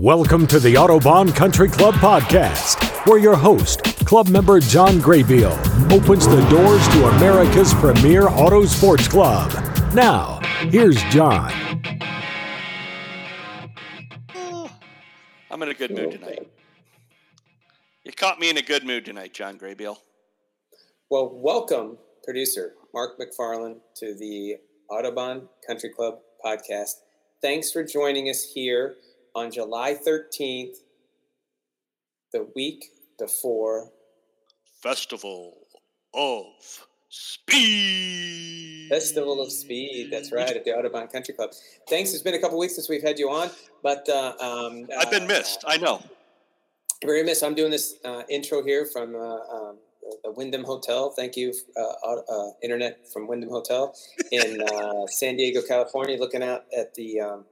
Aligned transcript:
Welcome 0.00 0.46
to 0.46 0.58
the 0.58 0.76
Autobahn 0.76 1.36
Country 1.36 1.68
Club 1.68 1.92
podcast, 1.96 3.06
where 3.06 3.18
your 3.18 3.36
host, 3.36 3.82
club 4.06 4.28
member 4.28 4.58
John 4.58 4.94
Graybeal, 4.94 5.52
opens 5.92 6.26
the 6.26 6.40
doors 6.48 6.88
to 6.88 7.04
America's 7.18 7.74
premier 7.74 8.26
auto 8.26 8.64
sports 8.64 9.06
club. 9.06 9.52
Now, 9.92 10.40
here's 10.70 11.02
John. 11.10 11.52
I'm 15.50 15.62
in 15.62 15.68
a 15.68 15.74
good 15.74 15.90
mood 15.90 16.12
tonight. 16.12 16.48
You 18.02 18.12
caught 18.12 18.40
me 18.40 18.48
in 18.48 18.56
a 18.56 18.62
good 18.62 18.86
mood 18.86 19.04
tonight, 19.04 19.34
John 19.34 19.58
Graybeal. 19.58 19.98
Well, 21.10 21.28
welcome, 21.34 21.98
producer 22.24 22.72
Mark 22.94 23.20
McFarland, 23.20 23.80
to 23.96 24.14
the 24.14 24.56
Autobahn 24.90 25.48
Country 25.66 25.90
Club 25.90 26.20
podcast. 26.42 26.92
Thanks 27.42 27.70
for 27.70 27.84
joining 27.84 28.30
us 28.30 28.42
here 28.54 28.96
on 29.34 29.50
July 29.50 29.94
13th, 29.94 30.76
the 32.32 32.48
week 32.54 32.86
before 33.18 33.90
Festival 34.82 35.56
of 36.14 36.44
Speed. 37.08 38.88
Festival 38.88 39.42
of 39.42 39.52
Speed. 39.52 40.10
That's 40.10 40.32
right 40.32 40.50
at 40.56 40.64
the 40.64 40.70
Autobahn 40.70 41.10
Country 41.12 41.34
Club. 41.34 41.50
Thanks. 41.88 42.12
It's 42.12 42.22
been 42.22 42.34
a 42.34 42.40
couple 42.40 42.58
weeks 42.58 42.76
since 42.76 42.88
we've 42.88 43.02
had 43.02 43.18
you 43.18 43.30
on, 43.30 43.50
but 43.82 44.08
uh, 44.08 44.34
um, 44.40 44.86
I've 44.98 45.10
been 45.10 45.26
missed. 45.26 45.64
I 45.66 45.76
know. 45.76 46.02
Very 47.04 47.22
missed. 47.22 47.42
I'm 47.42 47.54
doing 47.54 47.70
this 47.70 47.96
uh, 48.04 48.22
intro 48.28 48.62
here 48.62 48.86
from 48.86 49.14
uh, 49.16 49.18
um, 49.18 49.78
the 50.22 50.30
Wyndham 50.30 50.64
Hotel. 50.64 51.10
Thank 51.10 51.36
you, 51.36 51.52
uh, 51.76 52.16
uh, 52.16 52.50
internet 52.62 53.08
from 53.12 53.26
Wyndham 53.26 53.50
Hotel 53.50 53.94
in 54.32 54.60
uh, 54.62 55.06
San 55.06 55.36
Diego, 55.36 55.62
California. 55.62 56.18
Looking 56.18 56.42
out 56.42 56.64
at 56.76 56.94
the 56.94 57.20
um, 57.20 57.44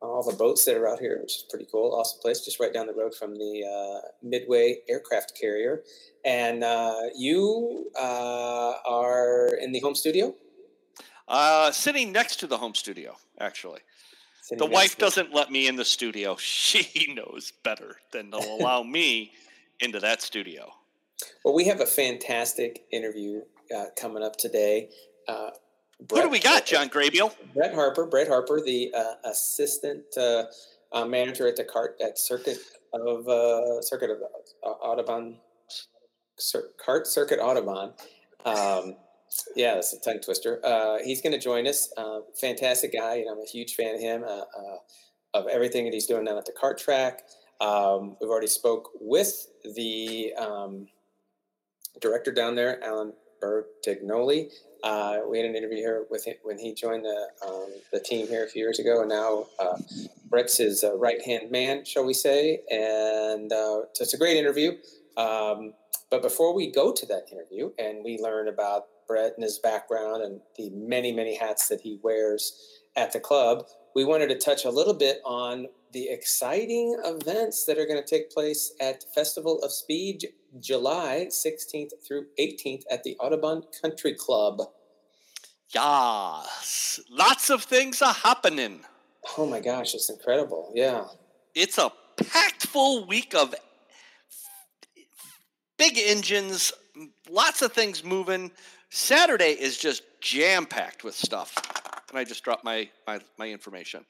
all 0.00 0.22
the 0.22 0.36
boats 0.36 0.64
that 0.64 0.76
are 0.76 0.88
out 0.88 1.00
here, 1.00 1.18
which 1.20 1.36
is 1.36 1.44
pretty 1.48 1.66
cool. 1.70 1.94
Awesome 1.94 2.20
place, 2.20 2.44
just 2.44 2.60
right 2.60 2.72
down 2.72 2.86
the 2.86 2.94
road 2.94 3.14
from 3.14 3.34
the 3.34 3.64
uh, 3.64 4.08
Midway 4.22 4.78
aircraft 4.88 5.38
carrier. 5.38 5.82
And 6.24 6.62
uh, 6.62 7.02
you 7.16 7.90
uh, 7.98 8.74
are 8.86 9.56
in 9.60 9.72
the 9.72 9.80
home 9.80 9.94
studio? 9.94 10.34
Uh, 11.28 11.72
sitting 11.72 12.12
next 12.12 12.36
to 12.40 12.46
the 12.46 12.58
home 12.58 12.74
studio, 12.74 13.16
actually. 13.40 13.80
Sitting 14.42 14.58
the 14.58 14.72
wife 14.72 14.96
doesn't 14.96 15.34
let 15.34 15.50
me 15.50 15.66
in 15.66 15.76
the 15.76 15.84
studio. 15.84 16.36
She 16.40 17.14
knows 17.14 17.52
better 17.64 17.96
than 18.12 18.30
to 18.30 18.36
allow 18.60 18.82
me 18.82 19.32
into 19.80 19.98
that 20.00 20.22
studio. 20.22 20.70
Well, 21.44 21.54
we 21.54 21.64
have 21.64 21.80
a 21.80 21.86
fantastic 21.86 22.84
interview 22.92 23.40
uh, 23.74 23.86
coming 23.96 24.22
up 24.22 24.36
today. 24.36 24.90
Brett, 26.00 26.22
Who 26.22 26.28
do 26.28 26.32
we 26.32 26.40
got, 26.40 26.66
John 26.66 26.88
Graybeal? 26.88 27.34
Brett 27.54 27.74
Harper. 27.74 28.06
Brett 28.06 28.28
Harper, 28.28 28.60
the 28.60 28.92
uh, 28.94 29.14
assistant 29.24 30.04
uh, 30.16 30.44
uh, 30.92 31.04
manager 31.06 31.48
at 31.48 31.56
the 31.56 31.64
cart 31.64 31.96
at 32.04 32.18
Circuit 32.18 32.58
of 32.92 33.26
uh, 33.28 33.80
Circuit 33.80 34.10
of 34.10 34.18
uh, 34.64 34.74
Autobahn, 34.84 35.36
Cir- 36.38 36.70
Kart 36.84 37.06
Circuit 37.06 37.40
Autobahn. 37.40 37.92
Um, 38.44 38.96
yeah, 39.56 39.74
that's 39.74 39.92
a 39.94 40.00
tongue 40.00 40.20
twister. 40.20 40.60
Uh, 40.64 40.98
he's 41.02 41.22
going 41.22 41.32
to 41.32 41.38
join 41.38 41.66
us. 41.66 41.92
fantastic 42.40 42.92
guy. 42.92 43.16
and 43.16 43.30
I'm 43.30 43.38
a 43.38 43.46
huge 43.46 43.74
fan 43.74 43.94
of 43.94 44.00
him, 44.00 44.24
of 45.34 45.46
everything 45.48 45.84
that 45.84 45.94
he's 45.94 46.06
doing 46.06 46.24
down 46.24 46.36
at 46.36 46.44
the 46.44 46.52
cart 46.52 46.78
track. 46.78 47.22
Um, 47.60 48.16
we've 48.20 48.30
already 48.30 48.46
spoke 48.46 48.90
with 49.00 49.48
the 49.74 50.34
um, 50.38 50.86
director 52.00 52.32
down 52.32 52.54
there, 52.54 52.82
Alan 52.84 53.14
Bertignoli. 53.42 54.52
Uh, 54.86 55.18
we 55.28 55.36
had 55.36 55.44
an 55.44 55.56
interview 55.56 55.78
here 55.78 56.06
with 56.10 56.24
him 56.24 56.36
when 56.44 56.56
he 56.56 56.72
joined 56.72 57.04
the 57.04 57.26
um, 57.44 57.66
the 57.92 57.98
team 57.98 58.28
here 58.28 58.44
a 58.44 58.48
few 58.48 58.62
years 58.62 58.78
ago, 58.78 59.00
and 59.00 59.08
now 59.08 59.46
uh, 59.58 59.76
Brett's 60.30 60.58
his 60.58 60.84
uh, 60.84 60.96
right 60.96 61.20
hand 61.22 61.50
man, 61.50 61.84
shall 61.84 62.04
we 62.04 62.14
say? 62.14 62.60
And 62.70 63.52
uh, 63.52 63.90
so 63.92 64.02
it's 64.02 64.14
a 64.14 64.16
great 64.16 64.36
interview. 64.36 64.76
Um, 65.16 65.74
but 66.08 66.22
before 66.22 66.54
we 66.54 66.70
go 66.70 66.92
to 66.92 67.04
that 67.06 67.24
interview 67.32 67.72
and 67.80 68.04
we 68.04 68.16
learn 68.18 68.46
about 68.46 68.84
Brett 69.08 69.32
and 69.34 69.42
his 69.42 69.58
background 69.58 70.22
and 70.22 70.40
the 70.56 70.70
many 70.70 71.10
many 71.10 71.34
hats 71.34 71.66
that 71.66 71.80
he 71.80 71.98
wears 72.04 72.80
at 72.94 73.12
the 73.12 73.18
club, 73.18 73.66
we 73.96 74.04
wanted 74.04 74.28
to 74.28 74.38
touch 74.38 74.64
a 74.64 74.70
little 74.70 74.94
bit 74.94 75.20
on 75.24 75.66
the 75.92 76.08
exciting 76.10 76.96
events 77.04 77.64
that 77.64 77.76
are 77.76 77.86
going 77.86 78.00
to 78.00 78.08
take 78.08 78.30
place 78.30 78.72
at 78.80 79.02
Festival 79.16 79.60
of 79.64 79.72
Speed 79.72 80.26
July 80.60 81.26
16th 81.28 81.90
through 82.06 82.26
18th 82.38 82.84
at 82.88 83.02
the 83.02 83.16
Autobahn 83.20 83.64
Country 83.82 84.14
Club. 84.14 84.60
Yes, 85.74 87.00
lots 87.10 87.50
of 87.50 87.64
things 87.64 88.02
are 88.02 88.12
happening. 88.12 88.80
Oh 89.36 89.46
my 89.46 89.60
gosh, 89.60 89.94
it's 89.94 90.08
incredible. 90.08 90.72
Yeah. 90.74 91.04
It's 91.54 91.78
a 91.78 91.90
packed 92.16 92.66
full 92.66 93.06
week 93.06 93.34
of 93.34 93.54
big 95.78 95.98
engines, 95.98 96.72
lots 97.28 97.62
of 97.62 97.72
things 97.72 98.04
moving. 98.04 98.50
Saturday 98.90 99.50
is 99.50 99.76
just 99.76 100.02
jam 100.20 100.66
packed 100.66 101.04
with 101.04 101.14
stuff. 101.14 101.54
And 102.10 102.18
I 102.18 102.24
just 102.24 102.44
dropped 102.44 102.64
my, 102.64 102.88
my, 103.06 103.20
my 103.38 103.48
information. 103.48 104.04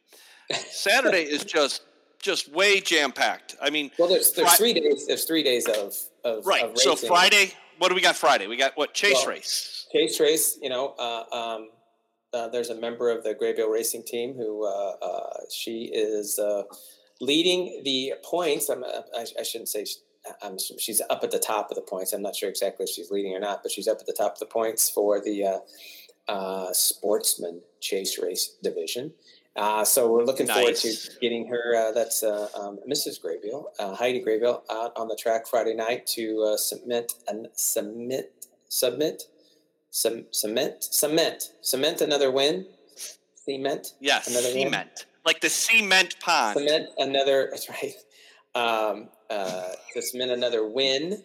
Saturday 0.53 1.23
is 1.23 1.45
just 1.57 1.83
just 2.19 2.51
way 2.53 2.81
jam 2.81 3.13
packed. 3.13 3.57
I 3.61 3.71
mean, 3.71 3.91
well, 3.99 4.09
there's 4.09 4.33
there's 4.33 4.55
three 4.55 4.73
days. 4.73 5.07
There's 5.07 5.25
three 5.25 5.43
days 5.43 5.67
of 5.67 5.95
of 6.25 6.47
right. 6.47 6.65
Of 6.65 6.79
so 6.79 6.97
Friday, 6.97 7.53
what 7.79 7.89
do 7.89 7.95
we 7.95 8.01
got? 8.01 8.17
Friday, 8.17 8.47
we 8.47 8.57
got 8.57 8.77
what 8.77 8.95
chase 8.95 9.15
well, 9.15 9.29
race. 9.29 9.87
Chase 9.93 10.21
race. 10.21 10.59
You 10.61 10.71
know, 10.71 10.95
uh, 10.99 11.25
um, 11.33 11.69
uh, 12.33 12.49
there's 12.49 12.71
a 12.71 12.75
member 12.75 13.11
of 13.11 13.25
the 13.25 13.35
Graybeal 13.35 13.71
Racing 13.71 14.05
team 14.05 14.35
who 14.35 14.67
uh, 14.67 14.93
uh 15.03 15.41
she 15.53 15.91
is 15.93 16.39
uh, 16.39 16.63
leading 17.21 17.83
the 17.85 18.15
points. 18.25 18.69
I'm, 18.69 18.83
uh, 18.83 19.03
I, 19.17 19.27
I 19.39 19.43
shouldn't 19.43 19.69
say. 19.69 19.85
She, 19.85 19.97
I'm, 20.43 20.59
she's 20.59 21.01
up 21.09 21.23
at 21.23 21.31
the 21.31 21.39
top 21.39 21.71
of 21.71 21.77
the 21.77 21.83
points. 21.83 22.13
I'm 22.13 22.21
not 22.21 22.35
sure 22.35 22.49
exactly 22.49 22.83
if 22.83 22.91
she's 22.91 23.13
leading 23.13 23.33
or 23.35 23.39
not, 23.39 23.63
but 23.63 23.71
she's 23.71 23.87
up 23.87 23.99
at 24.01 24.07
the 24.07 24.13
top 24.13 24.33
of 24.33 24.39
the 24.41 24.47
points 24.47 24.91
for 24.91 25.21
the 25.21 25.63
sportsman 26.73 27.61
chase 27.81 28.19
race 28.19 28.57
division. 28.61 29.13
Uh, 29.57 29.85
so 29.85 30.11
we're 30.11 30.25
looking 30.25 30.47
nice. 30.47 30.57
forward 30.57 30.77
to 30.77 31.19
getting 31.21 31.47
her. 31.49 31.75
Uh, 31.75 31.93
that's 31.93 32.23
uh, 32.23 32.49
um, 32.59 32.79
Mrs. 32.89 33.19
Graybeal, 33.21 33.65
uh, 33.79 33.95
Heidi 33.95 34.23
Graybeal, 34.23 34.63
out 34.71 34.93
on 34.97 35.09
the 35.09 35.17
track 35.17 35.47
Friday 35.47 35.75
night 35.75 36.07
to 36.09 36.53
uh, 36.53 36.57
submit 36.57 37.15
and 37.27 37.49
submit, 37.55 38.47
submit, 38.69 39.23
some, 39.91 40.27
cement, 40.31 40.85
cement, 40.85 41.53
cement 41.63 42.01
another 42.03 42.31
win. 42.31 42.67
Cement. 43.47 43.95
Yes, 44.01 44.29
another 44.29 44.49
cement, 44.49 44.73
win. 44.73 45.07
like 45.25 45.41
the 45.41 45.49
cement 45.49 46.17
pond. 46.21 46.59
Cement 46.59 46.91
another. 46.99 47.49
That's 47.51 47.71
right. 47.71 47.95
Um, 48.55 49.09
uh, 49.31 49.69
to 49.95 50.03
cement 50.03 50.33
another 50.33 50.67
win 50.67 51.23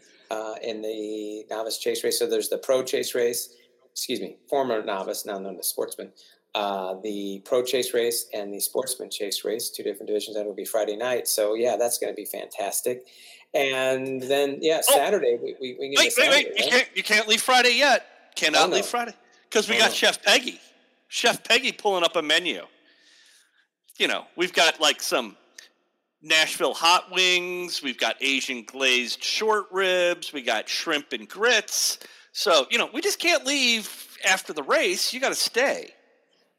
in 0.63 0.81
the 0.81 1.43
novice 1.49 1.77
chase 1.79 2.03
race. 2.03 2.17
So 2.17 2.27
there's 2.27 2.47
the 2.47 2.59
pro 2.59 2.83
chase 2.83 3.13
race. 3.13 3.55
Excuse 3.91 4.21
me, 4.21 4.37
former 4.49 4.81
novice, 4.81 5.25
now 5.25 5.37
known 5.37 5.59
as 5.59 5.67
sportsman 5.67 6.13
uh, 6.53 6.95
the 7.03 7.41
pro 7.45 7.63
chase 7.63 7.93
race 7.93 8.27
and 8.33 8.53
the 8.53 8.59
sportsman 8.59 9.09
chase 9.09 9.45
race, 9.45 9.69
two 9.69 9.83
different 9.83 10.07
divisions. 10.07 10.35
That 10.35 10.45
will 10.45 10.53
be 10.53 10.65
Friday 10.65 10.97
night. 10.97 11.27
So 11.27 11.53
yeah, 11.53 11.77
that's 11.77 11.97
going 11.97 12.11
to 12.11 12.15
be 12.15 12.25
fantastic. 12.25 13.05
And 13.53 14.21
then 14.21 14.57
yeah, 14.61 14.81
oh, 14.89 14.95
Saturday 14.95 15.37
we 15.41 15.55
we, 15.61 15.77
we 15.79 15.95
wait 15.97 16.13
wait 16.17 16.29
wait. 16.29 16.29
Right? 16.29 16.57
You 16.57 16.69
can't 16.69 16.89
you 16.95 17.03
can't 17.03 17.27
leave 17.27 17.41
Friday 17.41 17.77
yet. 17.77 18.05
Cannot 18.35 18.69
oh, 18.69 18.73
leave 18.73 18.85
Friday 18.85 19.13
because 19.49 19.69
we 19.69 19.75
oh, 19.75 19.79
got. 19.79 19.93
Chef 19.93 20.21
Peggy. 20.23 20.59
Chef 21.07 21.43
Peggy 21.43 21.71
pulling 21.71 22.03
up 22.03 22.15
a 22.15 22.21
menu. 22.21 22.65
You 23.97 24.07
know, 24.07 24.25
we've 24.37 24.53
got 24.53 24.79
like 24.79 25.01
some 25.01 25.35
Nashville 26.21 26.73
hot 26.73 27.11
wings. 27.11 27.81
We've 27.83 27.97
got 27.97 28.15
Asian 28.21 28.63
glazed 28.63 29.23
short 29.23 29.65
ribs. 29.71 30.31
We 30.31 30.41
got 30.41 30.69
shrimp 30.69 31.11
and 31.13 31.27
grits. 31.27 31.99
So 32.31 32.67
you 32.69 32.77
know, 32.77 32.89
we 32.93 33.01
just 33.01 33.19
can't 33.19 33.45
leave 33.45 34.17
after 34.25 34.53
the 34.53 34.63
race. 34.63 35.13
You 35.13 35.19
got 35.19 35.29
to 35.29 35.35
stay. 35.35 35.91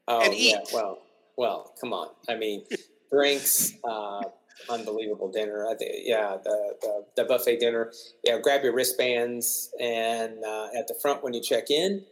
Oh, 0.07 0.21
and 0.21 0.33
eat. 0.33 0.51
Yeah, 0.51 0.59
well, 0.73 0.99
well, 1.37 1.73
come 1.79 1.93
on. 1.93 2.09
I 2.27 2.35
mean, 2.35 2.65
drinks, 3.11 3.73
uh, 3.83 4.23
unbelievable 4.69 5.31
dinner. 5.31 5.67
I 5.67 5.75
think, 5.75 5.91
yeah, 6.03 6.37
the, 6.43 6.75
the, 6.81 7.05
the 7.17 7.23
buffet 7.25 7.57
dinner. 7.57 7.91
Yeah, 8.23 8.39
grab 8.39 8.63
your 8.63 8.73
wristbands, 8.73 9.71
and 9.79 10.43
uh, 10.43 10.67
at 10.77 10.87
the 10.87 10.95
front 11.01 11.23
when 11.23 11.33
you 11.33 11.41
check 11.41 11.69
in, 11.69 12.03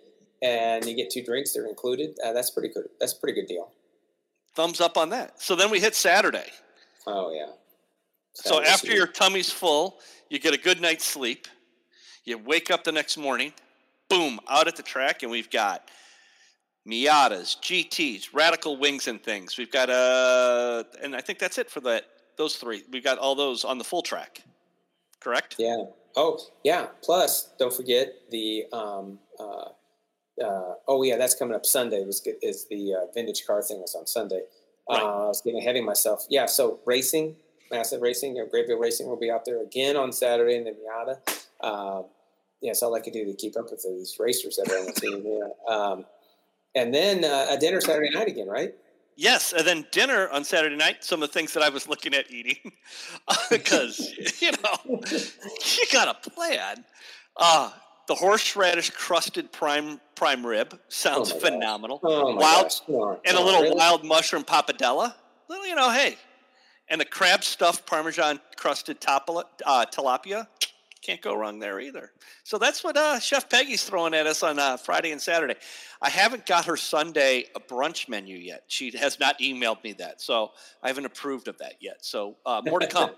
and 0.41 0.85
you 0.85 0.95
get 0.95 1.09
two 1.09 1.23
drinks. 1.23 1.53
They're 1.53 1.67
included. 1.67 2.17
Uh, 2.23 2.33
that's 2.33 2.49
pretty 2.49 2.69
good. 2.69 2.87
That's 2.99 3.13
a 3.13 3.19
pretty 3.19 3.39
good 3.39 3.47
deal. 3.47 3.71
Thumbs 4.55 4.81
up 4.81 4.97
on 4.97 5.09
that. 5.09 5.41
So 5.41 5.55
then 5.55 5.69
we 5.69 5.79
hit 5.79 5.95
Saturday. 5.95 6.47
Oh 7.07 7.33
yeah. 7.33 7.47
Saturday 8.33 8.65
so 8.65 8.71
after 8.71 8.91
your 8.91 9.07
tummy's 9.07 9.51
full, 9.51 9.99
you 10.29 10.39
get 10.39 10.53
a 10.53 10.57
good 10.57 10.81
night's 10.81 11.05
sleep. 11.05 11.47
You 12.23 12.37
wake 12.37 12.69
up 12.69 12.83
the 12.83 12.91
next 12.91 13.17
morning, 13.17 13.53
boom, 14.09 14.39
out 14.47 14.67
at 14.67 14.75
the 14.75 14.83
track, 14.83 15.23
and 15.23 15.31
we've 15.31 15.49
got 15.49 15.89
Miatas, 16.87 17.59
GTs, 17.59 18.33
Radical 18.33 18.77
Wings 18.77 19.07
and 19.07 19.21
things. 19.21 19.57
We've 19.57 19.71
got 19.71 19.89
uh 19.89 20.83
and 21.01 21.15
I 21.15 21.21
think 21.21 21.39
that's 21.39 21.57
it 21.57 21.69
for 21.69 21.79
that 21.81 22.05
those 22.37 22.55
three. 22.55 22.83
We've 22.91 23.03
got 23.03 23.17
all 23.17 23.35
those 23.35 23.63
on 23.63 23.77
the 23.77 23.83
full 23.83 24.01
track. 24.01 24.41
Correct? 25.19 25.55
Yeah. 25.59 25.85
Oh, 26.15 26.39
yeah. 26.63 26.87
Plus, 27.03 27.51
don't 27.59 27.73
forget 27.73 28.13
the 28.31 28.65
um 28.73 29.19
uh, 29.39 29.69
uh 30.43 30.73
oh 30.87 31.03
yeah, 31.03 31.17
that's 31.17 31.35
coming 31.35 31.55
up 31.55 31.65
Sunday. 31.65 32.03
Was 32.03 32.25
is 32.41 32.65
the 32.69 32.95
uh, 32.95 33.11
vintage 33.13 33.45
car 33.45 33.61
thing 33.61 33.79
was 33.79 33.95
on 33.95 34.07
Sunday. 34.07 34.41
Right. 34.89 35.01
Uh, 35.01 35.25
I 35.25 35.27
was 35.27 35.41
getting 35.41 35.59
ahead 35.59 35.75
of 35.75 35.83
myself. 35.83 36.25
Yeah. 36.29 36.47
So 36.47 36.79
racing, 36.85 37.35
massive 37.69 38.01
racing. 38.01 38.35
You 38.35 38.49
know, 38.51 38.77
Racing 38.79 39.07
will 39.07 39.19
be 39.19 39.29
out 39.29 39.45
there 39.45 39.61
again 39.61 39.95
on 39.95 40.11
Saturday 40.11 40.55
in 40.55 40.63
the 40.63 40.71
Miata. 40.71 41.19
Um, 41.63 42.05
yeah, 42.61 42.71
it's 42.71 42.83
all 42.83 42.95
I 42.95 42.99
can 42.99 43.13
do 43.13 43.25
to 43.25 43.33
keep 43.33 43.57
up 43.57 43.71
with 43.71 43.83
these 43.83 44.17
racers 44.19 44.57
that 44.57 44.71
are 44.71 44.79
on 44.79 44.85
the 44.87 44.93
team. 44.93 45.23
Yeah. 45.25 45.73
Um, 45.73 46.05
and 46.75 46.93
then 46.93 47.23
uh, 47.23 47.47
a 47.49 47.57
dinner 47.57 47.81
Saturday 47.81 48.09
night 48.09 48.27
again, 48.27 48.47
right? 48.47 48.73
Yes, 49.15 49.53
and 49.53 49.67
then 49.67 49.85
dinner 49.91 50.29
on 50.29 50.43
Saturday 50.43 50.75
night. 50.75 51.03
Some 51.03 51.21
of 51.21 51.29
the 51.29 51.33
things 51.33 51.53
that 51.53 51.63
I 51.63 51.69
was 51.69 51.87
looking 51.87 52.13
at 52.13 52.31
eating, 52.31 52.71
because 53.49 54.13
you 54.41 54.51
know 54.51 55.01
you 55.05 55.85
got 55.91 56.07
a 56.07 56.29
plan. 56.29 56.83
Uh, 57.37 57.71
the 58.07 58.15
horseradish 58.15 58.89
crusted 58.91 59.51
prime 59.51 59.99
prime 60.15 60.45
rib 60.45 60.79
sounds 60.89 61.31
oh 61.31 61.39
phenomenal. 61.39 61.99
Oh 62.03 62.35
wild 62.35 62.71
on, 62.87 63.17
and 63.25 63.37
a 63.37 63.41
little 63.41 63.61
really? 63.61 63.75
wild 63.75 64.03
mushroom 64.03 64.43
pappardelle. 64.43 65.13
Little, 65.49 65.67
you 65.67 65.75
know, 65.75 65.91
hey, 65.91 66.17
and 66.89 66.99
the 66.99 67.05
crab 67.05 67.43
stuffed 67.43 67.85
parmesan 67.85 68.39
crusted 68.55 68.97
uh, 69.05 69.85
tilapia. 69.85 70.47
Can't 71.01 71.21
go 71.21 71.35
wrong 71.35 71.57
there 71.57 71.79
either. 71.79 72.11
So 72.43 72.59
that's 72.59 72.83
what 72.83 72.95
uh, 72.95 73.19
Chef 73.19 73.49
Peggy's 73.49 73.83
throwing 73.83 74.13
at 74.13 74.27
us 74.27 74.43
on 74.43 74.59
uh, 74.59 74.77
Friday 74.77 75.11
and 75.11 75.19
Saturday. 75.19 75.55
I 75.99 76.09
haven't 76.09 76.45
got 76.45 76.65
her 76.65 76.77
Sunday 76.77 77.45
a 77.55 77.59
brunch 77.59 78.07
menu 78.07 78.37
yet. 78.37 78.63
She 78.67 78.95
has 78.97 79.19
not 79.19 79.39
emailed 79.39 79.83
me 79.83 79.93
that, 79.93 80.21
so 80.21 80.51
I 80.83 80.87
haven't 80.87 81.05
approved 81.05 81.47
of 81.47 81.57
that 81.57 81.75
yet. 81.79 82.05
So 82.05 82.37
uh, 82.45 82.61
more 82.65 82.79
to 82.79 82.87
come. 82.87 83.11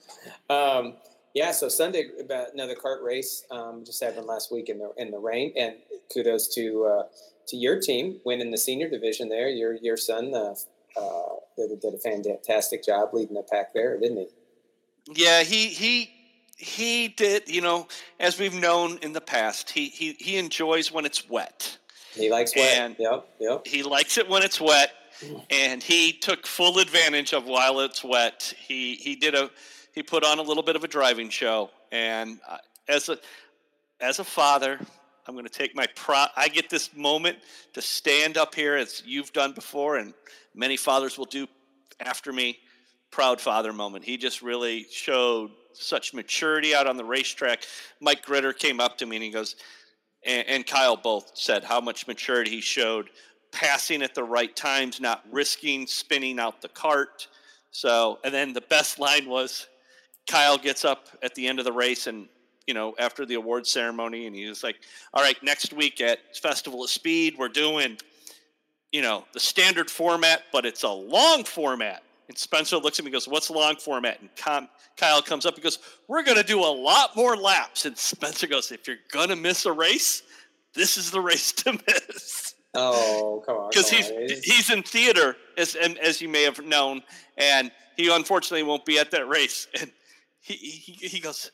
um, 0.50 0.94
yeah, 1.34 1.50
so 1.50 1.68
Sunday 1.68 2.06
about 2.18 2.54
another 2.54 2.74
cart 2.74 3.02
race 3.02 3.44
um, 3.50 3.84
just 3.84 4.02
happened 4.02 4.26
last 4.26 4.50
week 4.50 4.70
in 4.70 4.78
the 4.78 4.90
in 4.96 5.10
the 5.10 5.18
rain, 5.18 5.52
and 5.54 5.74
kudos 6.10 6.48
to 6.54 6.86
uh, 6.86 7.02
to 7.48 7.56
your 7.58 7.78
team 7.78 8.18
winning 8.24 8.50
the 8.50 8.56
senior 8.56 8.88
division 8.88 9.28
there. 9.28 9.50
Your 9.50 9.74
your 9.74 9.98
son 9.98 10.32
uh, 10.34 10.54
uh, 10.98 11.34
did, 11.58 11.78
did 11.80 11.92
a 11.92 11.98
fantastic 11.98 12.82
job 12.82 13.10
leading 13.12 13.34
the 13.34 13.42
pack 13.42 13.74
there, 13.74 14.00
didn't 14.00 14.16
he? 14.16 14.26
Yeah, 15.14 15.42
he 15.42 15.66
he 15.66 16.15
he 16.56 17.08
did. 17.08 17.48
You 17.48 17.60
know, 17.60 17.86
as 18.18 18.38
we've 18.38 18.54
known 18.54 18.98
in 19.02 19.12
the 19.12 19.20
past, 19.20 19.70
he 19.70 19.88
he 19.88 20.16
he 20.18 20.36
enjoys 20.38 20.90
when 20.90 21.04
it's 21.04 21.28
wet. 21.28 21.78
He 22.12 22.30
likes 22.30 22.56
wet. 22.56 22.78
And 22.78 22.96
yep, 22.98 23.28
yep. 23.38 23.66
He 23.66 23.82
likes 23.82 24.16
it 24.18 24.28
when 24.28 24.42
it's 24.42 24.60
wet, 24.60 24.90
and 25.50 25.82
he 25.82 26.12
took 26.12 26.46
full 26.46 26.78
advantage 26.78 27.34
of 27.34 27.44
while 27.44 27.80
it's 27.80 28.02
wet. 28.02 28.54
He 28.58 28.96
he 28.96 29.16
did 29.16 29.34
a 29.34 29.50
he 29.92 30.02
put 30.02 30.24
on 30.24 30.38
a 30.38 30.42
little 30.42 30.62
bit 30.62 30.76
of 30.76 30.84
a 30.84 30.88
driving 30.88 31.28
show, 31.28 31.70
and 31.92 32.40
uh, 32.48 32.56
as 32.88 33.08
a 33.10 33.18
as 34.00 34.18
a 34.18 34.24
father, 34.24 34.80
I'm 35.26 35.34
going 35.34 35.46
to 35.46 35.52
take 35.52 35.74
my 35.74 35.86
pro. 35.94 36.24
I 36.36 36.48
get 36.48 36.70
this 36.70 36.94
moment 36.96 37.38
to 37.74 37.82
stand 37.82 38.38
up 38.38 38.54
here 38.54 38.76
as 38.76 39.02
you've 39.04 39.32
done 39.32 39.52
before, 39.52 39.96
and 39.96 40.14
many 40.54 40.76
fathers 40.76 41.18
will 41.18 41.26
do 41.26 41.46
after 42.00 42.32
me. 42.32 42.58
Proud 43.10 43.40
father 43.40 43.72
moment. 43.72 44.04
He 44.04 44.16
just 44.16 44.42
really 44.42 44.84
showed 44.90 45.50
such 45.78 46.14
maturity 46.14 46.74
out 46.74 46.86
on 46.86 46.96
the 46.96 47.04
racetrack. 47.04 47.64
Mike 48.00 48.24
Gritter 48.24 48.56
came 48.56 48.80
up 48.80 48.98
to 48.98 49.06
me 49.06 49.16
and 49.16 49.24
he 49.24 49.30
goes, 49.30 49.56
and, 50.24 50.46
and 50.48 50.66
Kyle 50.66 50.96
both 50.96 51.32
said 51.34 51.64
how 51.64 51.80
much 51.80 52.06
maturity 52.06 52.50
he 52.50 52.60
showed, 52.60 53.10
passing 53.52 54.02
at 54.02 54.14
the 54.14 54.24
right 54.24 54.54
times, 54.54 55.00
not 55.00 55.24
risking 55.30 55.86
spinning 55.86 56.38
out 56.40 56.60
the 56.60 56.68
cart. 56.68 57.28
So, 57.70 58.18
and 58.24 58.32
then 58.32 58.52
the 58.52 58.62
best 58.62 58.98
line 58.98 59.28
was, 59.28 59.66
Kyle 60.26 60.58
gets 60.58 60.84
up 60.84 61.08
at 61.22 61.34
the 61.34 61.46
end 61.46 61.58
of 61.58 61.64
the 61.64 61.72
race 61.72 62.06
and 62.06 62.28
you 62.66 62.74
know 62.74 62.94
after 62.98 63.24
the 63.24 63.34
award 63.34 63.66
ceremony 63.66 64.26
and 64.26 64.34
he 64.34 64.48
was 64.48 64.62
like 64.62 64.76
all 65.14 65.22
right 65.22 65.40
next 65.42 65.72
week 65.72 66.00
at 66.00 66.36
festival 66.36 66.82
of 66.82 66.90
speed 66.90 67.36
we're 67.38 67.48
doing 67.48 67.96
you 68.92 69.02
know 69.02 69.24
the 69.32 69.40
standard 69.40 69.90
format 69.90 70.42
but 70.52 70.66
it's 70.66 70.82
a 70.82 70.88
long 70.88 71.44
format 71.44 72.02
and 72.28 72.36
spencer 72.36 72.76
looks 72.76 72.98
at 72.98 73.04
me 73.04 73.08
and 73.08 73.14
goes 73.14 73.28
what's 73.28 73.50
long 73.50 73.76
format 73.76 74.20
and 74.20 74.30
Com- 74.36 74.68
kyle 74.96 75.22
comes 75.22 75.46
up 75.46 75.54
and 75.54 75.62
goes 75.62 75.78
we're 76.08 76.22
going 76.22 76.36
to 76.36 76.44
do 76.44 76.60
a 76.60 76.66
lot 76.66 77.14
more 77.16 77.36
laps 77.36 77.86
and 77.86 77.96
spencer 77.96 78.46
goes 78.46 78.72
if 78.72 78.86
you're 78.86 78.96
going 79.12 79.28
to 79.28 79.36
miss 79.36 79.66
a 79.66 79.72
race 79.72 80.22
this 80.74 80.96
is 80.96 81.10
the 81.10 81.20
race 81.20 81.52
to 81.52 81.72
miss 81.86 82.54
oh 82.74 83.42
come 83.46 83.56
on 83.56 83.70
because 83.70 83.88
he's 83.88 84.10
on. 84.10 84.28
he's 84.42 84.70
in 84.70 84.82
theater 84.82 85.36
as 85.56 85.76
as 85.76 86.20
you 86.20 86.28
may 86.28 86.42
have 86.42 86.62
known 86.64 87.02
and 87.36 87.70
he 87.96 88.14
unfortunately 88.14 88.62
won't 88.62 88.84
be 88.84 88.98
at 88.98 89.10
that 89.10 89.28
race 89.28 89.66
and 89.80 89.90
he, 90.46 90.54
he, 90.54 91.08
he 91.08 91.18
goes, 91.18 91.50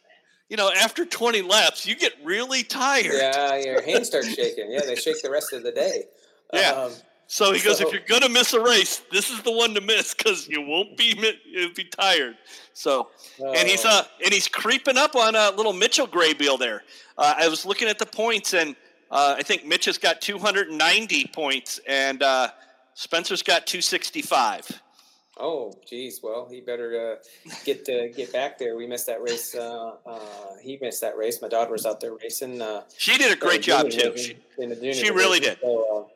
you 0.51 0.57
know, 0.59 0.71
after 0.71 1.07
20 1.07 1.41
laps, 1.43 1.87
you 1.87 1.97
get 1.97 2.13
really 2.23 2.63
tired. 2.63 3.15
Yeah, 3.15 3.57
your 3.57 3.81
hands 3.87 4.09
start 4.09 4.27
shaking. 4.27 4.71
Yeah, 4.71 4.83
they 4.85 4.97
shake 4.97 5.23
the 5.23 5.31
rest 5.31 5.53
of 5.55 5.63
the 5.63 5.73
day. 5.73 6.05
Yeah. 6.53 6.73
Um, 6.73 6.93
so 7.33 7.51
he 7.51 7.63
goes, 7.63 7.79
so, 7.79 7.87
if 7.87 7.95
you're 7.95 8.03
gonna 8.07 8.29
miss 8.29 8.53
a 8.53 8.61
race, 8.61 9.01
this 9.11 9.31
is 9.31 9.41
the 9.41 9.51
one 9.51 9.73
to 9.73 9.81
miss 9.81 10.13
because 10.13 10.47
you 10.49 10.61
won't 10.61 10.99
be 10.99 11.17
you'll 11.47 11.73
be 11.73 11.85
tired. 11.85 12.37
So, 12.75 13.09
and 13.43 13.67
he's 13.67 13.87
uh, 13.87 14.05
and 14.23 14.35
he's 14.35 14.49
creeping 14.49 14.99
up 14.99 15.17
on 15.17 15.35
a 15.35 15.51
little 15.53 15.73
Mitchell 15.73 16.07
Graybeal 16.07 16.59
there. 16.59 16.85
Uh, 17.17 17.33
I 17.39 17.49
was 17.49 17.65
looking 17.65 17.89
at 17.89 17.99
the 17.99 18.05
points, 18.05 18.53
and 18.53 18.77
uh, 19.11 19.37
I 19.39 19.43
think 19.43 19.65
Mitch 19.65 19.87
has 19.87 19.97
got 19.97 20.21
290 20.21 21.31
points, 21.33 21.81
and 21.89 22.23
uh, 22.23 22.49
Spencer's 22.93 23.43
got 23.43 23.67
265. 23.67 24.83
Oh, 25.39 25.73
geez. 25.89 26.21
Well, 26.23 26.47
he 26.51 26.61
better 26.61 27.15
uh, 27.15 27.51
get 27.65 27.89
uh, 27.89 28.09
get 28.09 28.31
back 28.31 28.59
there. 28.59 28.77
We 28.77 28.87
missed 28.87 29.07
that 29.07 29.23
race. 29.23 29.55
Uh, 29.55 29.95
uh 30.05 30.19
he 30.63 30.77
missed 30.83 31.01
that 31.01 31.17
race. 31.17 31.41
My 31.41 31.49
daughter 31.49 31.73
was 31.73 31.87
out 31.87 31.99
there 31.99 32.13
racing. 32.13 32.61
Uh, 32.61 32.83
she 32.99 33.17
did 33.17 33.33
a 33.33 33.41
great 33.41 33.63
job 33.63 33.89
too. 33.89 34.19
She, 34.19 34.37
she 34.93 35.11
really 35.11 35.41
did. 35.41 35.59
So, 35.63 36.09
uh, 36.11 36.13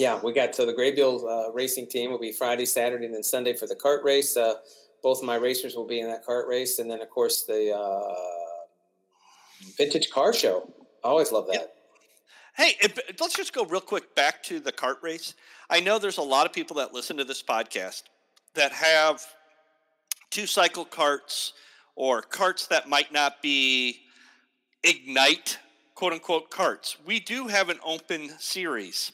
yeah, 0.00 0.18
we 0.22 0.32
got 0.32 0.54
to 0.54 0.64
the 0.64 0.72
Graybeal 0.72 1.24
uh, 1.28 1.52
racing 1.52 1.86
team. 1.86 2.10
Will 2.10 2.18
be 2.18 2.32
Friday, 2.32 2.64
Saturday, 2.64 3.04
and 3.04 3.14
then 3.14 3.22
Sunday 3.22 3.52
for 3.52 3.66
the 3.66 3.74
cart 3.74 4.02
race. 4.02 4.34
Uh, 4.34 4.54
both 5.02 5.18
of 5.18 5.24
my 5.24 5.36
racers 5.36 5.76
will 5.76 5.86
be 5.86 6.00
in 6.00 6.08
that 6.08 6.24
cart 6.24 6.48
race, 6.48 6.78
and 6.78 6.90
then 6.90 7.02
of 7.02 7.10
course 7.10 7.44
the 7.44 7.70
uh, 7.76 8.14
vintage 9.76 10.10
car 10.10 10.32
show. 10.32 10.72
I 11.04 11.08
always 11.08 11.32
love 11.32 11.46
that. 11.48 11.74
Hey, 12.56 12.76
let's 13.20 13.34
just 13.34 13.52
go 13.52 13.66
real 13.66 13.82
quick 13.82 14.14
back 14.14 14.42
to 14.44 14.58
the 14.58 14.72
cart 14.72 14.98
race. 15.02 15.34
I 15.68 15.80
know 15.80 15.98
there's 15.98 16.18
a 16.18 16.22
lot 16.22 16.46
of 16.46 16.52
people 16.52 16.76
that 16.76 16.94
listen 16.94 17.18
to 17.18 17.24
this 17.24 17.42
podcast 17.42 18.04
that 18.54 18.72
have 18.72 19.22
two 20.30 20.46
cycle 20.46 20.86
carts 20.86 21.52
or 21.94 22.22
carts 22.22 22.66
that 22.68 22.88
might 22.88 23.12
not 23.12 23.42
be 23.42 24.00
ignite 24.82 25.58
quote 25.94 26.14
unquote 26.14 26.50
carts. 26.50 26.96
We 27.04 27.20
do 27.20 27.48
have 27.48 27.68
an 27.68 27.78
open 27.84 28.30
series 28.38 29.12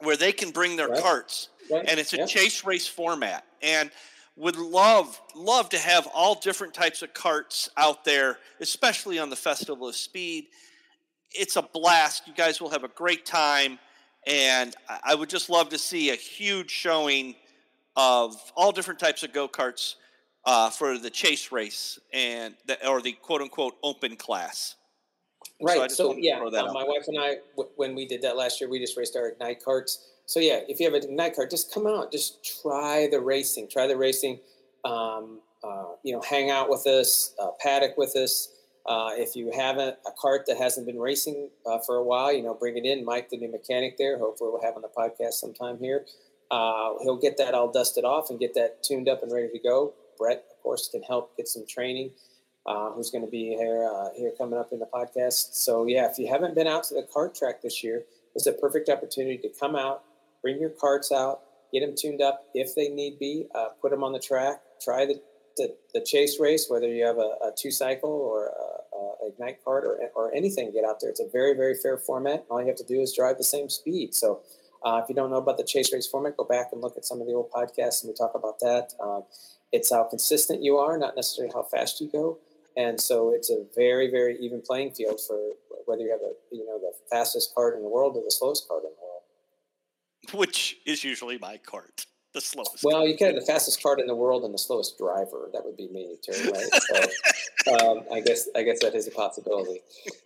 where 0.00 0.16
they 0.16 0.32
can 0.32 0.50
bring 0.50 0.76
their 0.76 0.88
right. 0.88 1.02
carts 1.02 1.48
right. 1.70 1.84
and 1.88 1.98
it's 1.98 2.12
a 2.12 2.26
chase 2.26 2.64
race 2.64 2.86
format 2.86 3.44
and 3.62 3.90
would 4.36 4.56
love 4.56 5.20
love 5.34 5.68
to 5.68 5.78
have 5.78 6.06
all 6.14 6.34
different 6.36 6.72
types 6.72 7.02
of 7.02 7.12
carts 7.12 7.68
out 7.76 8.04
there 8.04 8.38
especially 8.60 9.18
on 9.18 9.30
the 9.30 9.36
festival 9.36 9.88
of 9.88 9.96
speed 9.96 10.46
it's 11.32 11.56
a 11.56 11.62
blast. 11.62 12.26
You 12.26 12.34
guys 12.34 12.60
will 12.60 12.70
have 12.70 12.84
a 12.84 12.88
great 12.88 13.26
time. 13.26 13.78
And 14.26 14.74
I 15.04 15.14
would 15.14 15.30
just 15.30 15.48
love 15.48 15.70
to 15.70 15.78
see 15.78 16.10
a 16.10 16.14
huge 16.14 16.70
showing 16.70 17.34
of 17.96 18.36
all 18.54 18.72
different 18.72 19.00
types 19.00 19.22
of 19.22 19.32
go 19.32 19.48
karts 19.48 19.94
uh, 20.44 20.70
for 20.70 20.98
the 20.98 21.10
chase 21.10 21.50
race 21.50 21.98
and 22.12 22.54
the, 22.66 22.86
or 22.88 23.00
the 23.00 23.12
quote 23.12 23.40
unquote 23.40 23.76
open 23.82 24.16
class. 24.16 24.76
Right. 25.60 25.90
So, 25.90 26.12
so 26.12 26.16
yeah, 26.16 26.40
uh, 26.40 26.72
my 26.72 26.84
wife 26.84 27.08
and 27.08 27.18
I, 27.18 27.36
w- 27.56 27.70
when 27.76 27.94
we 27.94 28.06
did 28.06 28.22
that 28.22 28.36
last 28.36 28.60
year, 28.60 28.70
we 28.70 28.78
just 28.78 28.96
raced 28.96 29.16
our 29.16 29.28
Ignite 29.28 29.64
carts. 29.64 30.06
So 30.26 30.40
yeah, 30.40 30.60
if 30.68 30.78
you 30.78 30.86
have 30.86 30.94
an 30.94 31.04
Ignite 31.04 31.34
cart, 31.34 31.50
just 31.50 31.72
come 31.72 31.86
out, 31.86 32.12
just 32.12 32.44
try 32.62 33.08
the 33.10 33.20
racing, 33.20 33.68
try 33.68 33.86
the 33.86 33.96
racing. 33.96 34.40
Um, 34.84 35.40
uh, 35.64 35.94
you 36.04 36.12
know, 36.12 36.22
hang 36.22 36.50
out 36.50 36.70
with 36.70 36.86
us, 36.86 37.34
uh, 37.42 37.48
paddock 37.60 37.96
with 37.96 38.14
us. 38.14 38.52
Uh, 38.86 39.10
if 39.14 39.36
you 39.36 39.50
haven't 39.50 39.96
a 40.06 40.10
cart 40.18 40.44
that 40.46 40.56
hasn't 40.56 40.86
been 40.86 40.98
racing 40.98 41.50
uh, 41.66 41.78
for 41.84 41.96
a 41.96 42.02
while, 42.02 42.32
you 42.32 42.42
know, 42.42 42.54
bring 42.54 42.76
it 42.76 42.86
in. 42.86 43.04
Mike, 43.04 43.28
the 43.28 43.36
new 43.36 43.50
mechanic 43.50 43.98
there, 43.98 44.18
hopefully 44.18 44.50
we'll 44.50 44.62
have 44.62 44.76
on 44.76 44.82
the 44.82 44.88
podcast 44.88 45.34
sometime 45.34 45.78
here. 45.78 46.06
Uh, 46.50 46.94
he'll 47.02 47.18
get 47.18 47.36
that 47.36 47.52
all 47.52 47.70
dusted 47.70 48.04
off 48.04 48.30
and 48.30 48.38
get 48.38 48.54
that 48.54 48.82
tuned 48.82 49.08
up 49.08 49.22
and 49.22 49.30
ready 49.32 49.48
to 49.48 49.58
go. 49.58 49.92
Brett, 50.16 50.44
of 50.50 50.62
course, 50.62 50.88
can 50.88 51.02
help 51.02 51.36
get 51.36 51.48
some 51.48 51.66
training. 51.66 52.10
Uh, 52.68 52.90
who's 52.92 53.10
going 53.10 53.24
to 53.24 53.30
be 53.30 53.56
here 53.56 53.88
uh, 53.90 54.08
here 54.14 54.30
coming 54.36 54.58
up 54.58 54.72
in 54.72 54.78
the 54.78 54.86
podcast? 54.92 55.54
So 55.54 55.86
yeah, 55.86 56.06
if 56.10 56.18
you 56.18 56.28
haven't 56.28 56.54
been 56.54 56.66
out 56.66 56.84
to 56.84 56.94
the 56.94 57.06
kart 57.14 57.36
track 57.36 57.62
this 57.62 57.82
year, 57.82 58.04
it's 58.34 58.46
a 58.46 58.52
perfect 58.52 58.90
opportunity 58.90 59.38
to 59.38 59.48
come 59.48 59.74
out, 59.74 60.04
bring 60.42 60.60
your 60.60 60.68
carts 60.70 61.10
out, 61.10 61.40
get 61.72 61.80
them 61.80 61.94
tuned 61.96 62.20
up 62.20 62.44
if 62.52 62.74
they 62.74 62.88
need 62.88 63.18
be, 63.18 63.46
uh, 63.54 63.68
put 63.80 63.90
them 63.90 64.04
on 64.04 64.12
the 64.12 64.18
track, 64.18 64.60
try 64.84 65.06
the 65.06 65.18
the, 65.56 65.74
the 65.92 66.00
chase 66.00 66.38
race, 66.38 66.66
whether 66.68 66.86
you 66.86 67.04
have 67.04 67.16
a, 67.18 67.36
a 67.42 67.52
two 67.56 67.70
cycle 67.70 68.10
or 68.10 68.46
a, 68.46 68.96
a, 68.96 69.28
Ignite 69.28 69.62
cart 69.64 69.84
or, 69.84 69.98
or 70.14 70.34
anything, 70.34 70.72
get 70.72 70.84
out 70.84 71.00
there. 71.00 71.10
It's 71.10 71.20
a 71.20 71.28
very, 71.30 71.54
very 71.54 71.74
fair 71.74 71.98
format. 71.98 72.46
All 72.48 72.60
you 72.60 72.68
have 72.68 72.76
to 72.76 72.84
do 72.84 73.00
is 73.00 73.14
drive 73.14 73.36
the 73.36 73.44
same 73.44 73.68
speed. 73.68 74.14
So 74.14 74.40
uh, 74.82 75.00
if 75.02 75.08
you 75.08 75.14
don't 75.14 75.30
know 75.30 75.36
about 75.36 75.58
the 75.58 75.64
chase 75.64 75.92
race 75.92 76.06
format, 76.06 76.36
go 76.36 76.44
back 76.44 76.68
and 76.72 76.80
look 76.80 76.96
at 76.96 77.04
some 77.04 77.20
of 77.20 77.26
the 77.26 77.34
old 77.34 77.50
podcasts 77.50 78.02
and 78.02 78.08
we 78.08 78.14
talk 78.14 78.32
about 78.34 78.60
that. 78.60 78.92
Um, 79.02 79.24
it's 79.72 79.92
how 79.92 80.04
consistent 80.04 80.62
you 80.62 80.78
are, 80.78 80.96
not 80.96 81.14
necessarily 81.14 81.52
how 81.52 81.62
fast 81.62 82.00
you 82.00 82.08
go. 82.10 82.38
And 82.78 83.00
so 83.00 83.34
it's 83.34 83.50
a 83.50 83.64
very, 83.74 84.08
very 84.08 84.38
even 84.38 84.62
playing 84.62 84.94
field 84.94 85.20
for 85.26 85.36
whether 85.86 86.02
you 86.02 86.10
have 86.10 86.20
a 86.20 86.32
you 86.54 86.64
know 86.64 86.78
the 86.78 86.92
fastest 87.10 87.52
cart 87.54 87.74
in 87.74 87.82
the 87.82 87.88
world 87.88 88.16
or 88.16 88.22
the 88.22 88.30
slowest 88.30 88.68
cart 88.68 88.84
in 88.84 88.90
the 88.90 89.02
world. 89.02 90.38
Which 90.46 90.76
is 90.86 91.02
usually 91.02 91.38
my 91.38 91.56
cart. 91.58 92.06
the 92.34 92.40
slowest. 92.40 92.84
Well, 92.84 93.06
you 93.06 93.16
could 93.16 93.28
have 93.28 93.34
the 93.34 93.46
fastest 93.46 93.82
cart 93.82 94.00
in 94.00 94.06
the 94.06 94.14
world 94.14 94.44
and 94.44 94.54
the 94.54 94.58
slowest 94.58 94.96
driver. 94.96 95.50
That 95.52 95.64
would 95.64 95.76
be 95.76 95.88
me, 95.88 96.16
Terry. 96.22 96.52
Right? 96.52 96.70
So, 97.64 97.74
um, 97.90 98.04
I 98.12 98.20
guess 98.20 98.48
I 98.54 98.62
guess 98.62 98.78
that 98.80 98.94
is 98.94 99.08
a 99.08 99.10
possibility. 99.10 99.80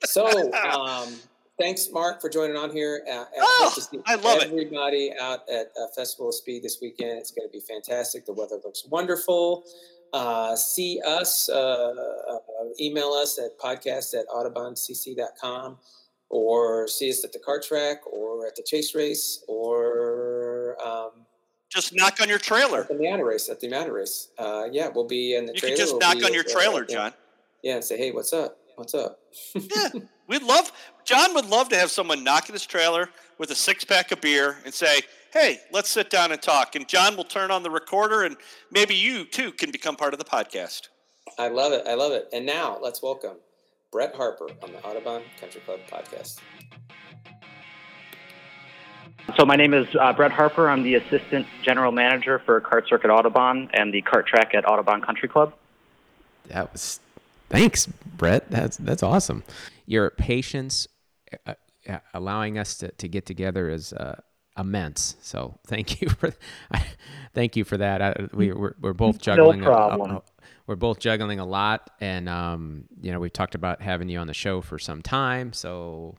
So, 0.05 0.53
um, 0.53 1.15
thanks, 1.59 1.89
Mark, 1.91 2.21
for 2.21 2.29
joining 2.29 2.57
on 2.57 2.71
here. 2.71 3.03
Uh, 3.11 3.25
oh, 3.39 3.75
I 4.05 4.17
love 4.17 4.43
everybody 4.43 5.07
it. 5.07 5.21
out 5.21 5.49
at 5.49 5.73
uh, 5.81 5.87
Festival 5.97 6.29
of 6.29 6.35
Speed 6.35 6.65
this 6.65 6.81
weekend. 6.83 7.19
It's 7.19 7.31
going 7.31 7.49
to 7.49 7.53
be 7.53 7.61
fantastic. 7.61 8.27
The 8.27 8.35
weather 8.35 8.59
looks 8.63 8.85
wonderful. 8.85 9.65
Uh, 10.13 10.55
see 10.55 11.01
us, 11.07 11.49
uh, 11.49 11.95
uh, 12.31 12.39
email 12.81 13.13
us 13.13 13.39
at 13.39 13.59
podcast 13.59 14.15
at 14.15 14.27
autobahncc.com 14.29 15.79
or 16.29 16.87
see 16.89 17.11
us 17.11 17.25
at 17.25 17.33
the 17.33 17.39
car 17.39 17.61
track 17.61 17.99
or 18.07 18.47
at 18.47 18.55
the 18.57 18.63
chase 18.63 18.95
race 18.95 19.45
or 19.49 20.77
um, 20.85 21.11
just 21.71 21.95
knock 21.95 22.21
on 22.21 22.29
your 22.29 22.39
trailer 22.39 22.81
at 22.81 22.89
the 22.89 22.95
Miata 22.95 23.25
race. 23.25 23.49
At 23.49 23.61
the 23.61 23.69
Miata 23.69 23.91
race, 23.91 24.29
uh, 24.39 24.69
yeah, 24.71 24.89
we'll 24.95 25.07
be 25.07 25.35
in 25.35 25.47
the. 25.47 25.55
You 25.55 25.61
trailer. 25.61 25.77
can 25.77 25.83
just 25.83 25.93
we'll 25.93 26.01
knock 26.01 26.25
on 26.25 26.35
your 26.35 26.45
trailer, 26.45 26.85
John. 26.85 27.13
Yeah, 27.63 27.77
and 27.77 27.85
say, 27.85 27.97
"Hey, 27.97 28.11
what's 28.11 28.35
up? 28.35 28.59
What's 28.77 28.95
up?" 28.95 29.21
yeah, 29.55 29.89
we'd 30.27 30.43
love. 30.43 30.71
John 31.05 31.35
would 31.35 31.47
love 31.47 31.71
to 31.71 31.77
have 31.77 31.91
someone 31.91 32.23
knock 32.23 32.45
at 32.45 32.53
his 32.53 32.67
trailer 32.67 33.09
with 33.39 33.51
a 33.51 33.55
six 33.55 33.85
pack 33.85 34.13
of 34.13 34.21
beer 34.21 34.59
and 34.65 34.75
say, 34.75 35.01
"Hey, 35.33 35.61
let's 35.73 35.91
sit 35.91 36.11
down 36.11 36.33
and 36.33 36.41
talk." 36.41 36.75
And 36.75 36.89
John 36.89 37.17
will 37.17 37.25
turn 37.25 37.51
on 37.51 37.63
the 37.63 37.71
recorder, 37.71 38.23
and 38.23 38.37
maybe 38.71 38.95
you 38.95 39.25
too 39.25 39.53
can 39.53 39.71
become 39.71 39.97
part 39.97 40.13
of 40.15 40.19
the 40.19 40.25
podcast. 40.25 40.89
I 41.39 41.49
love 41.49 41.73
it. 41.73 41.87
I 41.87 41.95
love 41.95 42.13
it. 42.13 42.29
And 42.33 42.45
now 42.45 42.79
let's 42.83 43.03
welcome 43.03 43.37
Brett 43.91 44.15
Harper 44.15 44.49
on 44.63 44.73
the 44.73 44.79
Autobahn 44.79 45.23
Country 45.41 45.61
Club 45.63 45.81
podcast. 45.91 46.41
So 49.37 49.47
my 49.47 49.57
name 49.57 49.73
is 49.73 49.87
uh, 49.99 50.13
Brett 50.13 50.33
Harper. 50.33 50.69
I'm 50.69 50.83
the 50.83 50.97
assistant 50.97 51.47
general 51.63 51.93
manager 51.93 52.41
for 52.45 52.61
Kart 52.61 52.89
Circuit 52.89 53.09
Autobahn 53.09 53.71
and 53.73 53.95
the 53.95 54.03
kart 54.03 54.27
track 54.27 54.55
at 54.55 54.65
Autobahn 54.65 55.05
Country 55.05 55.29
Club. 55.29 55.55
That 56.49 56.73
was 56.73 57.01
thanks, 57.49 57.87
Brett. 57.87 58.51
That's 58.51 58.77
that's 58.77 59.03
awesome. 59.03 59.45
Your 59.87 60.11
patience, 60.11 60.89
uh, 61.47 61.55
uh 61.89 61.99
allowing 62.13 62.59
us 62.59 62.77
to, 62.79 62.91
to 62.91 63.09
get 63.09 63.25
together 63.25 63.71
is 63.71 63.93
uh, 63.93 64.21
immense. 64.59 65.17
So 65.21 65.59
thank 65.67 66.01
you 66.01 66.09
for 66.09 66.33
thank 67.35 67.57
you 67.57 67.65
for 67.65 67.77
that. 67.77 68.03
I, 68.03 68.29
we 68.33 68.53
we're, 68.53 68.75
we're 68.81 68.93
both 68.93 69.21
juggling. 69.21 69.61
No 69.61 69.67
problem. 69.67 70.11
A, 70.11 70.15
a, 70.17 70.23
we're 70.67 70.77
both 70.77 70.99
juggling 70.99 71.41
a 71.41 71.45
lot, 71.45 71.91
and 72.01 72.29
um, 72.29 72.85
you 73.01 73.13
know 73.13 73.21
we've 73.21 73.33
talked 73.33 73.55
about 73.55 73.83
having 73.83 74.09
you 74.09 74.19
on 74.19 74.27
the 74.27 74.35
show 74.35 74.61
for 74.61 74.79
some 74.79 75.03
time. 75.03 75.53
So, 75.53 76.17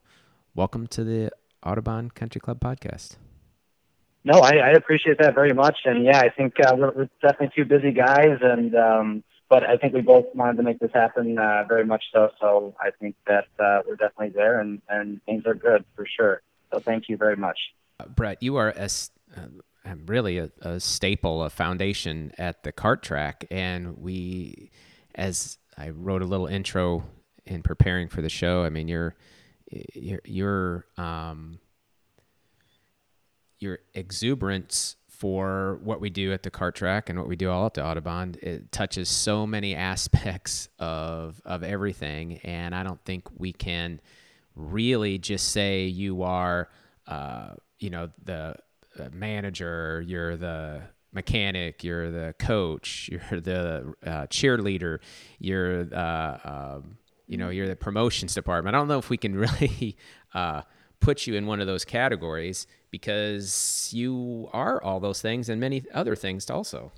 welcome 0.53 0.87
to 0.87 1.03
the 1.03 1.31
Autobahn 1.65 2.13
Country 2.13 2.41
Club 2.41 2.59
podcast. 2.59 3.15
No, 4.25 4.39
I, 4.39 4.55
I 4.55 4.69
appreciate 4.71 5.17
that 5.19 5.35
very 5.35 5.53
much, 5.53 5.79
and 5.85 6.05
yeah, 6.05 6.19
I 6.19 6.29
think 6.29 6.53
uh, 6.65 6.73
we're, 6.77 6.91
we're, 6.91 7.09
definitely 7.21 7.51
two 7.55 7.65
busy 7.65 7.91
guys, 7.91 8.37
and 8.41 8.73
um, 8.75 9.23
but 9.49 9.63
I 9.63 9.75
think 9.75 9.93
we 9.93 10.01
both 10.01 10.25
wanted 10.33 10.57
to 10.57 10.63
make 10.63 10.79
this 10.79 10.91
happen 10.93 11.37
uh, 11.37 11.65
very 11.67 11.85
much 11.85 12.03
so. 12.13 12.29
So 12.39 12.73
I 12.79 12.91
think 13.01 13.15
that 13.27 13.47
uh, 13.59 13.81
we're 13.85 13.97
definitely 13.97 14.29
there, 14.29 14.61
and 14.61 14.81
and 14.87 15.21
things 15.25 15.45
are 15.45 15.55
good 15.55 15.83
for 15.95 16.05
sure. 16.05 16.41
So 16.71 16.79
thank 16.79 17.09
you 17.09 17.17
very 17.17 17.35
much, 17.35 17.59
Brett. 18.15 18.41
You 18.41 18.57
are 18.57 18.69
a 18.69 18.89
really 20.05 20.37
a, 20.37 20.49
a, 20.61 20.79
staple, 20.79 21.43
a 21.43 21.49
foundation 21.49 22.31
at 22.37 22.63
the 22.63 22.71
cart 22.71 23.03
track. 23.03 23.45
And 23.51 23.97
we, 23.97 24.71
as 25.15 25.57
I 25.77 25.89
wrote 25.89 26.21
a 26.21 26.25
little 26.25 26.47
intro 26.47 27.03
in 27.45 27.63
preparing 27.63 28.07
for 28.07 28.21
the 28.21 28.29
show, 28.29 28.63
I 28.63 28.69
mean, 28.69 28.87
your 28.87 29.15
your 29.93 30.21
your 30.25 30.85
um, 30.97 31.59
your 33.59 33.79
exuberance 33.93 34.95
for 35.07 35.79
what 35.83 36.01
we 36.01 36.09
do 36.09 36.33
at 36.33 36.43
the 36.43 36.51
cart 36.51 36.75
track 36.75 37.09
and 37.09 37.17
what 37.17 37.27
we 37.27 37.35
do 37.35 37.49
all 37.49 37.65
at 37.65 37.73
the 37.73 37.81
Autobahn. 37.81 38.35
it 38.43 38.71
touches 38.71 39.07
so 39.09 39.47
many 39.47 39.75
aspects 39.93 40.67
of 40.79 41.41
of 41.45 41.63
everything, 41.63 42.39
and 42.43 42.75
I 42.75 42.83
don't 42.83 43.03
think 43.05 43.23
we 43.37 43.53
can 43.53 44.01
really 44.55 45.17
just 45.17 45.49
say 45.49 45.85
you 45.85 46.23
are, 46.23 46.69
uh, 47.07 47.53
you 47.83 47.89
know, 47.89 48.09
the 48.23 48.55
manager, 49.11 50.01
you're 50.07 50.37
the 50.37 50.83
mechanic, 51.11 51.83
you're 51.83 52.09
the 52.09 52.33
coach, 52.39 53.09
you're 53.11 53.41
the 53.41 53.93
uh, 54.05 54.27
cheerleader, 54.27 54.99
you're 55.39 55.93
uh, 55.93 56.37
um, 56.43 56.97
you 57.27 57.37
know 57.37 57.49
you're 57.49 57.67
the 57.67 57.75
promotions 57.75 58.33
department. 58.33 58.75
I 58.75 58.79
don't 58.79 58.87
know 58.87 58.99
if 58.99 59.09
we 59.09 59.17
can 59.17 59.35
really 59.47 59.97
uh, 60.33 60.61
put 61.01 61.27
you 61.27 61.35
in 61.35 61.45
one 61.45 61.59
of 61.59 61.67
those 61.67 61.83
categories 61.83 62.67
because 62.89 63.89
you 63.91 64.49
are 64.53 64.81
all 64.81 65.01
those 65.01 65.21
things 65.21 65.49
and 65.49 65.59
many 65.59 65.83
other 65.93 66.15
things 66.15 66.49
also. 66.49 66.93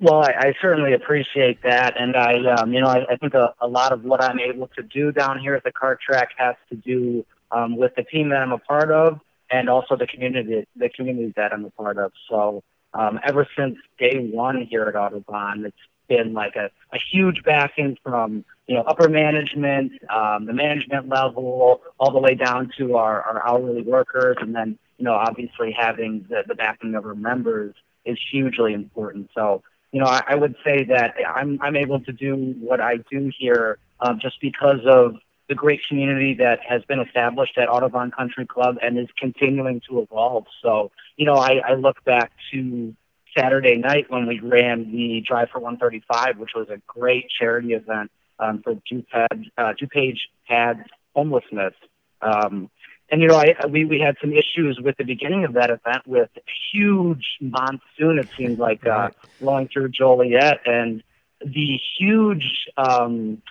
Well, 0.00 0.22
I, 0.22 0.32
I 0.38 0.54
certainly 0.60 0.92
appreciate 0.92 1.62
that, 1.62 1.94
and 1.98 2.16
I, 2.16 2.34
um, 2.54 2.72
you 2.72 2.80
know, 2.80 2.88
I, 2.88 3.12
I 3.12 3.16
think 3.16 3.34
a, 3.34 3.54
a 3.60 3.66
lot 3.66 3.92
of 3.92 4.04
what 4.04 4.22
I'm 4.22 4.40
able 4.40 4.68
to 4.76 4.82
do 4.82 5.12
down 5.12 5.38
here 5.38 5.54
at 5.54 5.64
the 5.64 5.70
kart 5.70 6.00
track 6.00 6.30
has 6.36 6.56
to 6.70 6.76
do 6.76 7.24
um, 7.54 7.76
with 7.76 7.94
the 7.96 8.02
team 8.02 8.30
that 8.30 8.42
I'm 8.42 8.52
a 8.52 8.58
part 8.58 8.90
of, 8.90 9.20
and 9.50 9.68
also 9.68 9.96
the 9.96 10.06
community, 10.06 10.66
the 10.76 10.88
community 10.88 11.32
that 11.36 11.52
I'm 11.52 11.64
a 11.64 11.70
part 11.70 11.98
of. 11.98 12.12
So 12.28 12.62
um, 12.92 13.20
ever 13.24 13.46
since 13.56 13.76
day 13.98 14.30
one 14.32 14.66
here 14.68 14.84
at 14.84 14.94
Autobahn, 14.94 15.64
it's 15.64 15.76
been 16.08 16.34
like 16.34 16.56
a, 16.56 16.70
a 16.92 16.98
huge 17.12 17.42
backing 17.44 17.96
from 18.02 18.44
you 18.66 18.74
know 18.74 18.82
upper 18.82 19.08
management, 19.08 19.92
um, 20.10 20.46
the 20.46 20.52
management 20.52 21.08
level, 21.08 21.80
all 21.98 22.12
the 22.12 22.18
way 22.18 22.34
down 22.34 22.70
to 22.78 22.96
our, 22.96 23.22
our 23.22 23.46
hourly 23.46 23.82
workers, 23.82 24.36
and 24.40 24.54
then 24.54 24.78
you 24.98 25.04
know 25.04 25.14
obviously 25.14 25.74
having 25.76 26.26
the, 26.28 26.42
the 26.46 26.54
backing 26.54 26.94
of 26.94 27.04
our 27.06 27.14
members 27.14 27.74
is 28.04 28.18
hugely 28.30 28.74
important. 28.74 29.30
So 29.34 29.62
you 29.92 30.00
know 30.00 30.06
I, 30.06 30.22
I 30.28 30.34
would 30.34 30.56
say 30.64 30.84
that 30.84 31.14
I'm 31.26 31.58
I'm 31.62 31.76
able 31.76 32.00
to 32.00 32.12
do 32.12 32.54
what 32.60 32.80
I 32.80 32.98
do 33.10 33.30
here 33.38 33.78
um, 34.00 34.18
just 34.20 34.40
because 34.40 34.80
of 34.86 35.16
the 35.48 35.54
great 35.54 35.80
community 35.88 36.34
that 36.34 36.60
has 36.66 36.82
been 36.84 37.00
established 37.00 37.58
at 37.58 37.68
Autobahn 37.68 38.12
Country 38.12 38.46
Club 38.46 38.76
and 38.80 38.98
is 38.98 39.08
continuing 39.18 39.80
to 39.88 40.00
evolve. 40.00 40.46
So, 40.62 40.90
you 41.16 41.26
know, 41.26 41.34
I, 41.34 41.60
I 41.66 41.74
look 41.74 42.02
back 42.04 42.32
to 42.52 42.94
Saturday 43.36 43.76
night 43.76 44.06
when 44.10 44.26
we 44.26 44.40
ran 44.40 44.90
the 44.90 45.22
Drive 45.26 45.50
for 45.50 45.58
135, 45.58 46.38
which 46.38 46.52
was 46.54 46.68
a 46.70 46.78
great 46.86 47.26
charity 47.38 47.72
event 47.72 48.10
um, 48.38 48.62
for 48.62 48.74
DuPage, 48.74 49.50
uh, 49.58 49.72
DuPage 49.80 50.18
Pads 50.48 50.88
homelessness. 51.14 51.74
Um, 52.22 52.70
and 53.10 53.20
you 53.20 53.28
know, 53.28 53.36
I, 53.36 53.66
we 53.68 53.84
we 53.84 54.00
had 54.00 54.16
some 54.20 54.32
issues 54.32 54.80
with 54.82 54.96
the 54.96 55.04
beginning 55.04 55.44
of 55.44 55.52
that 55.54 55.70
event 55.70 56.06
with 56.06 56.30
a 56.36 56.40
huge 56.72 57.36
monsoon. 57.40 58.18
It 58.18 58.28
seemed 58.36 58.58
like 58.58 58.86
uh, 58.86 59.10
blowing 59.40 59.68
through 59.68 59.90
Joliet, 59.90 60.60
and 60.64 61.02
the 61.44 61.78
huge 61.98 62.66
um, 62.76 63.42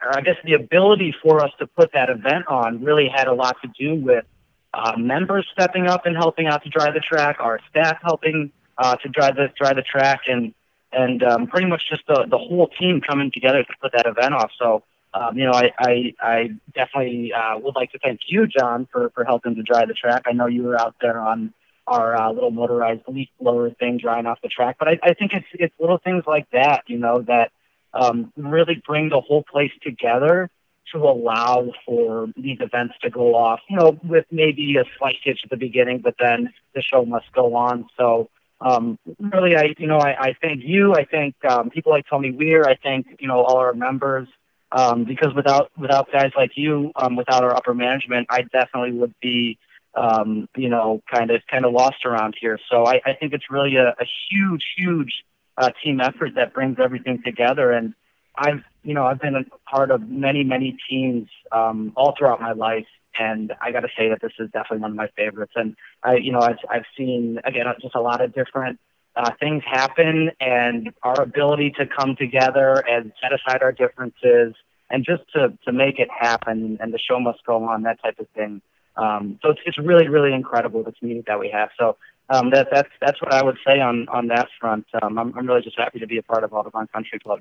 I 0.00 0.20
guess 0.20 0.36
the 0.44 0.54
ability 0.54 1.14
for 1.22 1.42
us 1.42 1.50
to 1.58 1.66
put 1.66 1.92
that 1.92 2.08
event 2.08 2.46
on 2.48 2.84
really 2.84 3.08
had 3.08 3.26
a 3.26 3.32
lot 3.34 3.56
to 3.62 3.68
do 3.78 3.94
with 3.94 4.24
uh, 4.72 4.92
members 4.96 5.46
stepping 5.52 5.86
up 5.86 6.06
and 6.06 6.16
helping 6.16 6.46
out 6.46 6.62
to 6.64 6.68
drive 6.68 6.94
the 6.94 7.00
track, 7.00 7.36
our 7.40 7.60
staff 7.70 7.98
helping 8.02 8.52
uh, 8.76 8.96
to 8.96 9.08
drive 9.08 9.36
the 9.36 9.50
drive 9.56 9.76
the 9.76 9.82
track, 9.82 10.22
and 10.28 10.54
and 10.92 11.22
um, 11.22 11.46
pretty 11.46 11.66
much 11.66 11.82
just 11.88 12.06
the 12.06 12.26
the 12.30 12.38
whole 12.38 12.68
team 12.68 13.00
coming 13.00 13.30
together 13.32 13.62
to 13.62 13.72
put 13.80 13.92
that 13.92 14.06
event 14.06 14.34
off. 14.34 14.50
So. 14.58 14.84
Um, 15.14 15.38
you 15.38 15.46
know, 15.46 15.52
I, 15.52 15.72
I, 15.78 16.14
I 16.20 16.50
definitely 16.74 17.32
uh, 17.32 17.58
would 17.60 17.74
like 17.74 17.92
to 17.92 17.98
thank 17.98 18.20
you, 18.26 18.46
John, 18.46 18.86
for, 18.92 19.08
for 19.14 19.24
helping 19.24 19.54
to 19.54 19.62
drive 19.62 19.88
the 19.88 19.94
track. 19.94 20.24
I 20.26 20.32
know 20.32 20.44
you 20.44 20.62
were 20.64 20.78
out 20.78 20.96
there 21.00 21.18
on 21.18 21.54
our 21.86 22.14
uh, 22.14 22.30
little 22.30 22.50
motorized 22.50 23.02
leaf 23.08 23.28
blower 23.40 23.70
thing 23.70 23.98
drying 23.98 24.26
off 24.26 24.38
the 24.42 24.48
track, 24.48 24.76
but 24.78 24.86
I, 24.86 24.98
I 25.02 25.14
think 25.14 25.32
it's 25.32 25.46
it's 25.54 25.74
little 25.80 25.98
things 25.98 26.24
like 26.26 26.48
that, 26.50 26.84
you 26.86 26.98
know, 26.98 27.22
that 27.22 27.52
um, 27.94 28.32
really 28.36 28.82
bring 28.86 29.08
the 29.08 29.20
whole 29.20 29.42
place 29.42 29.72
together 29.82 30.50
to 30.92 30.98
allow 30.98 31.70
for 31.84 32.28
these 32.36 32.58
events 32.60 32.94
to 33.02 33.10
go 33.10 33.34
off, 33.34 33.60
you 33.68 33.76
know, 33.76 33.98
with 34.04 34.24
maybe 34.30 34.76
a 34.76 34.84
slight 34.98 35.16
hitch 35.22 35.40
at 35.44 35.50
the 35.50 35.56
beginning, 35.56 35.98
but 35.98 36.14
then 36.18 36.52
the 36.74 36.82
show 36.82 37.04
must 37.04 37.30
go 37.32 37.54
on. 37.54 37.86
So, 37.96 38.30
um, 38.60 38.98
really, 39.18 39.54
I, 39.56 39.74
you 39.78 39.86
know, 39.86 39.98
I, 39.98 40.16
I 40.18 40.36
thank 40.40 40.62
you. 40.64 40.94
I 40.94 41.04
thank 41.04 41.34
um, 41.44 41.70
people 41.70 41.92
like 41.92 42.06
Tony 42.08 42.30
Weir. 42.30 42.64
I 42.64 42.76
thank, 42.82 43.06
you 43.20 43.28
know, 43.28 43.42
all 43.42 43.58
our 43.58 43.74
members. 43.74 44.28
Um, 44.70 45.04
because 45.04 45.32
without 45.34 45.70
without 45.78 46.12
guys 46.12 46.32
like 46.36 46.50
you, 46.54 46.92
um, 46.94 47.16
without 47.16 47.42
our 47.42 47.56
upper 47.56 47.72
management, 47.72 48.26
I 48.28 48.42
definitely 48.42 48.92
would 48.98 49.14
be, 49.18 49.58
um, 49.94 50.46
you 50.56 50.68
know, 50.68 51.00
kind 51.10 51.30
of 51.30 51.40
kind 51.50 51.64
of 51.64 51.72
lost 51.72 52.04
around 52.04 52.34
here. 52.38 52.58
So 52.70 52.84
I, 52.84 53.00
I 53.06 53.14
think 53.14 53.32
it's 53.32 53.50
really 53.50 53.76
a, 53.76 53.88
a 53.88 54.06
huge, 54.30 54.62
huge 54.76 55.24
uh, 55.58 55.70
team 55.82 56.00
effort 56.00 56.32
that 56.36 56.54
brings 56.54 56.76
everything 56.82 57.20
together. 57.24 57.72
And 57.72 57.94
I've, 58.36 58.62
you 58.84 58.94
know, 58.94 59.04
I've 59.04 59.20
been 59.20 59.34
a 59.34 59.44
part 59.68 59.90
of 59.90 60.08
many, 60.08 60.44
many 60.44 60.76
teams 60.88 61.28
um, 61.50 61.92
all 61.96 62.14
throughout 62.16 62.40
my 62.40 62.52
life, 62.52 62.86
and 63.18 63.52
I 63.60 63.72
got 63.72 63.80
to 63.80 63.88
say 63.98 64.08
that 64.10 64.20
this 64.22 64.32
is 64.38 64.48
definitely 64.52 64.78
one 64.78 64.92
of 64.92 64.96
my 64.96 65.08
favorites. 65.16 65.52
And 65.56 65.76
I, 66.04 66.16
you 66.16 66.30
know, 66.30 66.40
I've, 66.40 66.58
I've 66.70 66.84
seen 66.96 67.40
again 67.44 67.66
just 67.82 67.96
a 67.96 68.00
lot 68.00 68.20
of 68.20 68.32
different 68.32 68.78
uh, 69.16 69.32
things 69.40 69.64
happen, 69.66 70.30
and 70.40 70.92
our 71.02 71.20
ability 71.20 71.74
to 71.78 71.86
come 71.86 72.14
together 72.16 72.84
and 72.88 73.12
set 73.20 73.32
aside 73.32 73.62
our 73.62 73.72
differences 73.72 74.54
and 74.90 75.04
just 75.04 75.22
to 75.34 75.52
to 75.64 75.72
make 75.72 75.98
it 75.98 76.08
happen, 76.16 76.78
and 76.80 76.94
the 76.94 76.98
show 76.98 77.18
must 77.18 77.44
go 77.44 77.64
on, 77.64 77.82
that 77.82 78.00
type 78.00 78.18
of 78.18 78.28
thing. 78.30 78.62
Um, 78.96 79.38
so 79.42 79.50
it's 79.50 79.60
it's 79.66 79.78
really 79.78 80.08
really 80.08 80.32
incredible 80.32 80.82
the 80.82 80.92
community 80.92 81.24
that 81.26 81.40
we 81.40 81.50
have. 81.50 81.70
So 81.78 81.96
um, 82.30 82.50
that 82.50 82.68
that's 82.70 82.90
that's 83.00 83.20
what 83.22 83.32
I 83.32 83.42
would 83.42 83.56
say 83.66 83.80
on 83.80 84.06
on 84.08 84.28
that 84.28 84.48
front. 84.60 84.86
Um, 85.02 85.18
I'm 85.18 85.36
I'm 85.36 85.46
really 85.46 85.62
just 85.62 85.78
happy 85.78 85.98
to 85.98 86.06
be 86.06 86.18
a 86.18 86.22
part 86.22 86.44
of 86.44 86.50
Autobahn 86.50 86.90
Country 86.92 87.18
Club. 87.18 87.40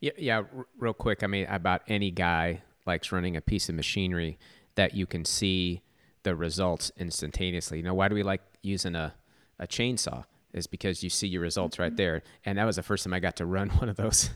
Yeah, 0.00 0.12
yeah. 0.16 0.36
R- 0.36 0.66
real 0.78 0.94
quick, 0.94 1.22
I 1.22 1.26
mean, 1.26 1.46
about 1.46 1.82
any 1.86 2.10
guy 2.10 2.62
likes 2.86 3.12
running 3.12 3.36
a 3.36 3.40
piece 3.40 3.68
of 3.68 3.74
machinery 3.74 4.38
that 4.74 4.94
you 4.94 5.06
can 5.06 5.24
see 5.24 5.82
the 6.22 6.34
results 6.34 6.90
instantaneously. 6.96 7.78
You 7.78 7.84
know, 7.84 7.94
why 7.94 8.08
do 8.08 8.14
we 8.14 8.22
like 8.22 8.42
using 8.62 8.94
a 8.94 9.14
a 9.58 9.66
chainsaw? 9.66 10.24
Is 10.52 10.66
because 10.66 11.04
you 11.04 11.10
see 11.10 11.28
your 11.28 11.42
results 11.42 11.78
right 11.78 11.96
there. 11.96 12.22
And 12.44 12.58
that 12.58 12.64
was 12.64 12.76
the 12.76 12.82
first 12.82 13.04
time 13.04 13.14
I 13.14 13.20
got 13.20 13.36
to 13.36 13.46
run 13.46 13.68
one 13.78 13.88
of 13.88 13.96
those 13.96 14.30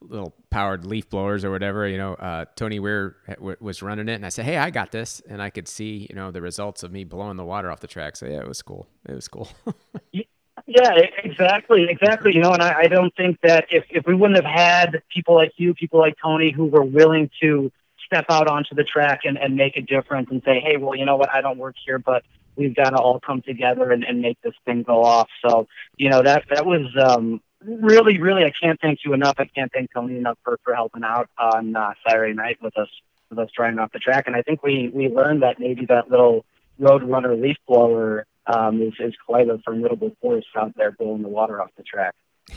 little 0.00 0.34
powered 0.50 0.84
leaf 0.84 1.08
blowers 1.10 1.44
or 1.44 1.50
whatever. 1.50 1.86
You 1.88 1.98
know, 1.98 2.14
uh, 2.14 2.46
Tony 2.56 2.78
Weir 2.78 3.16
was 3.60 3.82
running 3.82 4.08
it, 4.08 4.14
and 4.14 4.26
I 4.26 4.28
said, 4.28 4.44
"Hey, 4.44 4.56
I 4.56 4.70
got 4.70 4.92
this," 4.92 5.20
and 5.28 5.42
I 5.42 5.50
could 5.50 5.68
see 5.68 6.06
you 6.08 6.16
know 6.16 6.30
the 6.30 6.40
results 6.40 6.82
of 6.82 6.92
me 6.92 7.04
blowing 7.04 7.36
the 7.36 7.44
water 7.44 7.70
off 7.70 7.80
the 7.80 7.86
track. 7.86 8.16
So 8.16 8.26
yeah, 8.26 8.40
it 8.40 8.48
was 8.48 8.62
cool. 8.62 8.86
It 9.08 9.14
was 9.14 9.28
cool. 9.28 9.48
yeah, 10.12 10.92
exactly, 11.24 11.86
exactly. 11.88 12.34
You 12.34 12.42
know, 12.42 12.52
and 12.52 12.62
I, 12.62 12.80
I 12.80 12.86
don't 12.86 13.14
think 13.16 13.38
that 13.42 13.66
if 13.70 13.84
if 13.90 14.06
we 14.06 14.14
wouldn't 14.14 14.42
have 14.42 14.52
had 14.52 15.02
people 15.14 15.34
like 15.34 15.52
you, 15.56 15.74
people 15.74 15.98
like 15.98 16.14
Tony, 16.22 16.52
who 16.52 16.66
were 16.66 16.84
willing 16.84 17.30
to 17.42 17.70
step 18.08 18.26
out 18.30 18.48
onto 18.48 18.74
the 18.74 18.84
track 18.84 19.20
and, 19.24 19.36
and 19.36 19.54
make 19.54 19.76
a 19.76 19.82
difference 19.82 20.28
and 20.30 20.42
say, 20.44 20.60
hey, 20.60 20.78
well, 20.78 20.96
you 20.96 21.04
know 21.04 21.16
what, 21.16 21.30
I 21.30 21.42
don't 21.42 21.58
work 21.58 21.76
here, 21.84 21.98
but 21.98 22.22
we've 22.56 22.74
got 22.74 22.90
to 22.90 22.96
all 22.96 23.20
come 23.20 23.42
together 23.42 23.92
and, 23.92 24.02
and 24.02 24.20
make 24.20 24.40
this 24.42 24.54
thing 24.64 24.82
go 24.82 25.04
off. 25.04 25.28
So, 25.46 25.68
you 25.96 26.10
know, 26.10 26.22
that 26.22 26.44
that 26.50 26.66
was 26.66 26.86
um, 27.00 27.40
really, 27.64 28.18
really, 28.18 28.44
I 28.44 28.52
can't 28.60 28.80
thank 28.80 29.00
you 29.04 29.12
enough. 29.12 29.36
I 29.38 29.46
can't 29.46 29.70
thank 29.72 29.92
Tony 29.92 30.16
enough 30.16 30.38
for, 30.44 30.58
for 30.64 30.74
helping 30.74 31.04
out 31.04 31.28
on 31.38 31.74
uh, 31.74 31.94
Saturday 32.06 32.34
night 32.34 32.58
with 32.62 32.76
us, 32.76 32.88
with 33.30 33.38
us 33.38 33.50
driving 33.54 33.78
off 33.78 33.92
the 33.92 33.98
track. 33.98 34.26
And 34.26 34.36
I 34.36 34.42
think 34.42 34.62
we, 34.62 34.90
we 34.94 35.08
learned 35.08 35.42
that 35.42 35.58
maybe 35.58 35.86
that 35.86 36.10
little 36.10 36.44
road 36.78 37.02
runner 37.02 37.36
leaf 37.36 37.56
blower 37.66 38.26
um, 38.46 38.80
is, 38.80 38.94
is 39.00 39.14
quite 39.26 39.48
a 39.48 39.58
formidable 39.64 40.12
force 40.20 40.46
out 40.56 40.74
there 40.76 40.92
blowing 40.92 41.22
the 41.22 41.28
water 41.28 41.60
off 41.60 41.70
the 41.76 41.82
track. 41.82 42.14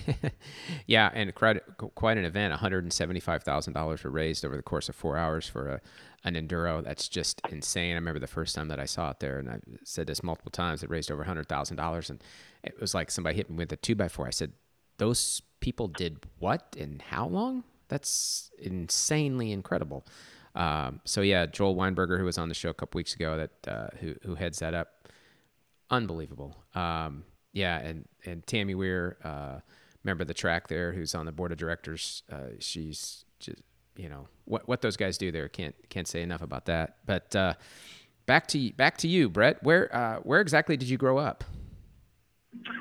yeah, 0.87 1.09
and 1.13 1.33
quite, 1.35 1.61
quite 1.95 2.17
an 2.17 2.23
event. 2.23 2.53
$175,000 2.53 4.03
were 4.03 4.09
raised 4.09 4.45
over 4.45 4.55
the 4.55 4.63
course 4.63 4.87
of 4.87 4.95
four 4.95 5.17
hours 5.17 5.47
for 5.47 5.67
a, 5.67 5.81
an 6.23 6.35
enduro. 6.35 6.83
That's 6.83 7.09
just 7.09 7.41
insane. 7.49 7.91
I 7.91 7.95
remember 7.95 8.19
the 8.19 8.27
first 8.27 8.55
time 8.55 8.69
that 8.69 8.79
I 8.79 8.85
saw 8.85 9.11
it 9.11 9.19
there, 9.19 9.39
and 9.39 9.49
I 9.49 9.59
said 9.83 10.07
this 10.07 10.23
multiple 10.23 10.51
times. 10.51 10.83
It 10.83 10.89
raised 10.89 11.11
over 11.11 11.25
$100,000, 11.25 12.09
and 12.09 12.23
it 12.63 12.79
was 12.79 12.93
like 12.93 13.11
somebody 13.11 13.35
hit 13.35 13.49
me 13.49 13.57
with 13.57 13.71
a 13.73 13.77
two 13.77 13.95
by 13.95 14.07
four. 14.07 14.27
I 14.27 14.31
said, 14.31 14.53
those 15.01 15.41
people 15.61 15.87
did 15.87 16.19
what 16.37 16.75
and 16.79 17.01
how 17.01 17.25
long? 17.27 17.63
That's 17.87 18.51
insanely 18.59 19.51
incredible. 19.51 20.05
Um, 20.53 21.01
so 21.05 21.21
yeah, 21.21 21.47
Joel 21.47 21.75
Weinberger, 21.75 22.19
who 22.19 22.25
was 22.25 22.37
on 22.37 22.49
the 22.49 22.53
show 22.53 22.69
a 22.69 22.73
couple 22.75 22.99
weeks 22.99 23.15
ago, 23.15 23.35
that 23.35 23.67
uh, 23.67 23.87
who 23.99 24.13
who 24.21 24.35
heads 24.35 24.59
that 24.59 24.75
up, 24.75 25.07
unbelievable. 25.89 26.55
Um, 26.75 27.23
yeah, 27.51 27.79
and 27.79 28.07
and 28.25 28.45
Tammy 28.45 28.75
Weir, 28.75 29.17
uh, 29.23 29.61
member 30.03 30.21
of 30.21 30.27
the 30.27 30.35
track 30.35 30.67
there, 30.67 30.91
who's 30.91 31.15
on 31.15 31.25
the 31.25 31.31
board 31.31 31.51
of 31.51 31.57
directors. 31.57 32.21
Uh, 32.31 32.53
she's 32.59 33.25
just 33.39 33.59
you 33.95 34.07
know 34.07 34.27
what 34.45 34.67
what 34.67 34.83
those 34.83 34.97
guys 34.97 35.17
do 35.17 35.31
there. 35.31 35.49
Can't 35.49 35.73
can't 35.89 36.07
say 36.07 36.21
enough 36.21 36.43
about 36.43 36.65
that. 36.67 36.97
But 37.07 37.35
uh, 37.35 37.55
back 38.27 38.45
to 38.49 38.71
back 38.73 38.97
to 38.97 39.07
you, 39.07 39.29
Brett. 39.29 39.63
Where 39.63 39.93
uh, 39.95 40.17
where 40.17 40.41
exactly 40.41 40.77
did 40.77 40.89
you 40.89 40.97
grow 40.99 41.17
up? 41.17 41.43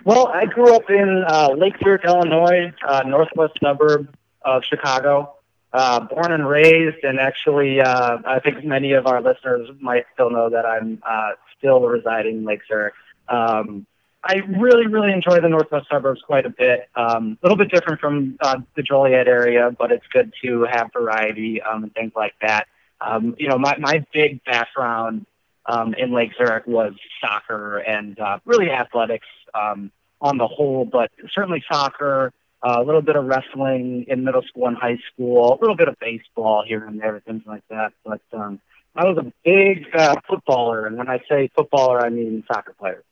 Well, 0.05 0.29
I 0.29 0.47
grew 0.47 0.75
up 0.75 0.91
in 0.91 1.25
uh, 1.27 1.51
Lake 1.57 1.75
Zurich, 1.83 2.05
Illinois, 2.05 2.73
uh, 2.87 3.03
northwest 3.07 3.55
suburb 3.63 4.15
of 4.43 4.65
Chicago. 4.65 5.35
Uh, 5.73 6.01
born 6.01 6.33
and 6.33 6.49
raised, 6.49 7.05
and 7.05 7.21
actually, 7.21 7.81
uh, 7.81 8.19
I 8.27 8.41
think 8.41 8.65
many 8.65 8.93
of 8.95 9.07
our 9.07 9.23
listeners 9.23 9.71
might 9.79 10.05
still 10.13 10.29
know 10.29 10.51
that 10.51 10.67
I'm 10.67 11.01
uh, 11.09 11.31
still 11.57 11.81
residing 11.83 12.39
in 12.39 12.45
Lake 12.45 12.63
Zurich. 12.67 12.95
Um, 13.29 13.87
I 14.25 14.43
really, 14.59 14.89
really 14.89 15.13
enjoy 15.13 15.41
the 15.41 15.49
northwest 15.49 15.87
suburbs 15.89 16.23
quite 16.27 16.45
a 16.45 16.51
bit. 16.51 16.89
Um, 16.97 17.39
a 17.41 17.47
little 17.47 17.57
bit 17.57 17.71
different 17.71 18.01
from 18.01 18.37
uh, 18.41 18.59
the 18.75 18.83
Joliet 18.83 19.29
area, 19.29 19.71
but 19.79 19.93
it's 19.93 20.07
good 20.13 20.33
to 20.43 20.67
have 20.69 20.93
variety 20.93 21.63
um, 21.63 21.85
and 21.85 21.95
things 21.95 22.13
like 22.17 22.35
that. 22.43 22.67
Um, 23.01 23.37
you 23.39 23.49
know, 23.49 23.57
my, 23.57 23.77
my 23.79 24.05
big 24.13 24.43
background 24.45 25.25
um, 25.67 25.95
in 25.95 26.13
Lake 26.13 26.33
Zurich 26.37 26.67
was 26.67 26.95
soccer 27.21 27.79
and 27.79 28.19
uh, 28.19 28.41
really 28.45 28.71
athletics 28.71 29.27
um, 29.55 29.91
on 30.21 30.39
the 30.39 30.47
whole, 30.47 30.85
but 30.85 31.11
certainly 31.33 31.63
soccer, 31.71 32.33
uh, 32.63 32.77
a 32.79 32.85
little 32.85 33.03
bit 33.03 33.17
of 33.17 33.25
wrestling 33.25 34.05
in 34.09 34.25
middle 34.25 34.43
school 34.43 34.67
and 34.67 34.77
high 34.77 34.99
school, 35.13 35.55
a 35.55 35.59
little 35.61 35.77
bit 35.77 35.89
of 35.89 35.97
baseball 35.99 36.63
here 36.67 36.85
and 36.85 37.01
there, 37.01 37.21
things 37.27 37.43
like 37.47 37.63
that. 37.71 37.93
But 38.05 38.21
um, 38.33 38.61
I 38.95 39.05
was 39.05 39.17
a 39.19 39.33
big 39.45 39.87
uh, 39.95 40.17
footballer, 40.29 40.87
and 40.87 40.99
when 40.99 41.09
I 41.09 41.21
say 41.29 41.51
footballer, 41.55 42.05
I 42.05 42.11
mean 42.11 42.45
soccer 42.47 42.75
player. 42.79 43.03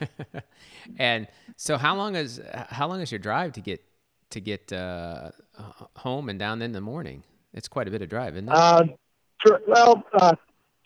and 0.98 1.26
so, 1.56 1.78
how 1.78 1.94
long 1.96 2.16
is 2.16 2.40
how 2.68 2.88
long 2.88 3.00
is 3.00 3.12
your 3.12 3.20
drive 3.20 3.52
to 3.52 3.60
get 3.60 3.80
to 4.30 4.40
get 4.40 4.72
uh, 4.72 5.30
home 5.96 6.28
and 6.28 6.38
down 6.38 6.60
in 6.60 6.72
the 6.72 6.80
morning? 6.80 7.22
It's 7.54 7.68
quite 7.68 7.86
a 7.88 7.90
bit 7.90 8.02
of 8.02 8.08
drive, 8.08 8.34
isn't 8.34 8.48
it? 8.48 8.54
Uh, 8.54 8.84
well, 9.66 10.02
uh, 10.14 10.34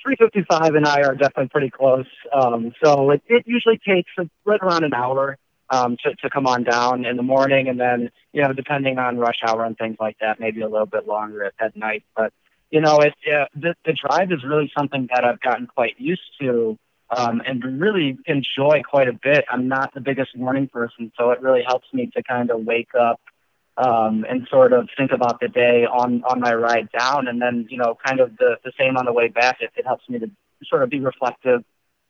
355 0.07 0.75
and 0.77 0.87
I 0.87 1.03
are 1.03 1.15
definitely 1.15 1.49
pretty 1.49 1.71
close. 1.71 2.07
Um, 2.33 2.73
so 2.83 3.11
it, 3.11 3.23
it 3.27 3.45
usually 3.47 3.79
takes 3.79 4.11
right 4.45 4.61
around 4.63 4.85
an 4.85 4.95
hour 4.95 5.37
um, 5.71 5.97
to, 6.05 6.15
to 6.15 6.31
come 6.31 6.47
on 6.47 6.63
down 6.63 7.05
in 7.05 7.17
the 7.17 7.25
morning, 7.25 7.69
and 7.69 7.79
then 7.79 8.11
you 8.33 8.43
know, 8.43 8.53
depending 8.53 8.99
on 8.99 9.19
rush 9.19 9.41
hour 9.45 9.65
and 9.65 9.77
things 9.77 9.97
like 9.99 10.17
that, 10.21 10.39
maybe 10.39 10.61
a 10.61 10.69
little 10.69 10.87
bit 10.87 11.09
longer 11.09 11.45
at, 11.45 11.55
at 11.59 11.77
night. 11.77 12.05
But 12.17 12.33
you 12.71 12.81
know, 12.81 13.01
it, 13.01 13.15
uh, 13.27 13.47
the, 13.55 13.75
the 13.85 13.95
drive 13.95 14.31
is 14.31 14.45
really 14.45 14.71
something 14.77 15.09
that 15.13 15.25
I've 15.25 15.41
gotten 15.41 15.67
quite 15.67 15.95
used 15.99 16.23
to 16.41 16.79
um, 17.11 17.43
and 17.45 17.81
really 17.81 18.19
enjoy 18.27 18.83
quite 18.89 19.09
a 19.09 19.13
bit. 19.13 19.45
I'm 19.51 19.69
not 19.69 19.93
the 19.95 20.01
biggest 20.01 20.37
morning 20.37 20.69
person, 20.69 21.11
so 21.19 21.31
it 21.31 21.41
really 21.41 21.63
helps 21.67 21.87
me 21.93 22.11
to 22.15 22.23
kind 22.23 22.51
of 22.51 22.65
wake 22.65 22.95
up 22.99 23.21
um, 23.79 24.25
and 24.29 24.47
sort 24.51 24.73
of 24.73 24.89
think 24.97 25.13
about 25.13 25.41
the 25.41 25.49
day 25.49 25.85
on 25.85 26.23
on 26.25 26.41
my 26.41 26.55
ride 26.55 26.89
down, 26.99 27.29
and 27.29 27.41
then 27.41 27.67
you 27.71 27.79
know, 27.79 27.97
kind 28.07 28.21
of 28.21 28.37
the 28.37 28.57
the 28.65 28.73
same 28.79 28.97
on 28.97 29.05
the 29.05 29.13
way 29.13 29.29
back. 29.29 29.59
It, 29.61 29.71
it 29.77 29.87
helps 29.87 30.09
me 30.09 30.19
to 30.19 30.31
sort 30.65 30.83
of 30.83 30.91
be 30.91 31.01
reflective 31.01 31.63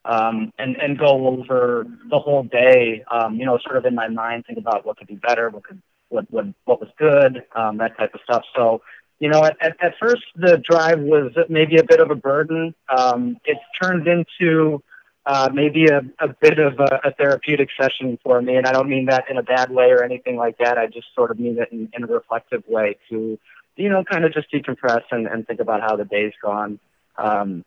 um, 0.05 0.53
and 0.59 0.77
and 0.77 0.99
go 0.99 1.27
over 1.27 1.87
the 2.09 2.19
whole 2.19 2.45
day. 2.45 3.05
Um, 3.11 3.37
you 3.37 3.47
know, 3.47 3.59
sort 3.59 3.77
of 3.77 3.85
in 3.85 3.95
my 3.95 4.09
mind, 4.09 4.45
think 4.47 4.59
about 4.59 4.87
what 4.87 4.99
could 4.99 5.09
be 5.09 5.17
better, 5.17 5.51
what 5.51 5.65
could 5.65 5.83
what 6.09 6.31
what 6.31 6.47
what 6.65 6.81
was 6.81 6.91
good, 6.99 7.45
um, 7.55 7.79
that 7.79 7.97
type 7.97 8.15
of 8.15 8.21
stuff. 8.25 8.45
So. 8.55 8.83
You 9.19 9.31
know, 9.31 9.43
at, 9.43 9.57
at, 9.63 9.83
at 9.83 9.95
first 9.99 10.25
the 10.35 10.59
drive 10.59 11.01
was 11.01 11.33
maybe 11.49 11.79
a 11.79 11.83
bit 11.83 12.01
of 12.01 12.11
a 12.11 12.15
burden. 12.15 12.75
Um, 12.95 13.39
it's 13.47 13.63
turned 13.81 14.07
into 14.07 14.83
uh, 15.27 15.51
maybe 15.53 15.87
a, 15.87 16.01
a 16.25 16.29
bit 16.29 16.59
of 16.59 16.79
a, 16.79 17.09
a 17.09 17.12
therapeutic 17.12 17.69
session 17.81 18.19
for 18.23 18.41
me. 18.41 18.57
And 18.57 18.67
I 18.67 18.73
don't 18.73 18.89
mean 18.89 19.07
that 19.07 19.25
in 19.29 19.37
a 19.37 19.43
bad 19.43 19.71
way 19.71 19.91
or 19.91 20.05
anything 20.05 20.37
like 20.37 20.59
that. 20.59 20.79
I 20.79 20.87
just 20.87 21.09
sort 21.15 21.33
of 21.33 21.41
mean 21.41 21.59
it 21.59 21.71
in, 21.73 21.89
in 21.93 22.05
a 22.05 22.07
reflective 22.07 22.62
way 22.69 22.97
to, 23.11 23.39
you 23.75 23.89
know, 23.89 24.05
kind 24.05 24.25
of 24.25 24.33
just 24.33 24.51
decompress 24.53 25.03
and, 25.11 25.27
and 25.27 25.47
think 25.47 25.59
about 25.59 25.81
how 25.81 25.97
the 25.97 26.05
day's 26.05 26.33
gone. 26.41 26.79
Um, 27.19 27.65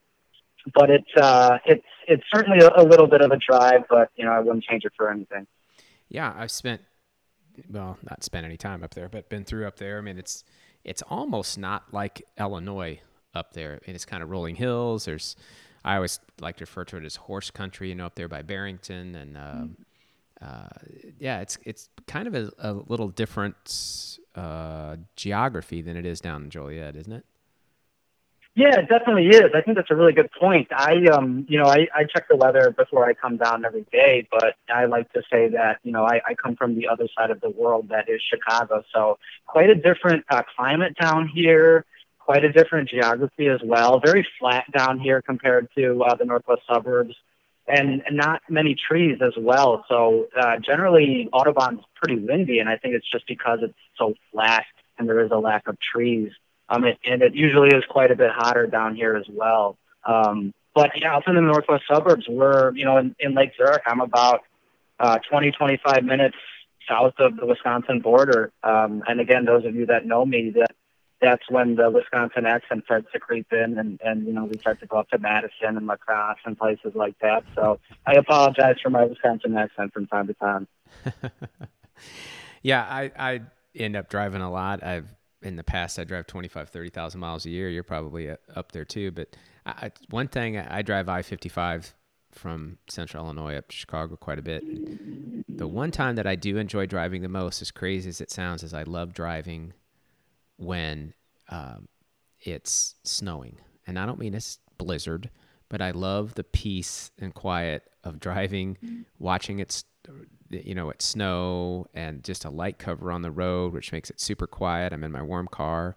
but 0.73 0.89
it's 0.89 1.09
uh, 1.15 1.57
it's 1.65 1.85
it's 2.07 2.23
certainly 2.33 2.59
a, 2.59 2.81
a 2.81 2.83
little 2.83 3.07
bit 3.07 3.21
of 3.21 3.31
a 3.31 3.37
drive, 3.37 3.83
but 3.89 4.09
you 4.15 4.25
know 4.25 4.31
I 4.31 4.39
wouldn't 4.39 4.63
change 4.63 4.83
it 4.85 4.93
for 4.95 5.09
anything. 5.09 5.47
Yeah, 6.09 6.33
I've 6.35 6.51
spent 6.51 6.81
well, 7.69 7.97
not 8.09 8.23
spent 8.23 8.45
any 8.45 8.57
time 8.57 8.83
up 8.83 8.93
there, 8.93 9.09
but 9.09 9.29
been 9.29 9.45
through 9.45 9.67
up 9.67 9.77
there. 9.77 9.97
I 9.97 10.01
mean, 10.01 10.17
it's 10.17 10.43
it's 10.83 11.01
almost 11.09 11.57
not 11.57 11.93
like 11.93 12.21
Illinois 12.37 12.99
up 13.33 13.53
there. 13.53 13.79
I 13.81 13.87
mean, 13.87 13.95
it's 13.95 14.05
kind 14.05 14.23
of 14.23 14.29
rolling 14.29 14.55
hills. 14.55 15.05
There's 15.05 15.35
I 15.83 15.95
always 15.95 16.19
like 16.39 16.57
to 16.57 16.63
refer 16.63 16.85
to 16.85 16.97
it 16.97 17.05
as 17.05 17.15
horse 17.15 17.51
country, 17.51 17.89
you 17.89 17.95
know, 17.95 18.05
up 18.05 18.15
there 18.15 18.27
by 18.27 18.41
Barrington, 18.41 19.15
and 19.15 19.37
um, 19.37 19.77
uh, 20.41 20.67
yeah, 21.19 21.41
it's 21.41 21.57
it's 21.63 21.89
kind 22.07 22.27
of 22.27 22.35
a, 22.35 22.51
a 22.59 22.73
little 22.73 23.09
different 23.09 24.19
uh, 24.35 24.97
geography 25.15 25.81
than 25.81 25.95
it 25.97 26.05
is 26.05 26.21
down 26.21 26.43
in 26.43 26.49
Joliet, 26.49 26.95
isn't 26.95 27.13
it? 27.13 27.25
Yeah, 28.55 28.79
it 28.79 28.89
definitely 28.89 29.27
is. 29.27 29.51
I 29.55 29.61
think 29.61 29.77
that's 29.77 29.91
a 29.91 29.95
really 29.95 30.11
good 30.11 30.29
point. 30.37 30.67
I, 30.75 31.05
um, 31.13 31.45
you 31.47 31.57
know, 31.57 31.65
I, 31.65 31.87
I 31.95 32.03
check 32.03 32.27
the 32.27 32.35
weather 32.35 32.71
before 32.71 33.07
I 33.07 33.13
come 33.13 33.37
down 33.37 33.63
every 33.63 33.85
day, 33.91 34.27
but 34.29 34.55
I 34.73 34.83
like 34.85 35.13
to 35.13 35.21
say 35.31 35.47
that, 35.49 35.77
you 35.83 35.93
know, 35.93 36.03
I, 36.03 36.19
I 36.27 36.33
come 36.33 36.57
from 36.57 36.75
the 36.75 36.87
other 36.87 37.07
side 37.17 37.31
of 37.31 37.39
the 37.39 37.51
world 37.51 37.87
that 37.89 38.09
is 38.09 38.21
Chicago. 38.21 38.83
So 38.93 39.17
quite 39.45 39.69
a 39.69 39.75
different 39.75 40.25
uh, 40.29 40.41
climate 40.57 40.97
down 40.99 41.29
here 41.29 41.85
quite 42.29 42.45
a 42.45 42.51
different 42.51 42.87
geography 42.87 43.47
as 43.47 43.59
well. 43.65 43.99
Very 44.05 44.23
flat 44.39 44.63
down 44.71 44.99
here 44.99 45.19
compared 45.19 45.67
to 45.75 46.03
uh, 46.03 46.13
the 46.13 46.25
northwest 46.25 46.61
suburbs, 46.71 47.15
and, 47.67 48.03
and 48.05 48.15
not 48.15 48.43
many 48.47 48.75
trees 48.75 49.17
as 49.19 49.33
well. 49.35 49.83
So 49.89 50.27
uh, 50.39 50.57
generally, 50.63 51.27
Autobahn's 51.33 51.83
pretty 51.95 52.21
windy, 52.21 52.59
and 52.59 52.69
I 52.69 52.77
think 52.77 52.93
it's 52.93 53.09
just 53.11 53.25
because 53.27 53.59
it's 53.63 53.73
so 53.97 54.13
flat 54.31 54.65
and 54.99 55.09
there 55.09 55.25
is 55.25 55.31
a 55.31 55.39
lack 55.39 55.67
of 55.67 55.75
trees. 55.79 56.31
Um, 56.69 56.83
it, 56.83 56.99
and 57.03 57.23
it 57.23 57.33
usually 57.33 57.69
is 57.69 57.83
quite 57.89 58.11
a 58.11 58.15
bit 58.15 58.29
hotter 58.31 58.67
down 58.67 58.95
here 58.95 59.15
as 59.15 59.25
well. 59.27 59.79
Um, 60.05 60.53
but 60.75 60.91
yeah, 61.01 61.17
up 61.17 61.23
in 61.25 61.33
the 61.33 61.41
northwest 61.41 61.85
suburbs, 61.91 62.27
we're 62.29 62.75
you 62.75 62.85
know 62.85 62.97
in, 62.97 63.15
in 63.19 63.33
Lake 63.33 63.53
Zurich. 63.57 63.81
I'm 63.87 64.01
about 64.01 64.41
uh, 64.99 65.17
20, 65.27 65.49
25 65.53 66.03
minutes 66.03 66.37
south 66.87 67.15
of 67.17 67.37
the 67.37 67.47
Wisconsin 67.47 68.01
border. 68.01 68.51
Um, 68.61 69.01
and 69.07 69.19
again, 69.19 69.45
those 69.45 69.65
of 69.65 69.73
you 69.73 69.87
that 69.87 70.05
know 70.05 70.23
me, 70.23 70.51
that 70.51 70.75
that's 71.21 71.43
when 71.49 71.75
the 71.75 71.89
Wisconsin 71.89 72.45
accent 72.45 72.85
starts 72.85 73.07
to 73.13 73.19
creep 73.19 73.51
in, 73.51 73.77
and 73.77 73.99
and 74.03 74.25
you 74.25 74.33
know 74.33 74.45
we 74.45 74.57
start 74.57 74.79
to 74.79 74.85
go 74.85 74.97
up 74.97 75.09
to 75.09 75.17
Madison 75.17 75.77
and 75.77 75.85
La 75.87 75.95
Crosse 75.95 76.39
and 76.45 76.57
places 76.57 76.93
like 76.95 77.17
that. 77.19 77.43
So 77.55 77.79
I 78.05 78.13
apologize 78.13 78.75
for 78.81 78.89
my 78.89 79.05
Wisconsin 79.05 79.57
accent 79.57 79.93
from 79.93 80.07
time 80.07 80.27
to 80.27 80.33
time. 80.35 80.67
yeah, 82.63 82.83
I 82.83 83.11
I 83.17 83.41
end 83.75 83.95
up 83.95 84.09
driving 84.09 84.41
a 84.41 84.51
lot. 84.51 84.83
I've 84.83 85.13
in 85.41 85.55
the 85.55 85.63
past 85.63 85.97
I 85.97 86.03
drive 86.03 86.27
25, 86.27 86.69
30,000 86.69 87.19
miles 87.19 87.45
a 87.45 87.49
year. 87.49 87.69
You're 87.69 87.83
probably 87.83 88.29
uh, 88.29 88.35
up 88.55 88.71
there 88.71 88.83
too. 88.83 89.11
But 89.11 89.37
I, 89.65 89.91
one 90.09 90.27
thing 90.27 90.57
I 90.57 90.81
drive 90.81 91.07
I-55 91.07 91.93
from 92.31 92.77
Central 92.89 93.25
Illinois 93.25 93.55
up 93.55 93.69
to 93.69 93.75
Chicago 93.75 94.15
quite 94.15 94.39
a 94.39 94.41
bit. 94.41 94.63
The 95.47 95.67
one 95.67 95.91
time 95.91 96.15
that 96.15 96.27
I 96.27 96.35
do 96.35 96.57
enjoy 96.57 96.85
driving 96.85 97.21
the 97.21 97.29
most, 97.29 97.61
as 97.61 97.71
crazy 97.71 98.09
as 98.09 98.21
it 98.21 98.31
sounds, 98.31 98.63
is 98.63 98.73
I 98.73 98.83
love 98.83 99.13
driving 99.13 99.73
when 100.59 101.13
um, 101.49 101.87
it's 102.41 102.95
snowing. 103.03 103.57
And 103.87 103.97
I 103.97 104.05
don't 104.05 104.19
mean 104.19 104.33
it's 104.33 104.59
blizzard, 104.77 105.29
but 105.69 105.81
I 105.81 105.91
love 105.91 106.35
the 106.35 106.43
peace 106.43 107.11
and 107.17 107.33
quiet 107.33 107.83
of 108.03 108.19
driving, 108.19 108.77
mm-hmm. 108.83 109.01
watching 109.17 109.59
it, 109.59 109.83
you 110.49 110.75
know, 110.75 110.89
it 110.89 111.01
snow 111.01 111.87
and 111.93 112.23
just 112.23 112.45
a 112.45 112.49
light 112.49 112.77
cover 112.77 113.11
on 113.11 113.21
the 113.21 113.31
road, 113.31 113.73
which 113.73 113.91
makes 113.91 114.09
it 114.09 114.19
super 114.19 114.47
quiet. 114.47 114.93
I'm 114.93 115.03
in 115.03 115.11
my 115.11 115.21
warm 115.21 115.47
car. 115.47 115.95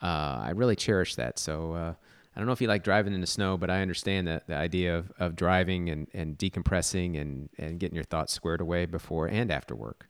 Uh, 0.00 0.40
I 0.44 0.50
really 0.54 0.76
cherish 0.76 1.14
that. 1.16 1.38
So 1.38 1.72
uh, 1.72 1.94
I 2.34 2.40
don't 2.40 2.46
know 2.46 2.52
if 2.52 2.60
you 2.60 2.68
like 2.68 2.84
driving 2.84 3.14
in 3.14 3.20
the 3.20 3.26
snow, 3.26 3.56
but 3.56 3.70
I 3.70 3.82
understand 3.82 4.26
that 4.28 4.46
the 4.46 4.56
idea 4.56 4.98
of, 4.98 5.12
of 5.18 5.36
driving 5.36 5.88
and, 5.90 6.08
and 6.12 6.36
decompressing 6.36 7.20
and, 7.20 7.48
and 7.58 7.78
getting 7.78 7.94
your 7.94 8.04
thoughts 8.04 8.32
squared 8.32 8.60
away 8.60 8.86
before 8.86 9.26
and 9.26 9.50
after 9.50 9.74
work. 9.74 10.08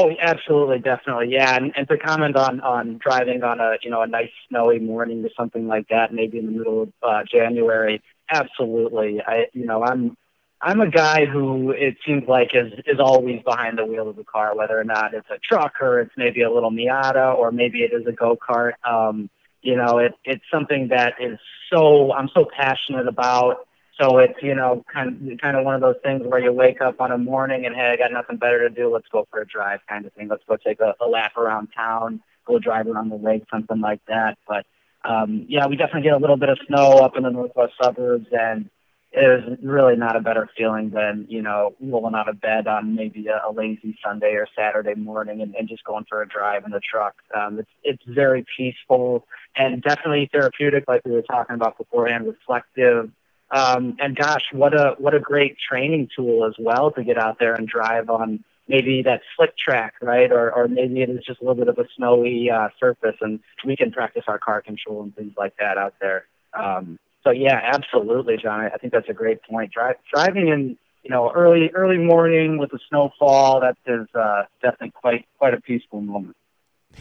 Oh, 0.00 0.12
absolutely, 0.20 0.78
definitely, 0.78 1.30
yeah. 1.32 1.56
And, 1.56 1.72
and 1.76 1.88
to 1.88 1.98
comment 1.98 2.36
on 2.36 2.60
on 2.60 2.98
driving 2.98 3.42
on 3.42 3.58
a 3.58 3.78
you 3.82 3.90
know 3.90 4.02
a 4.02 4.06
nice 4.06 4.30
snowy 4.48 4.78
morning 4.78 5.24
or 5.24 5.30
something 5.36 5.66
like 5.66 5.88
that, 5.88 6.12
maybe 6.12 6.38
in 6.38 6.46
the 6.46 6.52
middle 6.52 6.82
of 6.82 6.92
uh, 7.02 7.22
January, 7.30 8.00
absolutely. 8.30 9.20
I 9.26 9.46
you 9.52 9.66
know 9.66 9.82
I'm 9.82 10.16
I'm 10.60 10.80
a 10.80 10.90
guy 10.90 11.26
who 11.26 11.72
it 11.72 11.96
seems 12.06 12.28
like 12.28 12.50
is 12.54 12.72
is 12.86 13.00
always 13.00 13.42
behind 13.42 13.78
the 13.78 13.86
wheel 13.86 14.08
of 14.08 14.16
the 14.16 14.24
car, 14.24 14.56
whether 14.56 14.78
or 14.78 14.84
not 14.84 15.14
it's 15.14 15.28
a 15.30 15.38
truck 15.38 15.74
or 15.80 16.00
it's 16.00 16.12
maybe 16.16 16.42
a 16.42 16.50
little 16.50 16.70
Miata 16.70 17.36
or 17.36 17.50
maybe 17.50 17.80
it 17.80 17.92
is 17.92 18.06
a 18.06 18.12
go 18.12 18.36
kart. 18.36 18.74
Um, 18.88 19.30
you 19.62 19.76
know, 19.76 19.98
it 19.98 20.14
it's 20.24 20.44
something 20.52 20.88
that 20.88 21.14
is 21.20 21.38
so 21.72 22.12
I'm 22.12 22.28
so 22.34 22.46
passionate 22.56 23.08
about 23.08 23.67
so 24.00 24.18
it's 24.18 24.40
you 24.42 24.54
know 24.54 24.84
kind 24.92 25.32
of, 25.32 25.38
kind 25.40 25.56
of 25.56 25.64
one 25.64 25.74
of 25.74 25.80
those 25.80 25.96
things 26.02 26.22
where 26.24 26.40
you 26.40 26.52
wake 26.52 26.80
up 26.80 27.00
on 27.00 27.12
a 27.12 27.18
morning 27.18 27.66
and 27.66 27.74
hey, 27.74 27.90
I 27.92 27.96
got 27.96 28.12
nothing 28.12 28.36
better 28.36 28.68
to 28.68 28.74
do. 28.74 28.92
Let's 28.92 29.08
go 29.10 29.26
for 29.30 29.40
a 29.40 29.46
drive, 29.46 29.80
kind 29.88 30.06
of 30.06 30.12
thing. 30.12 30.28
Let's 30.28 30.44
go 30.48 30.56
take 30.56 30.80
a, 30.80 30.94
a 31.00 31.08
lap 31.08 31.36
around 31.36 31.68
town, 31.76 32.20
go 32.46 32.58
drive 32.58 32.86
around 32.86 33.10
the 33.10 33.16
lake, 33.16 33.44
something 33.50 33.80
like 33.80 34.00
that. 34.06 34.38
But 34.46 34.66
um, 35.04 35.46
yeah, 35.48 35.66
we 35.66 35.76
definitely 35.76 36.02
get 36.02 36.12
a 36.12 36.18
little 36.18 36.36
bit 36.36 36.48
of 36.48 36.58
snow 36.66 36.98
up 36.98 37.16
in 37.16 37.22
the 37.22 37.30
northwest 37.30 37.74
suburbs, 37.82 38.26
and 38.32 38.70
it 39.10 39.20
is 39.20 39.58
really 39.62 39.96
not 39.96 40.16
a 40.16 40.20
better 40.20 40.48
feeling 40.56 40.90
than 40.90 41.26
you 41.28 41.42
know 41.42 41.74
rolling 41.80 42.14
out 42.14 42.28
of 42.28 42.40
bed 42.40 42.66
on 42.66 42.94
maybe 42.94 43.26
a, 43.26 43.48
a 43.48 43.52
lazy 43.52 43.98
Sunday 44.04 44.32
or 44.34 44.46
Saturday 44.56 44.94
morning 44.94 45.40
and, 45.40 45.54
and 45.54 45.68
just 45.68 45.82
going 45.84 46.04
for 46.08 46.22
a 46.22 46.28
drive 46.28 46.64
in 46.64 46.70
the 46.70 46.80
truck. 46.80 47.16
Um, 47.34 47.58
it's 47.58 47.70
it's 47.82 48.02
very 48.06 48.44
peaceful 48.56 49.26
and 49.56 49.82
definitely 49.82 50.28
therapeutic, 50.30 50.84
like 50.86 51.04
we 51.04 51.12
were 51.12 51.22
talking 51.22 51.54
about 51.54 51.78
beforehand, 51.78 52.26
reflective 52.26 53.10
um, 53.50 53.96
and 53.98 54.16
gosh, 54.16 54.44
what 54.52 54.74
a 54.74 54.94
what 54.98 55.14
a 55.14 55.20
great 55.20 55.56
training 55.58 56.08
tool 56.14 56.44
as 56.44 56.54
well 56.58 56.90
to 56.92 57.02
get 57.02 57.18
out 57.18 57.38
there 57.38 57.54
and 57.54 57.66
drive 57.66 58.10
on 58.10 58.44
maybe 58.68 59.02
that 59.02 59.22
slick 59.36 59.56
track, 59.56 59.94
right? 60.02 60.30
Or 60.30 60.52
or 60.52 60.68
maybe 60.68 61.02
it 61.02 61.10
is 61.10 61.24
just 61.24 61.40
a 61.40 61.44
little 61.44 61.56
bit 61.56 61.68
of 61.68 61.78
a 61.78 61.88
snowy 61.96 62.50
uh, 62.50 62.68
surface, 62.78 63.16
and 63.20 63.40
we 63.64 63.76
can 63.76 63.90
practice 63.90 64.24
our 64.28 64.38
car 64.38 64.60
control 64.60 65.02
and 65.02 65.16
things 65.16 65.32
like 65.36 65.56
that 65.58 65.78
out 65.78 65.94
there. 66.00 66.26
Um, 66.52 66.98
so 67.24 67.30
yeah, 67.30 67.60
absolutely, 67.62 68.36
John. 68.36 68.60
I 68.60 68.76
think 68.76 68.92
that's 68.92 69.08
a 69.08 69.14
great 69.14 69.42
point. 69.42 69.72
Dri- 69.72 69.94
driving 70.12 70.48
in 70.48 70.78
you 71.02 71.10
know 71.10 71.32
early 71.34 71.70
early 71.74 71.98
morning 71.98 72.58
with 72.58 72.70
the 72.70 72.78
snowfall 72.90 73.60
that 73.60 73.76
is 73.86 74.06
uh, 74.14 74.42
definitely 74.62 74.90
quite 74.90 75.26
quite 75.38 75.54
a 75.54 75.60
peaceful 75.60 76.02
moment. 76.02 76.36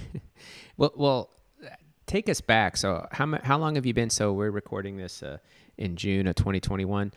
well, 0.77 0.93
well, 0.95 1.29
take 2.05 2.29
us 2.29 2.39
back. 2.39 2.77
So 2.77 3.05
how 3.11 3.37
how 3.43 3.57
long 3.57 3.75
have 3.75 3.85
you 3.85 3.93
been? 3.93 4.09
So 4.09 4.31
we're 4.31 4.51
recording 4.51 4.95
this. 4.95 5.21
Uh, 5.21 5.39
in 5.77 5.95
June 5.95 6.27
of 6.27 6.35
2021. 6.35 7.13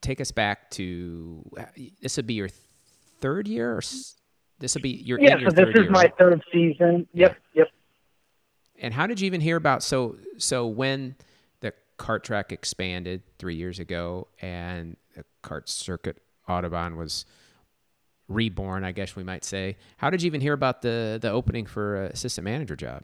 Take 0.00 0.20
us 0.20 0.30
back 0.30 0.70
to 0.72 1.44
this 2.00 2.16
would 2.16 2.26
be 2.26 2.34
your 2.34 2.48
third 3.20 3.48
year, 3.48 3.72
or 3.72 3.82
this 4.60 4.74
would 4.74 4.82
be 4.82 4.90
your 4.90 5.20
yeah. 5.20 5.38
Your 5.38 5.50
so 5.50 5.56
this 5.56 5.68
is 5.70 5.74
year, 5.74 5.90
my 5.90 6.02
right? 6.02 6.12
third 6.18 6.42
season. 6.52 7.06
Yep, 7.12 7.36
yeah. 7.52 7.60
yep. 7.62 7.68
And 8.80 8.94
how 8.94 9.06
did 9.06 9.20
you 9.20 9.26
even 9.26 9.40
hear 9.40 9.56
about 9.56 9.82
so 9.82 10.16
so 10.36 10.66
when 10.66 11.16
the 11.60 11.72
kart 11.98 12.22
track 12.22 12.52
expanded 12.52 13.22
three 13.38 13.56
years 13.56 13.80
ago 13.80 14.28
and 14.40 14.96
the 15.16 15.24
kart 15.42 15.68
circuit 15.68 16.22
Autobahn 16.48 16.96
was 16.96 17.26
reborn, 18.28 18.84
I 18.84 18.92
guess 18.92 19.16
we 19.16 19.24
might 19.24 19.44
say. 19.44 19.76
How 19.96 20.10
did 20.10 20.22
you 20.22 20.26
even 20.28 20.40
hear 20.40 20.52
about 20.52 20.82
the 20.82 21.18
the 21.20 21.30
opening 21.30 21.66
for 21.66 22.04
assistant 22.04 22.44
manager 22.44 22.76
job? 22.76 23.02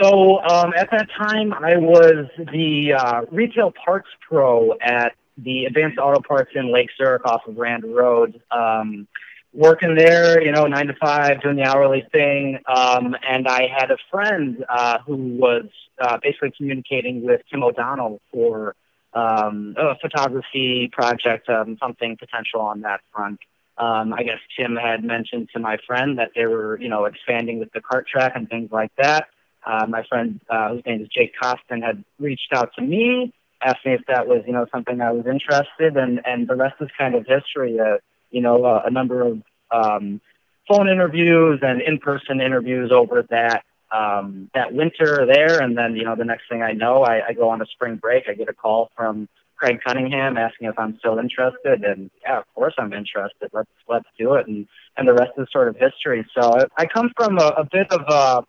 So 0.00 0.40
um, 0.42 0.72
at 0.76 0.90
that 0.90 1.08
time, 1.16 1.52
I 1.52 1.76
was 1.76 2.26
the 2.38 2.94
uh, 2.94 3.22
retail 3.30 3.72
parts 3.72 4.08
pro 4.26 4.72
at 4.80 5.14
the 5.36 5.64
Advanced 5.66 5.98
Auto 5.98 6.20
Parts 6.20 6.50
in 6.54 6.72
Lake 6.72 6.90
Zurich 6.96 7.24
off 7.26 7.42
of 7.46 7.56
Rand 7.56 7.84
Road. 7.84 8.40
Um, 8.50 9.06
working 9.52 9.94
there, 9.94 10.42
you 10.42 10.50
know, 10.50 10.66
nine 10.66 10.86
to 10.86 10.94
five, 10.94 11.42
doing 11.42 11.56
the 11.56 11.64
hourly 11.64 12.04
thing. 12.12 12.58
Um, 12.66 13.14
and 13.28 13.46
I 13.46 13.68
had 13.68 13.90
a 13.90 13.98
friend 14.10 14.64
uh, 14.68 14.98
who 15.06 15.16
was 15.16 15.66
uh, 16.00 16.18
basically 16.22 16.52
communicating 16.56 17.24
with 17.24 17.42
Tim 17.50 17.62
O'Donnell 17.62 18.20
for 18.32 18.74
um, 19.12 19.74
a 19.76 19.94
photography 20.00 20.88
project, 20.90 21.48
um, 21.48 21.76
something 21.78 22.16
potential 22.16 22.62
on 22.62 22.80
that 22.82 23.00
front. 23.14 23.40
Um, 23.76 24.12
I 24.12 24.22
guess 24.22 24.38
Tim 24.58 24.76
had 24.76 25.04
mentioned 25.04 25.50
to 25.54 25.58
my 25.58 25.76
friend 25.86 26.18
that 26.18 26.30
they 26.34 26.46
were, 26.46 26.80
you 26.80 26.88
know, 26.88 27.04
expanding 27.04 27.58
with 27.58 27.72
the 27.72 27.80
cart 27.80 28.06
track 28.06 28.32
and 28.34 28.48
things 28.48 28.70
like 28.70 28.92
that. 28.96 29.28
Uh, 29.64 29.86
my 29.88 30.02
friend, 30.08 30.40
uh, 30.50 30.70
whose 30.70 30.82
name 30.86 31.02
is 31.02 31.08
Jake 31.08 31.32
Costin, 31.40 31.82
had 31.82 32.04
reached 32.18 32.52
out 32.52 32.70
to 32.76 32.82
me, 32.82 33.32
asked 33.62 33.84
me 33.86 33.94
if 33.94 34.02
that 34.08 34.26
was, 34.26 34.42
you 34.46 34.52
know, 34.52 34.66
something 34.72 35.00
I 35.00 35.12
was 35.12 35.26
interested 35.26 35.96
in, 35.96 36.20
and 36.24 36.48
the 36.48 36.56
rest 36.56 36.76
is 36.80 36.88
kind 36.98 37.14
of 37.14 37.26
history. 37.26 37.78
Uh, 37.78 37.98
you 38.30 38.40
know, 38.40 38.64
uh, 38.64 38.82
a 38.84 38.90
number 38.90 39.22
of 39.22 39.42
um, 39.70 40.20
phone 40.68 40.88
interviews 40.88 41.60
and 41.62 41.80
in-person 41.80 42.40
interviews 42.40 42.90
over 42.92 43.24
that 43.30 43.64
um, 43.92 44.50
that 44.54 44.72
winter 44.72 45.26
there, 45.26 45.60
and 45.60 45.76
then 45.76 45.96
you 45.96 46.04
know, 46.04 46.16
the 46.16 46.24
next 46.24 46.48
thing 46.48 46.62
I 46.62 46.72
know, 46.72 47.02
I, 47.02 47.28
I 47.28 47.32
go 47.34 47.50
on 47.50 47.60
a 47.60 47.66
spring 47.66 47.96
break. 47.96 48.24
I 48.28 48.32
get 48.32 48.48
a 48.48 48.54
call 48.54 48.90
from 48.96 49.28
Craig 49.56 49.80
Cunningham 49.86 50.36
asking 50.36 50.68
if 50.68 50.78
I'm 50.78 50.98
still 50.98 51.18
interested, 51.18 51.84
and 51.84 52.10
yeah, 52.22 52.38
of 52.38 52.44
course 52.54 52.74
I'm 52.78 52.92
interested. 52.92 53.50
Let's 53.52 53.70
let's 53.88 54.08
do 54.18 54.34
it, 54.34 54.46
and 54.48 54.66
and 54.96 55.06
the 55.06 55.14
rest 55.14 55.32
is 55.36 55.46
sort 55.52 55.68
of 55.68 55.76
history. 55.76 56.26
So 56.34 56.54
I, 56.54 56.82
I 56.82 56.86
come 56.86 57.12
from 57.16 57.38
a, 57.38 57.48
a 57.58 57.68
bit 57.70 57.92
of 57.92 58.00
a 58.08 58.44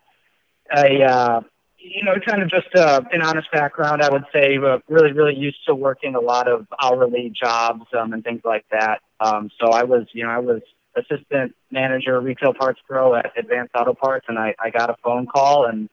a 0.74 1.04
uh, 1.04 1.42
you 1.78 2.04
know 2.04 2.16
kind 2.26 2.42
of 2.42 2.50
just 2.50 2.74
uh, 2.76 3.02
an 3.12 3.22
honest 3.22 3.52
background. 3.52 4.02
I 4.02 4.10
would 4.12 4.26
say 4.34 4.58
uh, 4.58 4.80
really 4.88 5.12
really 5.12 5.36
used 5.36 5.66
to 5.68 5.76
working 5.76 6.16
a 6.16 6.22
lot 6.22 6.48
of 6.48 6.68
hourly 6.82 7.32
jobs 7.36 7.86
um, 7.98 8.14
and 8.14 8.24
things 8.24 8.42
like 8.44 8.66
that. 8.72 9.02
Um, 9.20 9.50
so 9.60 9.70
I 9.70 9.84
was 9.84 10.08
you 10.14 10.24
know 10.24 10.30
I 10.30 10.40
was 10.40 10.62
assistant 10.96 11.56
manager 11.72 12.20
retail 12.20 12.54
parts 12.54 12.80
pro 12.88 13.16
at 13.16 13.32
Advanced 13.38 13.74
Auto 13.76 13.94
Parts, 13.94 14.26
and 14.30 14.38
I, 14.38 14.56
I 14.60 14.70
got 14.70 14.90
a 14.90 14.96
phone 15.04 15.26
call 15.26 15.66
and 15.66 15.90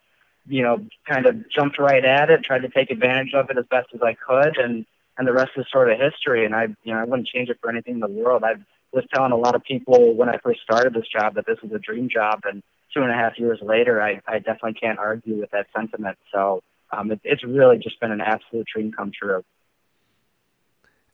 you 0.46 0.62
know 0.62 0.84
kind 1.08 1.26
of 1.26 1.36
jumped 1.50 1.78
right 1.78 2.04
at 2.04 2.30
it, 2.30 2.44
tried 2.44 2.62
to 2.62 2.68
take 2.68 2.90
advantage 2.90 3.34
of 3.34 3.50
it 3.50 3.58
as 3.58 3.64
best 3.70 3.88
as 3.94 4.00
I 4.02 4.14
could, 4.14 4.56
and 4.56 4.86
and 5.18 5.26
the 5.26 5.32
rest 5.32 5.52
is 5.56 5.66
sort 5.70 5.90
of 5.90 5.98
history. 5.98 6.44
And 6.44 6.54
I 6.54 6.68
you 6.84 6.94
know 6.94 7.00
I 7.00 7.04
wouldn't 7.04 7.28
change 7.28 7.48
it 7.48 7.58
for 7.60 7.70
anything 7.70 7.94
in 7.94 8.00
the 8.00 8.08
world. 8.08 8.44
I 8.44 8.54
was 8.92 9.04
telling 9.14 9.32
a 9.32 9.36
lot 9.36 9.54
of 9.54 9.62
people 9.62 10.14
when 10.14 10.28
I 10.28 10.38
first 10.38 10.60
started 10.62 10.94
this 10.94 11.06
job 11.06 11.34
that 11.34 11.46
this 11.46 11.58
was 11.62 11.72
a 11.72 11.78
dream 11.78 12.08
job, 12.08 12.40
and 12.44 12.62
two 12.92 13.02
and 13.02 13.10
a 13.10 13.14
half 13.14 13.38
years 13.38 13.58
later, 13.62 14.02
I, 14.02 14.20
I 14.26 14.38
definitely 14.38 14.74
can't 14.74 14.98
argue 14.98 15.38
with 15.38 15.50
that 15.52 15.66
sentiment. 15.74 16.18
So 16.32 16.62
um, 16.90 17.12
it, 17.12 17.20
it's 17.22 17.44
really 17.44 17.78
just 17.78 18.00
been 18.00 18.10
an 18.10 18.20
absolute 18.20 18.66
dream 18.72 18.92
come 18.92 19.12
true. 19.16 19.44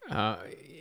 Uh, 0.09 0.37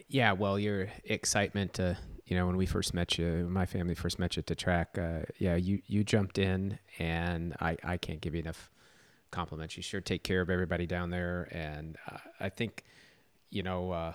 yeah, 0.07 0.31
well, 0.31 0.57
your 0.57 0.87
excitement, 1.03 1.79
uh, 1.79 1.95
you 2.25 2.37
know, 2.37 2.45
when 2.45 2.57
we 2.57 2.65
first 2.65 2.93
met 2.93 3.17
you, 3.17 3.47
my 3.49 3.65
family 3.65 3.95
first 3.95 4.19
met 4.19 4.35
you 4.37 4.43
to 4.43 4.55
track, 4.55 4.97
uh, 4.97 5.23
yeah, 5.37 5.55
you, 5.55 5.81
you 5.87 6.03
jumped 6.03 6.37
in, 6.37 6.79
and 6.99 7.55
I, 7.59 7.75
I 7.83 7.97
can't 7.97 8.21
give 8.21 8.35
you 8.35 8.41
enough 8.41 8.69
compliments. 9.31 9.75
You 9.75 9.83
sure 9.83 9.99
take 9.99 10.23
care 10.23 10.41
of 10.41 10.49
everybody 10.49 10.85
down 10.85 11.09
there, 11.09 11.49
and 11.51 11.97
uh, 12.09 12.17
I 12.39 12.49
think, 12.49 12.83
you 13.49 13.63
know, 13.63 13.91
uh, 13.91 14.13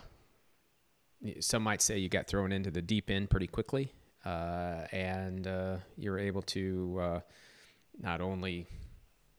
some 1.41 1.63
might 1.63 1.83
say 1.83 1.99
you 1.99 2.09
got 2.09 2.27
thrown 2.27 2.53
into 2.53 2.71
the 2.71 2.83
deep 2.83 3.11
end 3.11 3.31
pretty 3.31 3.47
quickly 3.47 3.93
uh, 4.25 4.87
and 4.93 5.47
uh, 5.47 5.77
you're 5.97 6.19
able 6.19 6.43
to 6.43 6.99
uh, 7.01 7.21
not 8.01 8.21
only 8.21 8.67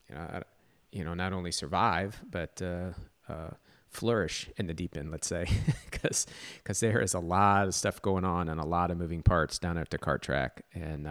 you 0.09 0.15
know, 0.15 0.43
you 0.91 1.03
know 1.03 1.13
not 1.13 1.33
only 1.33 1.51
survive 1.51 2.19
but 2.29 2.61
uh, 2.61 2.91
uh, 3.31 3.49
flourish 3.89 4.49
in 4.57 4.67
the 4.67 4.73
deep 4.73 4.95
end 4.95 5.11
let's 5.11 5.27
say 5.27 5.45
because 5.91 6.25
because 6.57 6.79
there 6.79 7.01
is 7.01 7.13
a 7.13 7.19
lot 7.19 7.67
of 7.67 7.75
stuff 7.75 8.01
going 8.01 8.25
on 8.25 8.47
and 8.49 8.59
a 8.59 8.65
lot 8.65 8.91
of 8.91 8.97
moving 8.97 9.21
parts 9.21 9.59
down 9.59 9.77
at 9.77 9.89
the 9.89 9.97
kart 9.97 10.21
track 10.21 10.63
and 10.73 11.07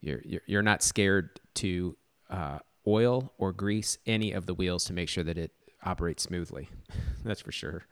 you're 0.00 0.22
you're, 0.24 0.42
you're 0.46 0.62
not 0.62 0.82
scared 0.82 1.40
to 1.54 1.96
uh, 2.30 2.58
oil 2.86 3.32
or 3.38 3.52
grease 3.52 3.98
any 4.06 4.32
of 4.32 4.46
the 4.46 4.54
wheels 4.54 4.84
to 4.84 4.92
make 4.92 5.08
sure 5.08 5.24
that 5.24 5.38
it 5.38 5.52
operates 5.84 6.22
smoothly. 6.22 6.68
That's 7.24 7.40
for 7.40 7.52
sure. 7.52 7.84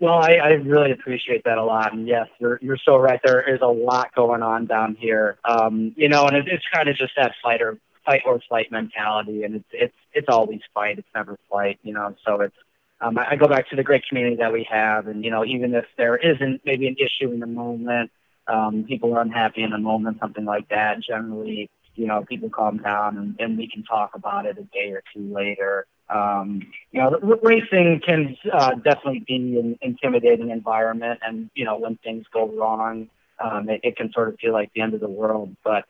Well, 0.00 0.14
I, 0.14 0.34
I 0.34 0.48
really 0.50 0.92
appreciate 0.92 1.42
that 1.44 1.58
a 1.58 1.64
lot, 1.64 1.92
and 1.92 2.06
yes, 2.06 2.28
you're 2.38 2.58
you're 2.62 2.78
so 2.84 2.96
right. 2.96 3.20
There 3.24 3.42
is 3.52 3.60
a 3.62 3.66
lot 3.66 4.14
going 4.14 4.42
on 4.42 4.66
down 4.66 4.94
here, 4.94 5.38
um, 5.44 5.92
you 5.96 6.08
know, 6.08 6.26
and 6.26 6.36
it, 6.36 6.46
it's 6.46 6.64
kind 6.72 6.88
of 6.88 6.96
just 6.96 7.14
that 7.16 7.32
fight 7.42 7.60
or 7.62 7.78
fight 8.06 8.22
or 8.24 8.40
flight 8.48 8.70
mentality, 8.70 9.42
and 9.42 9.56
it's 9.56 9.68
it's 9.72 9.96
it's 10.12 10.28
always 10.28 10.60
fight. 10.72 10.98
It's 10.98 11.08
never 11.16 11.36
flight, 11.50 11.80
you 11.82 11.92
know. 11.92 12.14
So 12.24 12.42
it's 12.42 12.54
um, 13.00 13.18
I, 13.18 13.32
I 13.32 13.36
go 13.36 13.48
back 13.48 13.70
to 13.70 13.76
the 13.76 13.82
great 13.82 14.04
community 14.08 14.36
that 14.36 14.52
we 14.52 14.66
have, 14.70 15.08
and 15.08 15.24
you 15.24 15.32
know, 15.32 15.44
even 15.44 15.74
if 15.74 15.86
there 15.96 16.16
isn't 16.16 16.60
maybe 16.64 16.86
an 16.86 16.94
issue 16.96 17.32
in 17.32 17.40
the 17.40 17.48
moment, 17.48 18.12
um, 18.46 18.84
people 18.86 19.12
are 19.14 19.20
unhappy 19.20 19.64
in 19.64 19.70
the 19.70 19.78
moment, 19.78 20.18
something 20.20 20.44
like 20.44 20.68
that. 20.68 21.02
Generally, 21.02 21.70
you 21.96 22.06
know, 22.06 22.24
people 22.24 22.50
calm 22.50 22.78
down, 22.78 23.18
and, 23.18 23.36
and 23.40 23.58
we 23.58 23.68
can 23.68 23.82
talk 23.82 24.14
about 24.14 24.46
it 24.46 24.58
a 24.58 24.62
day 24.62 24.92
or 24.92 25.02
two 25.12 25.32
later. 25.34 25.86
Um, 26.10 26.62
you 26.90 27.00
know, 27.00 27.18
racing 27.42 28.00
can 28.04 28.36
uh, 28.52 28.74
definitely 28.76 29.24
be 29.26 29.58
an 29.58 29.78
intimidating 29.82 30.50
environment, 30.50 31.20
and 31.22 31.50
you 31.54 31.64
know, 31.64 31.78
when 31.78 31.96
things 31.98 32.24
go 32.32 32.48
wrong, 32.48 33.08
um, 33.38 33.68
it, 33.68 33.80
it 33.82 33.96
can 33.96 34.10
sort 34.12 34.28
of 34.28 34.36
feel 34.40 34.52
like 34.52 34.72
the 34.74 34.80
end 34.80 34.94
of 34.94 35.00
the 35.00 35.08
world. 35.08 35.54
But 35.62 35.84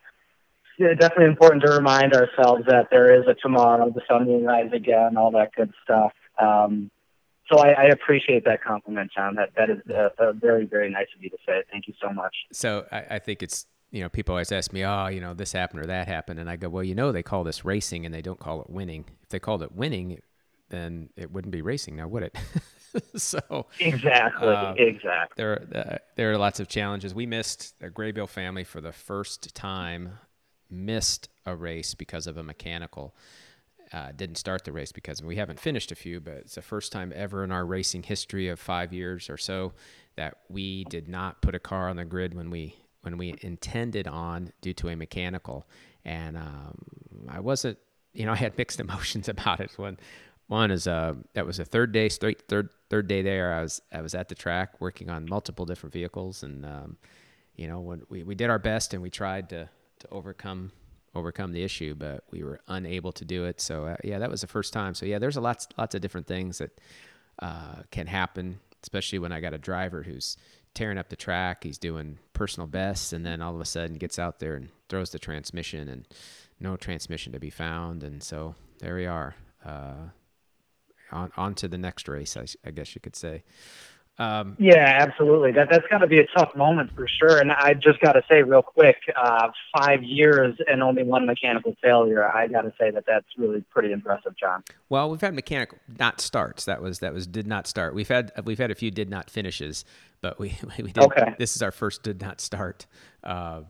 it's 0.79 1.01
definitely 1.01 1.27
important 1.27 1.63
to 1.65 1.73
remind 1.73 2.15
ourselves 2.15 2.65
that 2.67 2.89
there 2.91 3.21
is 3.21 3.27
a 3.27 3.35
tomorrow, 3.35 3.91
the 3.91 4.03
sun 4.09 4.27
will 4.27 4.43
rise 4.43 4.71
again, 4.73 5.17
all 5.17 5.31
that 5.33 5.53
good 5.55 5.73
stuff. 5.83 6.13
Um, 6.39 6.91
so 7.51 7.59
I, 7.59 7.71
I, 7.71 7.85
appreciate 7.85 8.45
that 8.45 8.63
compliment, 8.63 9.11
John. 9.17 9.35
That 9.35 9.51
that 9.57 9.71
is 9.71 9.79
uh, 9.91 10.33
very 10.35 10.67
very 10.67 10.91
nice 10.91 11.07
of 11.17 11.23
you 11.23 11.31
to 11.31 11.37
say. 11.47 11.63
Thank 11.73 11.89
you 11.89 11.95
so 12.01 12.13
much. 12.13 12.35
So 12.53 12.87
I, 12.93 13.05
I 13.13 13.19
think 13.19 13.43
it's 13.43 13.67
you 13.91 14.03
know, 14.03 14.09
people 14.09 14.35
always 14.35 14.53
ask 14.53 14.73
me, 14.73 14.85
oh, 14.85 15.07
you 15.07 15.21
know, 15.21 15.35
this 15.35 15.53
happened 15.53 15.81
or 15.81 15.87
that 15.87 16.09
happened. 16.09 16.39
And 16.39 16.51
I 16.51 16.57
go, 16.57 16.69
well, 16.69 16.85
you 16.85 16.95
know, 16.95 17.13
they 17.13 17.23
call 17.23 17.45
this 17.45 17.65
racing 17.65 18.05
and 18.05 18.15
they 18.15 18.23
don't 18.23 18.39
call 18.39 18.61
it 18.61 18.69
winning. 18.71 19.05
If 19.23 19.31
they 19.31 19.39
called 19.39 19.63
it 19.63 19.73
winning, 19.73 20.21
then 20.69 21.11
it 21.17 21.33
wouldn't 21.33 21.53
be 21.53 21.63
racing 21.63 21.97
now, 21.97 22.09
would 22.09 22.25
it? 22.25 22.37
so 23.17 23.67
exactly, 23.81 24.49
uh, 24.49 24.75
exactly. 24.75 25.35
There, 25.37 25.67
uh, 25.75 25.97
there 26.17 26.33
are 26.33 26.39
lots 26.39 26.61
of 26.61 26.69
challenges. 26.69 27.15
We 27.15 27.27
missed 27.27 27.79
the 27.81 27.91
Graybeal 27.91 28.29
family 28.29 28.65
for 28.65 28.81
the 28.81 28.93
first 28.93 29.55
time, 29.55 30.19
missed 30.71 31.29
a 31.47 31.57
race 31.57 31.95
because 31.95 32.27
of 32.27 32.37
a 32.37 32.43
mechanical. 32.43 33.15
Uh, 33.91 34.13
didn't 34.15 34.37
start 34.37 34.65
the 34.65 34.73
race 34.73 34.93
because 34.93 35.23
we 35.23 35.37
haven't 35.37 35.59
finished 35.59 35.91
a 35.91 35.95
few, 35.95 36.21
but 36.21 36.35
it's 36.35 36.57
the 36.57 36.63
first 36.63 36.93
time 36.93 37.11
ever 37.17 37.43
in 37.43 37.51
our 37.51 37.65
racing 37.65 38.03
history 38.03 38.49
of 38.49 38.61
five 38.61 38.93
years 38.93 39.31
or 39.31 39.39
so 39.39 39.73
that 40.17 40.37
we 40.51 40.85
did 40.85 41.09
not 41.09 41.41
put 41.41 41.55
a 41.55 41.59
car 41.59 41.89
on 41.89 41.97
the 41.97 42.05
grid 42.05 42.35
when 42.35 42.51
we 42.51 42.77
when 43.03 43.17
we 43.17 43.35
intended 43.43 44.07
on 44.07 44.53
due 44.61 44.75
to 44.75 44.89
a 44.89 44.97
mechanical. 44.97 45.67
And 46.05 46.37
um, 46.37 46.79
I 47.29 47.41
wasn't, 47.41 47.79
you 48.13 48.27
know, 48.27 48.33
I 48.35 48.37
had 48.37 48.57
mixed 48.59 48.81
emotions 48.81 49.29
about 49.29 49.61
it. 49.61 49.71
When 49.77 49.99
one 50.49 50.71
is 50.71 50.87
uh, 50.89 51.15
that 51.35 51.47
was 51.47 51.59
a 51.59 51.65
third 51.65 51.93
day 51.93 52.09
straight 52.09 52.43
third 52.49 52.71
third 52.91 53.07
day 53.07 53.23
there. 53.23 53.53
I 53.55 53.63
was 53.63 53.83
I 53.93 54.01
was 54.01 54.15
at 54.15 54.29
the 54.29 54.35
track 54.35 54.81
working 54.81 55.11
on 55.11 55.29
multiple 55.29 55.67
different 55.67 55.93
vehicles, 55.93 56.43
and 56.43 56.65
um, 56.65 56.97
you 57.55 57.69
know, 57.69 57.81
when 57.81 58.03
we, 58.09 58.23
we 58.23 58.35
did 58.35 58.49
our 58.49 58.59
best 58.59 58.95
and 58.95 59.03
we 59.03 59.11
tried 59.11 59.51
to 59.51 59.69
to 60.01 60.09
overcome 60.11 60.73
overcome 61.15 61.53
the 61.53 61.63
issue, 61.63 61.95
but 61.95 62.25
we 62.31 62.43
were 62.43 62.61
unable 62.69 63.13
to 63.13 63.25
do 63.25 63.45
it. 63.45 63.61
So 63.61 63.87
uh, 63.87 63.97
yeah, 64.03 64.19
that 64.19 64.31
was 64.31 64.41
the 64.41 64.47
first 64.47 64.73
time. 64.73 64.95
So 64.95 65.05
yeah, 65.05 65.19
there's 65.19 65.37
a 65.37 65.41
lots 65.41 65.69
lots 65.77 65.95
of 65.95 66.01
different 66.01 66.27
things 66.27 66.59
that 66.59 66.81
uh, 67.41 67.83
can 67.91 68.07
happen, 68.07 68.59
especially 68.83 69.19
when 69.19 69.33
I 69.33 69.41
got 69.41 69.53
a 69.53 69.59
driver 69.59 70.03
who's 70.03 70.39
tearing 70.79 70.97
up 70.97 71.09
the 71.09 71.17
track. 71.17 71.65
He's 71.65 71.77
doing 71.77 72.19
personal 72.35 72.69
bests, 72.69 73.13
and 73.13 73.27
then 73.27 73.43
all 73.43 73.53
of 73.53 73.61
a 73.61 73.65
sudden 73.65 73.97
gets 73.97 74.17
out 74.17 74.39
there 74.39 74.55
and 74.55 74.69
throws 74.89 75.11
the 75.11 75.19
transmission, 75.19 75.89
and 75.89 76.07
no 76.61 76.77
transmission 76.77 77.33
to 77.33 77.41
be 77.41 77.51
found. 77.51 78.05
And 78.05 78.23
so 78.23 78.55
there 78.79 78.95
we 78.95 79.05
are. 79.05 79.35
Uh, 79.65 80.11
on, 81.11 81.33
on 81.37 81.55
to 81.57 81.67
the 81.67 81.79
next 81.79 82.07
race, 82.07 82.37
I, 82.37 82.47
I 82.65 82.71
guess 82.71 82.95
you 82.95 83.01
could 83.01 83.17
say. 83.17 83.43
Um, 84.21 84.57
yeah, 84.59 84.99
absolutely. 85.01 85.53
That 85.53 85.69
that's 85.71 85.87
got 85.89 85.99
to 85.99 86.09
be 86.09 86.19
a 86.19 86.27
tough 86.37 86.55
moment 86.57 86.91
for 86.95 87.07
sure. 87.07 87.39
And 87.39 87.53
I 87.53 87.75
just 87.75 88.01
got 88.01 88.13
to 88.13 88.23
say 88.29 88.43
real 88.43 88.63
quick, 88.63 88.97
uh, 89.17 89.49
five 89.77 90.03
years 90.03 90.57
and 90.67 90.83
only 90.83 91.05
one 91.05 91.25
mechanical 91.25 91.77
failure. 91.83 92.29
I 92.29 92.49
got 92.49 92.63
to 92.63 92.73
say 92.81 92.91
that 92.91 93.05
that's 93.07 93.27
really 93.37 93.65
pretty 93.71 93.93
impressive, 93.93 94.37
John. 94.37 94.65
Well, 94.89 95.09
we've 95.11 95.21
had 95.21 95.35
mechanical 95.35 95.79
not 95.99 96.21
starts. 96.21 96.65
That 96.65 96.83
was 96.83 96.99
that 96.99 97.15
was 97.15 97.29
did 97.29 97.47
not 97.47 97.69
start. 97.69 97.95
We've 97.95 98.09
had 98.09 98.33
we've 98.45 98.59
had 98.59 98.73
a 98.73 98.75
few 98.75 98.91
did 98.91 99.09
not 99.09 99.31
finishes, 99.31 99.85
but 100.21 100.39
we 100.39 100.57
we 100.79 100.93
did. 100.93 100.99
Okay. 100.99 101.35
This 101.39 101.57
is 101.57 101.63
our 101.63 101.73
first 101.73 102.03
did 102.03 102.21
not 102.21 102.41
start. 102.41 102.87
Uh, 103.23 103.63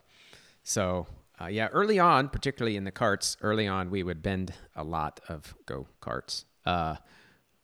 so 0.62 1.06
uh, 1.40 1.46
yeah, 1.46 1.68
early 1.68 1.98
on, 1.98 2.28
particularly 2.28 2.76
in 2.76 2.84
the 2.84 2.90
carts, 2.90 3.37
early 3.40 3.66
on 3.66 3.90
we 3.90 4.02
would 4.02 4.22
bend 4.22 4.52
a 4.74 4.84
lot 4.84 5.20
of 5.28 5.54
go 5.66 5.87
karts. 6.02 6.44
Uh, 6.66 6.96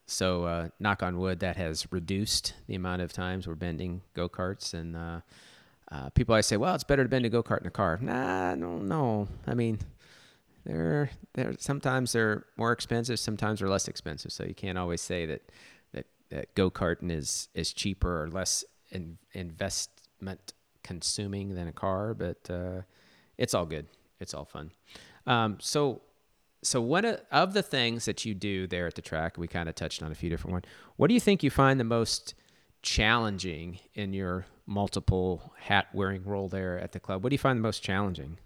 so, 0.07 0.45
uh, 0.45 0.69
knock 0.79 1.03
on 1.03 1.19
wood, 1.19 1.41
that 1.41 1.57
has 1.57 1.91
reduced 1.91 2.55
the 2.67 2.75
amount 2.75 3.01
of 3.01 3.13
times 3.13 3.47
we're 3.47 3.55
bending 3.55 4.03
go 4.13 4.29
karts. 4.29 4.75
And 4.75 4.97
uh, 4.97 5.21
uh, 5.91 6.11
people 6.11 6.35
always 6.35 6.47
say, 6.47 6.57
well, 6.57 6.75
it's 6.75 6.85
better 6.85 7.03
to 7.03 7.09
bend 7.09 7.25
a 7.25 7.31
go 7.31 7.43
kart 7.43 7.63
in 7.63 7.67
a 7.67 7.71
car. 7.71 7.99
Nah, 8.01 8.55
no, 8.55 8.77
no. 8.77 9.29
I 9.47 9.55
mean, 9.55 9.79
they're, 10.67 11.11
they're 11.33 11.55
sometimes 11.59 12.13
they're 12.13 12.45
more 12.57 12.73
expensive, 12.73 13.19
sometimes 13.19 13.61
they're 13.61 13.69
less 13.69 13.89
expensive. 13.89 14.31
So 14.33 14.45
you 14.45 14.55
can't 14.55 14.77
always 14.77 15.01
say 15.01 15.25
that 15.27 15.51
that, 15.93 16.07
that 16.31 16.55
go 16.55 16.71
karting 16.71 17.11
is 17.11 17.49
is 17.55 17.73
cheaper 17.73 18.25
or 18.25 18.29
less 18.29 18.65
in, 18.95 19.19
investment 19.33 20.55
consuming 20.83 21.55
than 21.55 21.69
a 21.69 21.73
car. 21.73 22.15
But 22.15 22.51
uh, 22.51 22.83
it's 23.37 23.53
all 23.53 23.67
good. 23.67 23.87
It's 24.21 24.33
all 24.33 24.45
fun. 24.45 24.71
Um, 25.27 25.59
so 25.61 26.01
so 26.63 26.81
one 26.81 27.05
of 27.05 27.53
the 27.53 27.63
things 27.63 28.07
that 28.07 28.25
you 28.25 28.35
do 28.35 28.67
there 28.67 28.87
at 28.87 28.95
the 28.95 29.03
track, 29.03 29.37
we 29.37 29.47
kind 29.47 29.69
of 29.69 29.75
touched 29.75 30.03
on 30.03 30.11
a 30.11 30.15
few 30.15 30.31
different 30.31 30.53
ones. 30.53 30.65
What 30.97 31.09
do 31.09 31.15
you 31.15 31.21
think 31.21 31.43
you 31.43 31.51
find 31.51 31.79
the 31.79 31.85
most 31.85 32.35
challenging 32.83 33.79
in 33.95 34.13
your 34.15 34.47
multiple 34.67 35.53
hat 35.59 35.89
wearing 35.93 36.25
role 36.25 36.49
there 36.49 36.79
at 36.79 36.93
the 36.93 37.01
club? 37.01 37.23
What 37.23 37.31
do 37.31 37.35
you 37.35 37.39
find 37.39 37.59
the 37.59 37.63
most 37.63 37.83
challenging? 37.83 38.39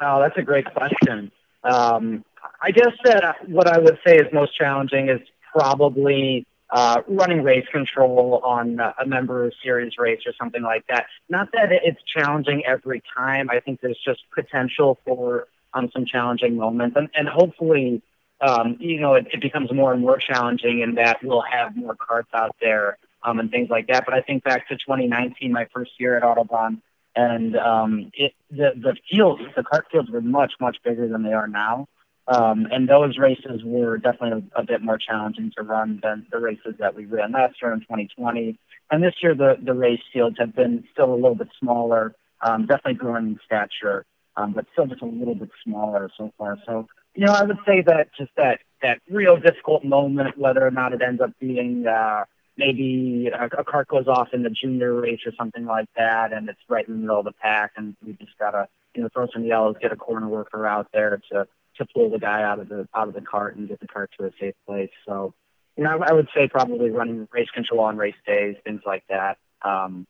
Oh, 0.00 0.20
that's 0.20 0.36
a 0.36 0.42
great 0.42 0.66
question. 0.74 1.30
Um, 1.62 2.24
I 2.60 2.72
guess 2.72 2.92
that 3.04 3.48
what 3.48 3.68
I 3.68 3.78
would 3.78 3.98
say 4.04 4.16
is 4.16 4.26
most 4.32 4.56
challenging 4.56 5.08
is 5.08 5.20
probably 5.52 6.44
uh, 6.72 7.02
running 7.06 7.42
race 7.42 7.66
control 7.70 8.40
on 8.42 8.80
a 8.80 9.06
member 9.06 9.44
of 9.44 9.52
series 9.62 9.92
race 9.98 10.20
or 10.24 10.32
something 10.40 10.62
like 10.62 10.86
that. 10.88 11.04
Not 11.28 11.52
that 11.52 11.68
it's 11.70 12.00
challenging 12.02 12.64
every 12.66 13.02
time. 13.14 13.50
I 13.50 13.60
think 13.60 13.82
there's 13.82 14.00
just 14.02 14.22
potential 14.34 14.98
for 15.04 15.48
on 15.74 15.90
some 15.92 16.06
challenging 16.06 16.56
moments, 16.56 16.96
and, 16.96 17.08
and 17.14 17.28
hopefully, 17.28 18.02
um, 18.40 18.76
you 18.80 19.00
know, 19.00 19.14
it, 19.14 19.26
it 19.32 19.40
becomes 19.40 19.72
more 19.72 19.92
and 19.92 20.00
more 20.00 20.18
challenging, 20.18 20.80
in 20.80 20.94
that 20.94 21.18
we'll 21.22 21.42
have 21.42 21.76
more 21.76 21.94
carts 21.94 22.30
out 22.34 22.56
there 22.60 22.98
um, 23.22 23.38
and 23.38 23.50
things 23.50 23.68
like 23.70 23.86
that. 23.88 24.04
But 24.06 24.14
I 24.14 24.22
think 24.22 24.42
back 24.42 24.68
to 24.68 24.76
2019, 24.76 25.52
my 25.52 25.66
first 25.74 25.92
year 25.98 26.16
at 26.16 26.22
Autobahn, 26.22 26.80
and 27.14 27.54
um, 27.56 28.10
it, 28.14 28.32
the 28.50 28.72
the 28.74 28.96
fields, 29.10 29.42
the 29.56 29.62
cart 29.62 29.86
fields 29.92 30.10
were 30.10 30.22
much 30.22 30.54
much 30.58 30.78
bigger 30.82 31.06
than 31.06 31.22
they 31.22 31.34
are 31.34 31.48
now. 31.48 31.88
Um, 32.28 32.68
and 32.70 32.88
those 32.88 33.18
races 33.18 33.62
were 33.64 33.98
definitely 33.98 34.48
a, 34.54 34.60
a 34.60 34.64
bit 34.64 34.80
more 34.80 34.98
challenging 34.98 35.52
to 35.56 35.62
run 35.64 36.00
than 36.02 36.26
the 36.30 36.38
races 36.38 36.74
that 36.78 36.94
we 36.94 37.04
ran 37.04 37.32
last 37.32 37.56
year 37.60 37.72
in 37.72 37.80
2020. 37.80 38.58
And 38.90 39.02
this 39.02 39.14
year, 39.22 39.34
the, 39.34 39.56
the 39.62 39.74
race 39.74 40.00
fields 40.12 40.36
have 40.38 40.54
been 40.54 40.84
still 40.92 41.12
a 41.12 41.16
little 41.16 41.34
bit 41.34 41.48
smaller, 41.58 42.14
um, 42.40 42.66
definitely 42.66 42.94
growing 42.94 43.26
in 43.26 43.40
stature 43.44 44.06
um, 44.36 44.52
but 44.52 44.66
still 44.72 44.86
just 44.86 45.02
a 45.02 45.06
little 45.06 45.34
bit 45.34 45.50
smaller 45.64 46.10
so 46.16 46.32
far. 46.38 46.58
So, 46.66 46.86
you 47.14 47.26
know, 47.26 47.32
I 47.32 47.44
would 47.44 47.58
say 47.66 47.82
that 47.86 48.08
just 48.16 48.30
that 48.36 48.60
that 48.82 49.00
real 49.10 49.36
difficult 49.36 49.84
moment, 49.84 50.38
whether 50.38 50.66
or 50.66 50.70
not 50.70 50.92
it 50.92 51.02
ends 51.02 51.20
up 51.20 51.32
being 51.38 51.86
uh, 51.86 52.24
maybe 52.56 53.28
a, 53.32 53.44
a 53.58 53.64
cart 53.64 53.88
goes 53.88 54.08
off 54.08 54.28
in 54.32 54.42
the 54.42 54.50
junior 54.50 54.94
race 54.94 55.20
or 55.26 55.32
something 55.38 55.66
like 55.66 55.88
that, 55.96 56.32
and 56.32 56.48
it's 56.48 56.60
right 56.68 56.86
in 56.86 56.94
the 56.94 57.00
middle 57.00 57.18
of 57.18 57.24
the 57.24 57.32
pack, 57.32 57.72
and 57.76 57.96
we 58.04 58.14
just 58.14 58.38
gotta 58.38 58.68
you 58.94 59.02
know 59.02 59.08
throw 59.12 59.26
some 59.32 59.44
yellows, 59.44 59.76
get 59.80 59.92
a 59.92 59.96
corner 59.96 60.28
worker 60.28 60.66
out 60.66 60.88
there 60.92 61.20
to 61.30 61.46
to 61.76 61.86
pull 61.94 62.10
the 62.10 62.18
guy 62.18 62.42
out 62.42 62.60
of 62.60 62.68
the 62.68 62.88
out 62.94 63.08
of 63.08 63.14
the 63.14 63.20
cart 63.20 63.56
and 63.56 63.68
get 63.68 63.80
the 63.80 63.88
cart 63.88 64.10
to 64.18 64.26
a 64.26 64.30
safe 64.40 64.54
place. 64.66 64.90
So, 65.06 65.34
you 65.76 65.84
know, 65.84 65.98
I, 65.98 66.10
I 66.10 66.12
would 66.12 66.28
say 66.34 66.48
probably 66.48 66.90
running 66.90 67.28
race 67.32 67.50
control 67.54 67.80
on 67.80 67.96
race 67.96 68.14
days, 68.26 68.56
things 68.64 68.82
like 68.86 69.04
that. 69.08 69.38
Um, 69.62 70.06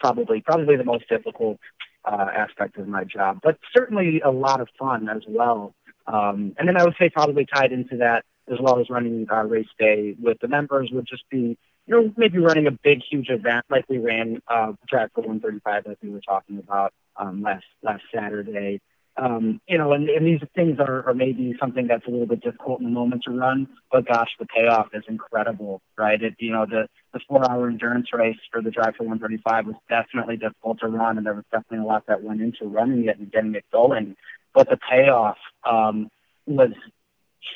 probably 0.00 0.40
probably 0.40 0.76
the 0.76 0.84
most 0.84 1.08
difficult 1.08 1.58
uh, 2.04 2.26
aspect 2.34 2.76
of 2.78 2.88
my 2.88 3.04
job, 3.04 3.40
but 3.42 3.58
certainly 3.74 4.20
a 4.24 4.30
lot 4.30 4.60
of 4.60 4.68
fun 4.78 5.08
as 5.08 5.22
well. 5.28 5.74
Um, 6.06 6.54
and 6.58 6.68
then 6.68 6.76
I 6.76 6.84
would 6.84 6.94
say 6.98 7.08
probably 7.08 7.46
tied 7.46 7.72
into 7.72 7.98
that 7.98 8.24
as 8.50 8.58
well 8.60 8.78
as 8.78 8.90
running 8.90 9.26
uh, 9.30 9.44
race 9.44 9.68
day 9.78 10.14
with 10.20 10.38
the 10.40 10.48
members 10.48 10.90
would 10.92 11.06
just 11.06 11.24
be, 11.30 11.56
you 11.86 11.88
know, 11.88 12.12
maybe 12.16 12.38
running 12.38 12.66
a 12.66 12.70
big, 12.70 13.00
huge 13.08 13.30
event 13.30 13.64
like 13.70 13.86
we 13.88 13.98
ran 13.98 14.42
uh, 14.48 14.72
Track 14.88 15.12
for 15.14 15.22
135 15.22 15.86
like 15.86 15.98
we 16.02 16.10
were 16.10 16.20
talking 16.20 16.58
about 16.58 16.92
um, 17.16 17.42
last 17.42 17.64
last 17.82 18.02
Saturday. 18.14 18.80
Um, 19.16 19.60
you 19.68 19.78
know, 19.78 19.92
and, 19.92 20.08
these 20.26 20.40
things 20.54 20.78
are, 20.80 21.14
maybe 21.14 21.54
something 21.60 21.86
that's 21.86 22.06
a 22.06 22.10
little 22.10 22.26
bit 22.26 22.42
difficult 22.42 22.80
in 22.80 22.86
the 22.86 22.90
moment 22.90 23.22
to 23.24 23.30
run, 23.30 23.68
but 23.92 24.06
gosh, 24.06 24.30
the 24.40 24.46
payoff 24.46 24.88
is 24.92 25.04
incredible, 25.06 25.80
right? 25.96 26.20
You 26.38 26.52
know, 26.52 26.66
the, 26.66 26.88
the 27.12 27.20
four 27.28 27.48
hour 27.48 27.68
endurance 27.68 28.08
race 28.12 28.38
for 28.50 28.60
the 28.60 28.70
Drive 28.70 28.96
for 28.96 29.04
135 29.04 29.66
was 29.66 29.76
definitely 29.88 30.36
difficult 30.36 30.80
to 30.80 30.88
run, 30.88 31.16
and 31.16 31.26
there 31.26 31.34
was 31.34 31.44
definitely 31.52 31.84
a 31.84 31.88
lot 31.88 32.06
that 32.08 32.22
went 32.22 32.40
into 32.40 32.64
running 32.66 33.06
it 33.06 33.18
and 33.18 33.30
getting 33.30 33.54
it 33.54 33.64
going. 33.72 34.16
But 34.52 34.68
the 34.68 34.78
payoff 34.78 35.38
um, 35.68 36.08
was 36.46 36.72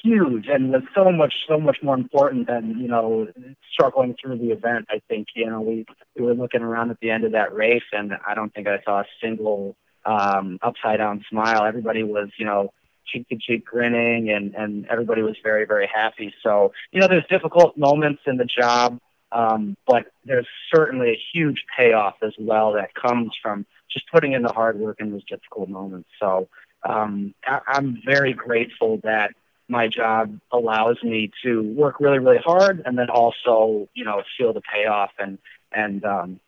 huge 0.02 0.46
and 0.48 0.70
was 0.70 0.82
so 0.94 1.10
much 1.10 1.32
so 1.48 1.58
much 1.58 1.78
more 1.82 1.94
important 1.94 2.46
than 2.46 2.78
you 2.78 2.88
know 2.88 3.26
struggling 3.72 4.14
through 4.20 4.38
the 4.38 4.50
event. 4.50 4.86
I 4.90 5.00
think 5.08 5.28
you 5.34 5.48
know 5.48 5.60
we 5.60 5.86
we 6.16 6.24
were 6.24 6.34
looking 6.34 6.62
around 6.62 6.90
at 6.90 7.00
the 7.00 7.10
end 7.10 7.24
of 7.24 7.32
that 7.32 7.54
race, 7.54 7.82
and 7.92 8.12
I 8.26 8.34
don't 8.34 8.52
think 8.54 8.68
I 8.68 8.80
saw 8.84 9.00
a 9.00 9.06
single 9.22 9.76
um, 10.08 10.58
upside 10.62 10.98
down 10.98 11.24
smile. 11.28 11.64
Everybody 11.64 12.02
was, 12.02 12.30
you 12.38 12.46
know, 12.46 12.72
cheek 13.06 13.28
to 13.28 13.36
cheek 13.36 13.64
grinning 13.64 14.30
and, 14.30 14.54
and 14.54 14.86
everybody 14.86 15.22
was 15.22 15.36
very, 15.42 15.66
very 15.66 15.88
happy. 15.92 16.34
So, 16.42 16.72
you 16.92 17.00
know, 17.00 17.08
there's 17.08 17.26
difficult 17.28 17.76
moments 17.76 18.22
in 18.26 18.38
the 18.38 18.46
job, 18.46 18.98
um, 19.32 19.76
but 19.86 20.06
there's 20.24 20.46
certainly 20.74 21.10
a 21.10 21.20
huge 21.32 21.64
payoff 21.76 22.16
as 22.22 22.32
well 22.38 22.72
that 22.72 22.94
comes 22.94 23.32
from 23.42 23.66
just 23.92 24.10
putting 24.10 24.32
in 24.32 24.42
the 24.42 24.52
hard 24.52 24.78
work 24.78 24.96
in 25.00 25.10
those 25.10 25.24
difficult 25.24 25.68
moments. 25.68 26.08
So, 26.18 26.48
um, 26.88 27.34
I, 27.44 27.60
I'm 27.66 28.00
very 28.04 28.32
grateful 28.32 29.00
that 29.04 29.32
my 29.68 29.88
job 29.88 30.38
allows 30.50 30.96
me 31.02 31.30
to 31.44 31.62
work 31.74 32.00
really, 32.00 32.18
really 32.18 32.38
hard 32.42 32.82
and 32.86 32.96
then 32.98 33.10
also, 33.10 33.88
you 33.92 34.04
know, 34.04 34.22
feel 34.38 34.54
the 34.54 34.62
payoff 34.62 35.10
and, 35.18 35.38
and, 35.72 36.02
um, 36.04 36.40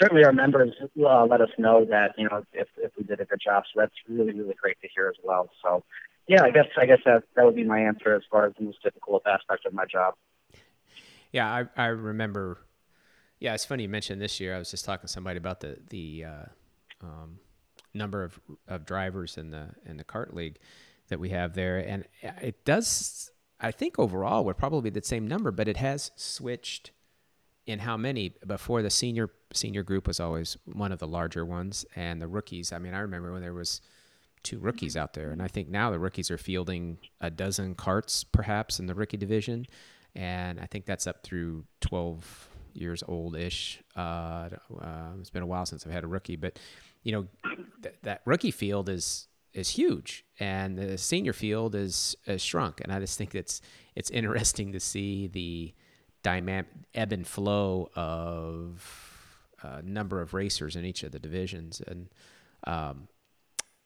certainly 0.00 0.24
our 0.24 0.32
members 0.32 0.72
uh, 0.82 1.26
let 1.26 1.40
us 1.40 1.50
know 1.58 1.84
that 1.84 2.12
you 2.16 2.28
know 2.28 2.44
if 2.52 2.68
if 2.78 2.92
we 2.96 3.04
did 3.04 3.20
a 3.20 3.24
good 3.24 3.40
job. 3.44 3.64
So 3.72 3.80
that's 3.80 3.94
really 4.08 4.32
really 4.32 4.54
great 4.60 4.80
to 4.80 4.88
hear 4.94 5.08
as 5.08 5.16
well. 5.22 5.50
So 5.62 5.84
yeah, 6.26 6.42
I 6.42 6.50
guess 6.50 6.66
I 6.76 6.86
guess 6.86 7.00
that 7.04 7.24
that 7.36 7.44
would 7.44 7.56
be 7.56 7.64
my 7.64 7.80
answer 7.80 8.14
as 8.14 8.22
far 8.30 8.46
as 8.46 8.52
the 8.58 8.64
most 8.64 8.82
difficult 8.82 9.22
aspect 9.26 9.66
of 9.66 9.72
my 9.72 9.84
job. 9.84 10.14
Yeah, 11.32 11.50
I 11.50 11.64
I 11.76 11.86
remember. 11.86 12.58
Yeah, 13.38 13.54
it's 13.54 13.64
funny 13.64 13.84
you 13.84 13.88
mentioned 13.88 14.20
this 14.20 14.38
year. 14.38 14.54
I 14.54 14.58
was 14.58 14.70
just 14.70 14.84
talking 14.84 15.06
to 15.06 15.12
somebody 15.12 15.38
about 15.38 15.60
the 15.60 15.78
the 15.88 16.24
uh, 16.24 16.44
um, 17.02 17.38
number 17.94 18.22
of 18.22 18.38
of 18.68 18.84
drivers 18.84 19.36
in 19.36 19.50
the 19.50 19.70
in 19.86 19.96
the 19.96 20.04
kart 20.04 20.32
league 20.34 20.58
that 21.08 21.18
we 21.18 21.30
have 21.30 21.54
there, 21.54 21.78
and 21.78 22.04
it 22.22 22.64
does. 22.64 23.30
I 23.58 23.72
think 23.72 23.98
overall 23.98 24.44
we're 24.44 24.54
probably 24.54 24.90
the 24.90 25.02
same 25.02 25.26
number, 25.26 25.50
but 25.50 25.68
it 25.68 25.76
has 25.76 26.10
switched 26.16 26.92
in 27.66 27.78
how 27.78 27.96
many 27.96 28.34
before 28.46 28.82
the 28.82 28.90
senior 28.90 29.30
senior 29.52 29.82
group 29.82 30.06
was 30.06 30.20
always 30.20 30.56
one 30.64 30.92
of 30.92 30.98
the 30.98 31.06
larger 31.06 31.44
ones 31.44 31.84
and 31.96 32.20
the 32.20 32.28
rookies. 32.28 32.72
I 32.72 32.78
mean 32.78 32.94
i 32.94 33.00
remember 33.00 33.32
when 33.32 33.42
there 33.42 33.54
was 33.54 33.80
two 34.42 34.58
rookies 34.58 34.96
out 34.96 35.12
there 35.12 35.30
and 35.32 35.42
i 35.42 35.48
think 35.48 35.68
now 35.68 35.90
the 35.90 35.98
rookies 35.98 36.30
are 36.30 36.38
fielding 36.38 36.96
a 37.20 37.30
dozen 37.30 37.74
karts 37.74 38.24
perhaps 38.30 38.78
in 38.78 38.86
the 38.86 38.94
rookie 38.94 39.16
division. 39.16 39.66
And 40.14 40.58
i 40.60 40.66
think 40.66 40.86
that's 40.86 41.06
up 41.06 41.22
through 41.22 41.64
12 41.80 42.48
years 42.72 43.02
old 43.06 43.36
ish 43.36 43.80
uh, 43.96 44.48
uh, 44.80 45.10
it's 45.18 45.30
been 45.30 45.42
a 45.42 45.46
while 45.46 45.66
since 45.66 45.84
i've 45.84 45.92
had 45.92 46.04
a 46.04 46.06
rookie 46.06 46.36
but 46.36 46.58
you 47.02 47.12
know 47.12 47.26
th- 47.82 47.96
that 48.02 48.22
rookie 48.24 48.52
field 48.52 48.88
is 48.88 49.26
is 49.52 49.70
huge 49.70 50.24
and 50.38 50.78
the 50.78 50.96
senior 50.96 51.32
field 51.32 51.74
is, 51.74 52.16
is 52.26 52.42
shrunk. 52.42 52.80
And 52.80 52.92
i 52.92 53.00
just 53.00 53.18
think 53.18 53.34
it's 53.34 53.60
it's 53.94 54.10
interesting 54.10 54.72
to 54.72 54.80
see 54.80 55.26
the 55.26 55.74
dynamic 56.22 56.66
ebb 56.94 57.12
and 57.12 57.26
flow 57.26 57.90
of 57.94 59.46
a 59.62 59.66
uh, 59.66 59.80
number 59.84 60.20
of 60.20 60.34
racers 60.34 60.76
in 60.76 60.84
each 60.84 61.02
of 61.02 61.12
the 61.12 61.18
divisions. 61.18 61.82
And 61.86 62.08
um, 62.64 63.08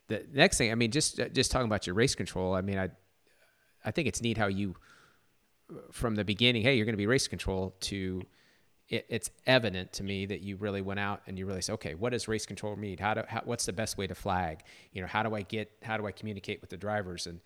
the 0.08 0.24
next 0.32 0.58
thing, 0.58 0.70
I 0.70 0.74
mean, 0.74 0.90
just 0.90 1.20
just 1.32 1.50
talking 1.50 1.66
about 1.66 1.86
your 1.86 1.94
race 1.94 2.14
control. 2.14 2.54
I 2.54 2.60
mean, 2.60 2.78
I 2.78 2.90
I 3.84 3.90
think 3.90 4.08
it's 4.08 4.22
neat 4.22 4.38
how 4.38 4.46
you 4.46 4.76
from 5.92 6.14
the 6.14 6.24
beginning, 6.24 6.62
hey, 6.62 6.76
you're 6.76 6.84
going 6.84 6.94
to 6.94 6.98
be 6.98 7.06
race 7.06 7.26
control 7.28 7.74
to 7.80 8.22
it, 8.88 9.06
it's 9.08 9.30
evident 9.46 9.92
to 9.94 10.02
me 10.02 10.26
that 10.26 10.40
you 10.42 10.56
really 10.56 10.82
went 10.82 11.00
out 11.00 11.22
and 11.26 11.38
you 11.38 11.46
really 11.46 11.62
said, 11.62 11.74
okay, 11.74 11.94
what 11.94 12.10
does 12.10 12.28
race 12.28 12.46
control 12.46 12.76
mean? 12.76 12.98
How 12.98 13.14
do 13.14 13.22
how, 13.26 13.42
what's 13.44 13.66
the 13.66 13.72
best 13.72 13.96
way 13.96 14.06
to 14.06 14.14
flag? 14.14 14.60
You 14.92 15.00
know, 15.00 15.08
how 15.08 15.22
do 15.22 15.34
I 15.34 15.42
get 15.42 15.70
how 15.82 15.96
do 15.96 16.06
I 16.06 16.12
communicate 16.12 16.60
with 16.60 16.70
the 16.70 16.76
drivers 16.76 17.26
and 17.26 17.40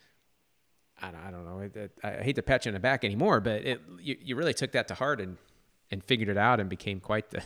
I 1.01 1.11
don't, 1.11 1.21
I 1.21 1.31
don't 1.31 1.45
know. 1.45 1.61
It, 1.61 1.77
it, 1.77 1.93
I 2.03 2.23
hate 2.23 2.37
to 2.37 2.43
pat 2.43 2.65
you 2.65 2.71
on 2.71 2.75
the 2.75 2.81
back 2.81 3.05
anymore, 3.05 3.41
but 3.41 3.65
it, 3.65 3.81
you, 4.01 4.17
you 4.21 4.37
really 4.37 4.55
took 4.55 4.73
that 4.73 4.89
to 4.89 4.95
heart 4.95 5.21
and, 5.21 5.37
and 5.91 6.03
figured 6.03 6.29
it 6.29 6.37
out 6.37 6.61
and 6.61 6.69
became 6.69 7.01
quite 7.01 7.31
the 7.31 7.43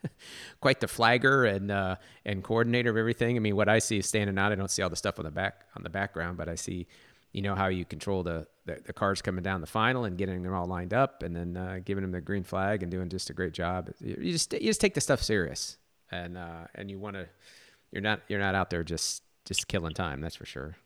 quite 0.60 0.80
the 0.80 0.88
flagger 0.88 1.44
and 1.44 1.70
uh, 1.70 1.96
and 2.24 2.42
coordinator 2.44 2.90
of 2.90 2.96
everything. 2.96 3.36
I 3.36 3.40
mean, 3.40 3.56
what 3.56 3.68
I 3.68 3.78
see 3.78 3.98
is 3.98 4.06
standing 4.06 4.38
out. 4.38 4.52
I 4.52 4.54
don't 4.54 4.70
see 4.70 4.82
all 4.82 4.90
the 4.90 4.96
stuff 4.96 5.18
on 5.18 5.24
the 5.24 5.30
back 5.30 5.64
on 5.76 5.82
the 5.82 5.90
background, 5.90 6.36
but 6.36 6.48
I 6.48 6.54
see, 6.54 6.86
you 7.32 7.42
know, 7.42 7.54
how 7.54 7.68
you 7.68 7.84
control 7.84 8.22
the 8.22 8.46
the, 8.66 8.80
the 8.84 8.92
cars 8.92 9.22
coming 9.22 9.42
down 9.42 9.60
the 9.60 9.66
final 9.66 10.04
and 10.04 10.16
getting 10.16 10.42
them 10.42 10.54
all 10.54 10.66
lined 10.66 10.94
up, 10.94 11.22
and 11.22 11.34
then 11.34 11.56
uh, 11.56 11.80
giving 11.84 12.02
them 12.02 12.12
the 12.12 12.20
green 12.20 12.44
flag 12.44 12.82
and 12.82 12.90
doing 12.90 13.08
just 13.08 13.30
a 13.30 13.32
great 13.32 13.52
job. 13.52 13.90
You, 14.00 14.32
just 14.32 14.52
you 14.52 14.60
just 14.60 14.80
take 14.80 14.94
the 14.94 15.00
stuff 15.00 15.22
serious, 15.22 15.78
and 16.10 16.36
uh, 16.36 16.66
and 16.74 16.90
you 16.90 16.98
want 16.98 17.16
to. 17.16 17.26
You're 17.92 18.02
not 18.02 18.20
you're 18.28 18.38
not 18.38 18.54
out 18.54 18.70
there 18.70 18.84
just 18.84 19.22
just 19.44 19.66
killing 19.68 19.94
time. 19.94 20.20
That's 20.20 20.36
for 20.36 20.46
sure. 20.46 20.76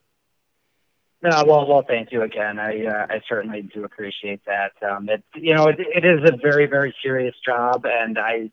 No, 1.25 1.43
well, 1.47 1.67
well, 1.67 1.83
thank 1.89 2.13
you 2.13 2.21
again. 2.21 2.59
I 2.59 2.85
uh, 2.85 3.07
I 3.09 3.21
certainly 3.27 3.63
do 3.63 3.83
appreciate 3.85 4.43
that. 4.45 4.73
Um, 4.87 5.09
it 5.09 5.25
you 5.35 5.55
know 5.55 5.69
it, 5.69 5.77
it 5.79 6.05
is 6.05 6.21
a 6.29 6.37
very 6.37 6.67
very 6.67 6.95
serious 7.03 7.35
job, 7.47 7.87
and 7.87 8.19
I 8.19 8.51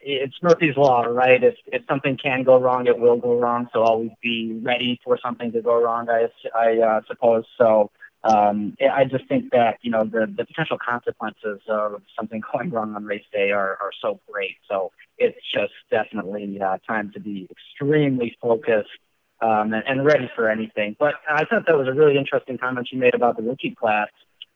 it's 0.00 0.36
Murphy's 0.40 0.76
law, 0.76 1.02
right? 1.02 1.42
If 1.42 1.56
if 1.66 1.82
something 1.88 2.16
can 2.16 2.44
go 2.44 2.60
wrong, 2.60 2.86
it 2.86 2.96
will 2.96 3.16
go 3.16 3.36
wrong. 3.36 3.66
So 3.72 3.82
always 3.82 4.12
be 4.22 4.60
ready 4.62 5.00
for 5.02 5.18
something 5.20 5.50
to 5.50 5.62
go 5.62 5.82
wrong. 5.82 6.06
I 6.08 6.28
I 6.56 6.78
uh, 6.78 7.00
suppose 7.08 7.44
so. 7.58 7.90
Um, 8.22 8.76
I 8.80 9.04
just 9.04 9.26
think 9.26 9.50
that 9.50 9.78
you 9.82 9.90
know 9.90 10.04
the 10.04 10.32
the 10.32 10.44
potential 10.44 10.78
consequences 10.78 11.58
of 11.68 12.02
something 12.16 12.40
going 12.52 12.70
wrong 12.70 12.94
on 12.94 13.04
race 13.04 13.24
day 13.32 13.50
are 13.50 13.78
are 13.80 13.90
so 14.00 14.20
great. 14.30 14.58
So 14.68 14.92
it's 15.18 15.40
just 15.52 15.72
definitely 15.90 16.60
uh, 16.60 16.78
time 16.86 17.10
to 17.14 17.20
be 17.20 17.48
extremely 17.50 18.36
focused 18.40 18.90
um, 19.42 19.72
and, 19.72 19.82
and 19.86 20.04
ready 20.04 20.30
for 20.34 20.48
anything. 20.48 20.96
But 20.98 21.14
I 21.28 21.44
thought 21.44 21.66
that 21.66 21.76
was 21.76 21.88
a 21.88 21.92
really 21.92 22.16
interesting 22.16 22.58
comment 22.58 22.88
you 22.92 22.98
made 22.98 23.14
about 23.14 23.36
the 23.36 23.42
rookie 23.42 23.74
class 23.74 24.08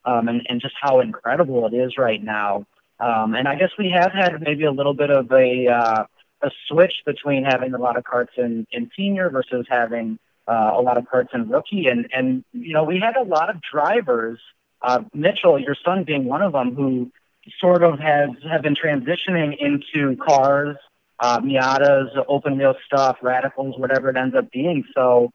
um, 0.05 0.29
and, 0.29 0.42
and 0.49 0.61
just 0.61 0.75
how 0.81 1.01
incredible 1.01 1.66
it 1.66 1.75
is 1.75 1.97
right 1.99 2.23
now. 2.23 2.66
Um, 3.01 3.35
and 3.35 3.49
I 3.49 3.57
guess 3.57 3.70
we 3.79 3.90
have 3.90 4.12
had 4.12 4.40
maybe 4.40 4.64
a 4.64 4.70
little 4.70 4.94
bit 4.94 5.11
of 5.11 5.31
a 5.33 5.66
uh, 5.68 6.05
a 6.42 6.51
switch 6.68 6.94
between 7.07 7.44
having 7.44 7.75
a 7.75 7.79
lot 7.79 7.97
of 7.97 8.05
karts 8.05 8.37
in, 8.37 8.66
in 8.70 8.90
senior 8.97 9.31
versus 9.31 9.66
having 9.68 10.18
uh, 10.47 10.73
a 10.75 10.81
lot 10.81 10.99
of 10.99 11.05
karts 11.05 11.35
in 11.35 11.49
rookie. 11.49 11.87
And, 11.87 12.07
and, 12.12 12.44
you 12.53 12.75
know, 12.75 12.85
we 12.85 13.01
had 13.01 13.16
a 13.16 13.23
lot 13.23 13.49
of 13.51 13.57
drivers, 13.62 14.38
uh, 14.83 15.03
Mitchell, 15.14 15.59
your 15.59 15.77
son 15.85 16.05
being 16.05 16.27
one 16.27 16.42
of 16.42 16.53
them, 16.53 16.75
who 16.75 17.11
sort 17.59 17.83
of 17.83 17.99
has 17.99 18.31
have 18.51 18.62
been 18.62 18.75
transitioning 18.75 19.55
into 19.59 20.16
cars 20.16 20.77
uh, 21.18 21.40
Miatas, 21.40 22.09
open 22.29 22.59
wheel 22.59 22.74
stuff, 22.87 23.18
radicals, 23.22 23.79
whatever 23.79 24.11
it 24.11 24.16
ends 24.16 24.35
up 24.37 24.50
being. 24.50 24.85
So, 24.94 25.31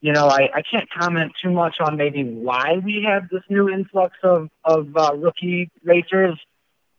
you 0.00 0.12
know, 0.12 0.26
I, 0.26 0.48
I 0.54 0.62
can't 0.68 0.88
comment 0.90 1.32
too 1.42 1.50
much 1.50 1.76
on 1.80 1.96
maybe 1.96 2.24
why 2.24 2.80
we 2.84 3.06
have 3.08 3.28
this 3.30 3.42
new 3.48 3.68
influx 3.68 4.16
of, 4.22 4.48
of 4.64 4.88
uh, 4.96 5.12
rookie 5.16 5.70
racers. 5.84 6.38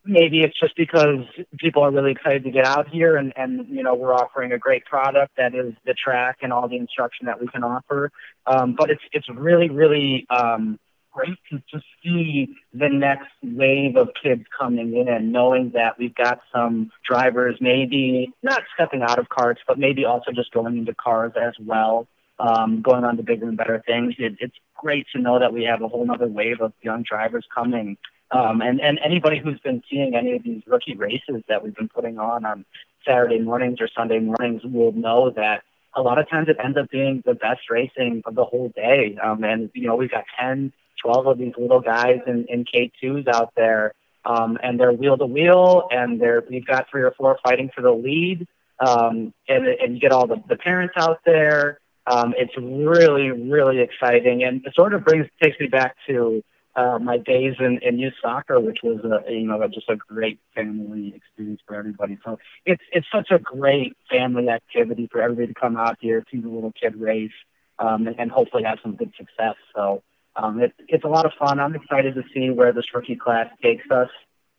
Maybe 0.06 0.42
it's 0.42 0.60
just 0.60 0.76
because 0.76 1.26
people 1.58 1.84
are 1.84 1.92
really 1.92 2.12
excited 2.12 2.44
to 2.44 2.52
get 2.52 2.66
out 2.66 2.90
here 2.90 3.16
and, 3.16 3.32
and, 3.38 3.68
you 3.70 3.84
know, 3.84 3.96
we're 3.96 4.14
offering 4.14 4.52
a 4.52 4.58
great 4.58 4.86
product 4.86 5.38
that 5.38 5.56
is 5.56 5.74
the 5.86 5.94
track 5.94 6.40
and 6.42 6.52
all 6.52 6.68
the 6.68 6.78
instruction 6.78 7.26
that 7.28 7.40
we 7.40 7.48
can 7.48 7.64
offer. 7.64 8.12
Um, 8.46 8.76
but 8.78 8.90
it's, 8.90 9.02
it's 9.14 9.30
really, 9.30 9.70
really, 9.70 10.26
um, 10.30 10.80
great 11.14 11.38
to 11.52 11.62
just 11.72 11.86
see 12.04 12.56
the 12.74 12.90
next 12.90 13.30
wave 13.44 13.96
of 13.96 14.10
kids 14.22 14.44
coming 14.60 14.96
in, 14.96 15.32
knowing 15.32 15.72
that 15.76 15.98
we've 16.00 16.16
got 16.16 16.42
some 16.54 16.92
drivers 17.08 17.56
maybe 17.62 18.34
not 18.42 18.64
stepping 18.74 19.02
out 19.04 19.20
of 19.20 19.30
karts, 19.30 19.60
but 19.68 19.78
maybe 19.78 20.06
also 20.06 20.32
just 20.32 20.52
going 20.52 20.78
into 20.78 20.94
cars 20.96 21.34
as 21.40 21.54
well, 21.64 22.08
um, 22.40 22.82
going 22.82 23.04
on 23.04 23.18
to 23.18 23.24
bigger 23.24 23.48
and 23.48 23.58
better 23.58 23.82
things. 23.86 24.16
It, 24.18 24.38
it's 24.40 24.56
great 24.76 25.06
to 25.16 25.22
know 25.22 25.40
that 25.40 25.54
we 25.54 25.64
have 25.64 25.82
a 25.82 25.88
whole 25.88 26.10
other 26.12 26.28
wave 26.28 26.62
of 26.62 26.74
young 26.82 27.04
drivers 27.04 27.46
coming. 27.54 27.98
Um, 28.32 28.62
and, 28.62 28.82
and 28.82 29.00
anybody 29.06 29.40
who's 29.40 29.60
been 29.60 29.84
seeing 29.90 30.16
any 30.16 30.36
of 30.36 30.44
these 30.44 30.64
rookie 30.66 30.96
races 30.96 31.44
that 31.48 31.64
we've 31.64 31.76
been 31.76 31.90
putting 31.90 32.18
on 32.18 32.46
on 32.46 32.66
Saturday 33.06 33.40
mornings 33.40 33.80
or 33.80 33.88
Sunday 33.96 34.20
mornings 34.20 34.64
will 34.64 34.92
know 34.92 35.30
that 35.36 35.62
a 35.96 36.02
lot 36.02 36.18
of 36.18 36.28
times 36.28 36.48
it 36.50 36.58
ends 36.64 36.78
up 36.78 36.90
being 36.90 37.22
the 37.26 37.36
best 37.36 37.70
racing 37.70 38.24
of 38.26 38.34
the 38.34 38.44
whole 38.44 38.70
day. 38.76 39.16
Um, 39.24 39.44
and, 39.44 39.70
you 39.76 39.88
know, 39.88 39.96
we've 39.96 40.10
got 40.10 40.24
10, 40.40 40.74
12 41.04 41.28
of 41.28 41.38
these 41.38 41.54
little 41.58 41.82
guys 41.82 42.20
in, 42.26 42.46
in 42.50 42.66
K2s 42.66 43.28
out 43.28 43.54
there. 43.56 43.94
Um, 44.26 44.58
and 44.64 44.80
they're 44.80 44.94
wheel 44.94 45.18
to 45.18 45.26
wheel, 45.26 45.88
and 45.92 46.20
they're 46.20 46.44
we've 46.50 46.66
got 46.66 46.90
three 46.90 47.02
or 47.02 47.12
four 47.12 47.38
fighting 47.44 47.70
for 47.76 47.82
the 47.82 47.92
lead, 47.92 48.48
um, 48.80 49.34
and 49.50 49.68
and 49.68 49.96
you 49.96 50.00
get 50.00 50.14
all 50.14 50.28
the, 50.28 50.42
the 50.48 50.56
parents 50.56 50.94
out 50.98 51.20
there. 51.26 51.78
Um, 52.08 52.34
it's 52.38 52.56
really 52.56 53.32
really 53.32 53.82
exciting, 53.82 54.46
and 54.46 54.66
it 54.66 54.74
sort 54.76 54.94
of 54.94 55.04
brings 55.04 55.28
takes 55.42 55.60
me 55.60 55.68
back 55.68 55.98
to 56.08 56.42
uh, 56.76 56.98
my 57.00 57.18
days 57.18 57.56
in, 57.60 57.80
in 57.84 58.00
youth 58.00 58.14
soccer, 58.22 58.60
which 58.60 58.80
was 58.84 59.00
a, 59.04 59.32
you 59.32 59.48
know 59.48 59.68
just 59.68 59.90
a 59.90 59.96
great 59.96 60.40
family 60.56 61.14
experience 61.16 61.62
for 61.68 61.76
everybody. 61.76 62.18
So 62.26 62.40
it's 62.66 62.82
it's 62.92 63.08
such 63.14 63.30
a 63.32 63.40
great 63.40 63.96
family 64.10 64.50
activity 64.50 65.08
for 65.12 65.22
everybody 65.22 65.48
to 65.48 65.54
come 65.54 65.78
out 65.78 65.98
here, 66.00 66.24
see 66.32 66.40
the 66.40 66.50
little 66.50 66.72
kid 66.72 66.96
race, 66.96 67.32
um, 67.78 68.08
and, 68.08 68.20
and 68.20 68.32
hopefully 68.32 68.64
have 68.64 68.80
some 68.82 68.96
good 68.96 69.14
success. 69.18 69.56
So 69.76 70.02
um, 70.36 70.62
it, 70.62 70.74
it's 70.88 71.04
a 71.04 71.08
lot 71.08 71.26
of 71.26 71.34
fun. 71.40 71.60
I'm 71.60 71.76
excited 71.76 72.16
to 72.16 72.24
see 72.34 72.50
where 72.50 72.74
this 72.74 72.86
rookie 72.94 73.16
class 73.16 73.48
takes 73.62 73.90
us. 73.92 74.10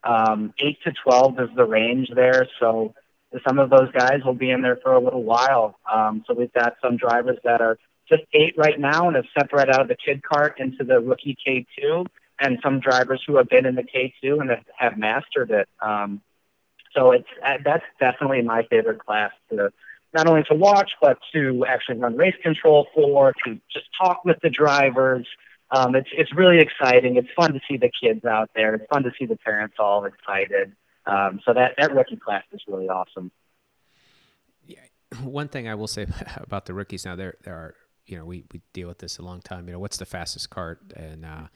Um, 0.03 0.53
8 0.59 0.79
to 0.85 0.93
12 1.03 1.41
is 1.41 1.49
the 1.57 1.65
range 1.65 2.11
there. 2.15 2.47
So 2.61 2.95
some 3.47 3.59
of 3.59 3.71
those 3.71 3.91
guys 3.93 4.21
will 4.25 4.35
be 4.35 4.51
in 4.51 4.63
there 4.63 4.79
for 4.83 4.93
a 4.93 5.01
little 5.01 5.23
while. 5.23 5.79
Um, 5.91 6.25
so 6.27 6.35
we've 6.35 6.53
got 6.53 6.77
some 6.83 6.97
drivers 6.97 7.39
that 7.45 7.61
are 7.61 7.79
just 8.09 8.23
eight 8.33 8.55
right 8.57 8.79
now 8.79 9.07
and 9.09 9.17
have 9.17 9.25
stepped 9.31 9.53
right 9.53 9.69
out 9.69 9.81
of 9.81 9.89
the 9.89 9.97
kid 9.97 10.23
kart 10.23 10.53
into 10.59 10.85
the 10.85 11.01
rookie 11.01 11.37
K2, 11.47 12.07
and 12.39 12.59
some 12.63 12.81
drivers 12.81 13.23
who 13.27 13.37
have 13.37 13.49
been 13.49 13.67
in 13.67 13.75
the 13.75 13.83
K2 13.83 14.41
and 14.41 14.51
have, 14.51 14.65
have 14.77 14.99
mastered 14.99 15.51
it. 15.51 15.69
Um, 15.81 16.21
so 16.95 17.13
it's 17.13 17.29
uh, 17.45 17.55
that's 17.65 17.85
definitely 17.99 18.43
my 18.43 18.63
favorite 18.71 19.05
class 19.05 19.33
to 19.51 19.73
not 20.13 20.29
only 20.29 20.45
to 20.45 20.55
watch 20.55 20.93
but 21.01 21.19
to 21.33 21.65
actually 21.67 21.99
run 21.99 22.17
race 22.17 22.37
control 22.43 22.87
for, 22.95 23.33
to 23.45 23.59
just 23.73 23.87
talk 24.01 24.25
with 24.25 24.39
the 24.43 24.51
drivers. 24.51 25.27
Um, 25.71 25.95
it's 25.95 26.09
it's 26.13 26.33
really 26.35 26.61
exciting. 26.61 27.17
It's 27.17 27.29
fun 27.37 27.53
to 27.53 27.61
see 27.69 27.77
the 27.77 27.91
kids 28.03 28.25
out 28.25 28.51
there. 28.55 28.75
It's 28.75 28.87
fun 28.93 29.03
to 29.05 29.13
see 29.19 29.27
the 29.27 29.37
parents 29.37 29.77
all 29.79 30.05
excited. 30.05 30.73
Um, 31.07 31.41
so 31.45 31.53
that 31.55 31.73
that 31.79 31.95
rookie 31.95 32.17
class 32.17 32.45
is 32.53 32.61
really 32.69 32.89
awesome. 32.89 33.31
Yeah, 34.67 34.81
one 35.23 35.49
thing 35.49 35.69
I 35.69 35.75
will 35.75 35.87
say 35.87 36.07
about 36.37 36.67
the 36.67 36.75
rookies 36.75 37.05
now, 37.05 37.17
there 37.17 37.37
there 37.43 37.55
are 37.55 37.75
you 38.07 38.17
know 38.17 38.25
we 38.25 38.45
we 38.53 38.61
deal 38.73 38.89
with 38.89 38.99
this 38.99 39.19
a 39.19 39.23
long 39.23 39.41
time. 39.41 39.67
You 39.67 39.73
know, 39.73 39.79
what's 39.79 39.97
the 39.97 40.07
fastest 40.07 40.51
kart, 40.51 40.79
and 40.95 41.25
uh, 41.25 41.47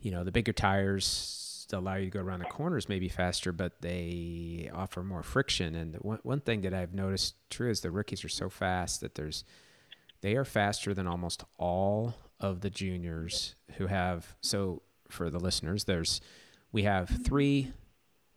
you 0.00 0.10
know 0.10 0.22
the 0.22 0.32
bigger 0.32 0.52
tires 0.52 1.50
allow 1.72 1.94
you 1.94 2.06
to 2.06 2.10
go 2.10 2.20
around 2.20 2.40
the 2.40 2.46
corners 2.46 2.88
maybe 2.88 3.08
faster, 3.08 3.52
but 3.52 3.80
they 3.80 4.70
offer 4.72 5.02
more 5.02 5.22
friction. 5.22 5.74
And 5.74 5.96
one 5.96 6.20
one 6.22 6.40
thing 6.40 6.60
that 6.62 6.74
I've 6.74 6.94
noticed 6.94 7.34
true 7.50 7.70
is 7.70 7.80
the 7.80 7.90
rookies 7.90 8.24
are 8.24 8.28
so 8.28 8.48
fast 8.48 9.00
that 9.00 9.14
there's 9.14 9.44
they 10.20 10.36
are 10.36 10.44
faster 10.44 10.94
than 10.94 11.06
almost 11.06 11.44
all 11.58 12.14
of 12.40 12.60
the 12.60 12.70
juniors 12.70 13.54
who 13.76 13.86
have 13.86 14.36
so 14.40 14.82
for 15.08 15.30
the 15.30 15.38
listeners 15.38 15.84
there's 15.84 16.20
we 16.72 16.82
have 16.82 17.08
three 17.08 17.72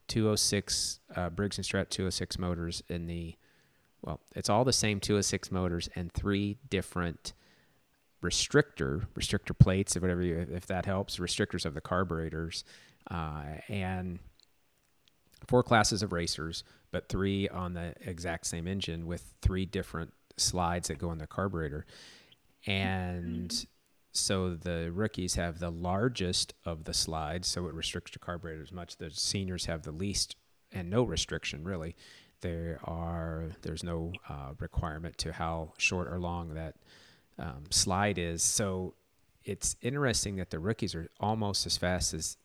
206 0.08 1.00
uh, 1.16 1.30
Briggs 1.30 1.58
and 1.58 1.66
Strat 1.66 1.90
206 1.90 2.40
motors 2.40 2.82
in 2.88 3.08
the 3.08 3.36
well, 4.02 4.22
it's 4.36 4.50
all 4.50 4.64
the 4.64 4.74
same 4.74 5.00
206 5.00 5.52
motors 5.52 5.90
and 5.96 6.12
three 6.12 6.58
different 6.70 7.34
restrictor 8.24 9.08
restrictor 9.16 9.58
plates, 9.58 9.98
or 9.98 10.02
whatever 10.02 10.22
you, 10.22 10.48
if 10.52 10.68
that 10.68 10.86
helps, 10.86 11.18
restrictors 11.18 11.66
of 11.66 11.74
the 11.74 11.82
carburetors, 11.82 12.64
uh, 13.12 13.44
and 13.68 14.20
four 15.48 15.64
classes 15.64 16.04
of 16.04 16.14
racers, 16.14 16.64
but 16.92 17.10
three 17.10 17.50
on 17.50 17.74
the 17.74 17.94
exact 18.02 18.46
same 18.48 18.68
engine 18.68 19.08
with 19.08 19.34
three 19.42 19.66
different 19.66 20.14
slides 20.38 20.88
that 20.88 20.98
go 20.98 21.12
in 21.12 21.18
the 21.18 21.28
carburetor, 21.28 21.86
and 22.66 23.66
so 24.18 24.56
the 24.56 24.92
rookies 24.92 25.36
have 25.36 25.60
the 25.60 25.70
largest 25.72 26.54
of 26.66 26.84
the 26.84 26.94
slides, 26.94 27.48
so 27.48 27.68
it 27.68 27.74
restricts 27.74 28.12
the 28.12 28.20
carburetor 28.20 28.62
as 28.62 28.72
much. 28.72 28.98
The 28.98 29.12
seniors 29.12 29.66
have 29.66 29.84
the 29.84 29.92
least 29.92 30.36
and 30.72 30.90
no 30.90 31.04
restriction 31.04 31.64
really. 31.64 31.96
There 32.42 32.80
are 32.84 33.46
there's 33.62 33.84
no 33.84 34.14
uh, 34.30 34.54
requirement 34.60 35.18
to 35.20 35.34
how 35.34 35.74
short 35.78 36.08
or 36.08 36.20
long 36.20 36.54
that 36.54 36.76
um, 37.40 37.66
slide 37.70 38.18
is. 38.18 38.44
So 38.44 38.94
it's 39.44 39.76
interesting 39.82 40.36
that 40.38 40.50
the 40.50 40.60
rookies 40.60 40.94
are 40.94 41.10
almost 41.20 41.66
as 41.66 41.78
fast 41.78 42.14
as 42.14 42.38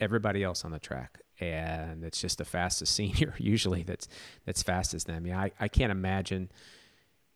everybody 0.00 0.42
else 0.42 0.64
on 0.64 0.70
the 0.70 0.78
track, 0.78 1.20
and 1.40 2.04
it's 2.04 2.20
just 2.20 2.38
the 2.38 2.44
fastest 2.44 2.94
senior 2.96 3.34
usually 3.38 3.82
that's 3.82 4.08
that's 4.46 4.62
fast 4.62 4.94
as 4.94 5.04
them. 5.04 5.26
Yeah, 5.26 5.40
I, 5.40 5.52
I 5.60 5.68
can't 5.68 5.92
imagine. 5.92 6.50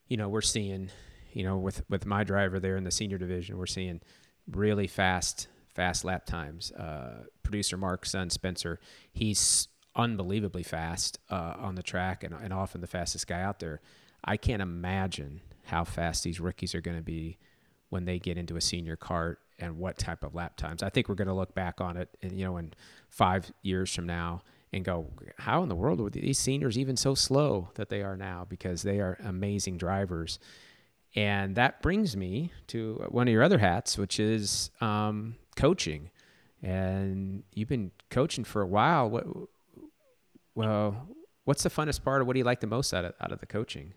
You 0.07 0.17
know, 0.17 0.29
we're 0.31 0.41
seeing 0.41 0.91
you 1.33 1.45
know, 1.45 1.57
with 1.57 1.83
with 1.89 2.07
my 2.07 2.25
driver 2.25 2.59
there 2.59 2.77
in 2.77 2.85
the 2.85 2.91
senior 2.91 3.19
division, 3.19 3.59
we're 3.59 3.67
seeing 3.67 4.01
really 4.51 4.87
fast 4.87 5.49
fast 5.75 6.05
lap 6.05 6.27
times. 6.27 6.73
Uh, 6.73 7.25
producer 7.43 7.77
Mark's 7.77 8.11
son 8.11 8.31
Spencer, 8.31 8.81
he's 9.13 9.69
unbelievably 9.95 10.63
fast 10.63 11.19
uh, 11.31 11.55
on 11.59 11.75
the 11.75 11.83
track 11.83 12.23
and, 12.23 12.35
and 12.35 12.53
often 12.53 12.81
the 12.81 12.87
fastest 12.87 13.27
guy 13.27 13.41
out 13.41 13.59
there. 13.59 13.81
I 14.25 14.37
can't 14.37 14.63
imagine 14.63 15.41
how 15.65 15.85
fast 15.85 16.25
these 16.25 16.41
rookies 16.41 16.75
are 16.75 16.81
going 16.81 16.97
to 16.97 17.03
be 17.03 17.39
when 17.91 18.05
they 18.05 18.19
get 18.19 18.37
into 18.37 18.57
a 18.57 18.61
senior 18.61 18.97
kart 18.97 19.37
and 19.59 19.79
what 19.79 19.99
type 19.99 20.23
of 20.23 20.35
lap 20.35 20.57
times. 20.57 20.83
I 20.83 20.89
think 20.89 21.09
we're 21.09 21.15
going 21.15 21.29
to 21.29 21.35
look 21.35 21.55
back 21.55 21.81
on 21.81 21.97
it, 21.97 22.09
and 22.23 22.33
you 22.33 22.45
know, 22.45 22.57
in 22.57 22.73
five 23.09 23.51
years 23.63 23.95
from 23.95 24.07
now, 24.07 24.43
and 24.73 24.85
go, 24.85 25.07
how 25.39 25.63
in 25.63 25.69
the 25.69 25.75
world 25.75 26.01
were 26.01 26.11
these 26.11 26.39
seniors 26.39 26.77
even 26.77 26.97
so 26.97 27.15
slow 27.15 27.71
that 27.75 27.89
they 27.89 28.03
are 28.03 28.17
now? 28.17 28.47
Because 28.49 28.83
they 28.83 29.01
are 29.01 29.19
amazing 29.25 29.79
drivers. 29.79 30.39
And 31.17 31.57
that 31.57 31.83
brings 31.83 32.17
me 32.17 32.53
to 32.69 33.05
one 33.09 33.29
of 33.29 33.33
your 33.33 33.43
other 33.43 33.59
hats, 33.59 33.97
which 33.97 34.21
is 34.21 34.71
um, 34.81 35.37
coaching. 35.57 36.11
And 36.63 37.45
you've 37.55 37.69
been 37.69 37.93
coaching 38.11 38.45
for 38.45 38.63
a 38.63 38.67
while. 38.67 39.09
What, 39.09 39.27
well, 40.55 41.09
what's 41.45 41.63
the 41.63 41.71
funnest 41.71 42.03
part, 42.03 42.21
or 42.21 42.25
what 42.25 42.35
do 42.35 42.39
you 42.39 42.45
like 42.45 42.61
the 42.61 42.67
most 42.67 42.93
out 42.93 43.05
of 43.05 43.15
out 43.21 43.33
of 43.33 43.41
the 43.41 43.47
coaching? 43.47 43.95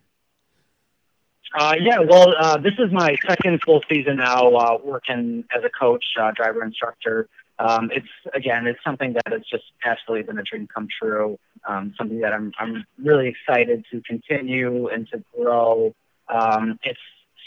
Uh, 1.58 1.74
yeah, 1.78 1.98
well, 1.98 2.32
uh, 2.38 2.56
this 2.56 2.72
is 2.78 2.90
my 2.92 3.14
second 3.28 3.60
full 3.62 3.82
season 3.92 4.16
now 4.16 4.48
uh, 4.54 4.78
working 4.82 5.44
as 5.54 5.62
a 5.64 5.68
coach, 5.68 6.04
uh, 6.18 6.30
driver 6.30 6.64
instructor. 6.64 7.28
Um, 7.58 7.90
it's 7.92 8.08
again, 8.34 8.66
it's 8.66 8.78
something 8.84 9.12
that 9.12 9.32
has 9.32 9.42
just 9.50 9.64
absolutely 9.84 10.24
been 10.24 10.38
a 10.38 10.42
dream 10.42 10.66
come 10.72 10.88
true. 11.00 11.38
Um, 11.68 11.94
something 11.98 12.20
that 12.20 12.32
I'm 12.32 12.52
I'm 12.58 12.84
really 12.98 13.28
excited 13.28 13.84
to 13.92 14.00
continue 14.00 14.88
and 14.88 15.06
to 15.10 15.22
grow. 15.36 15.94
Um, 16.28 16.78
it's 16.82 17.00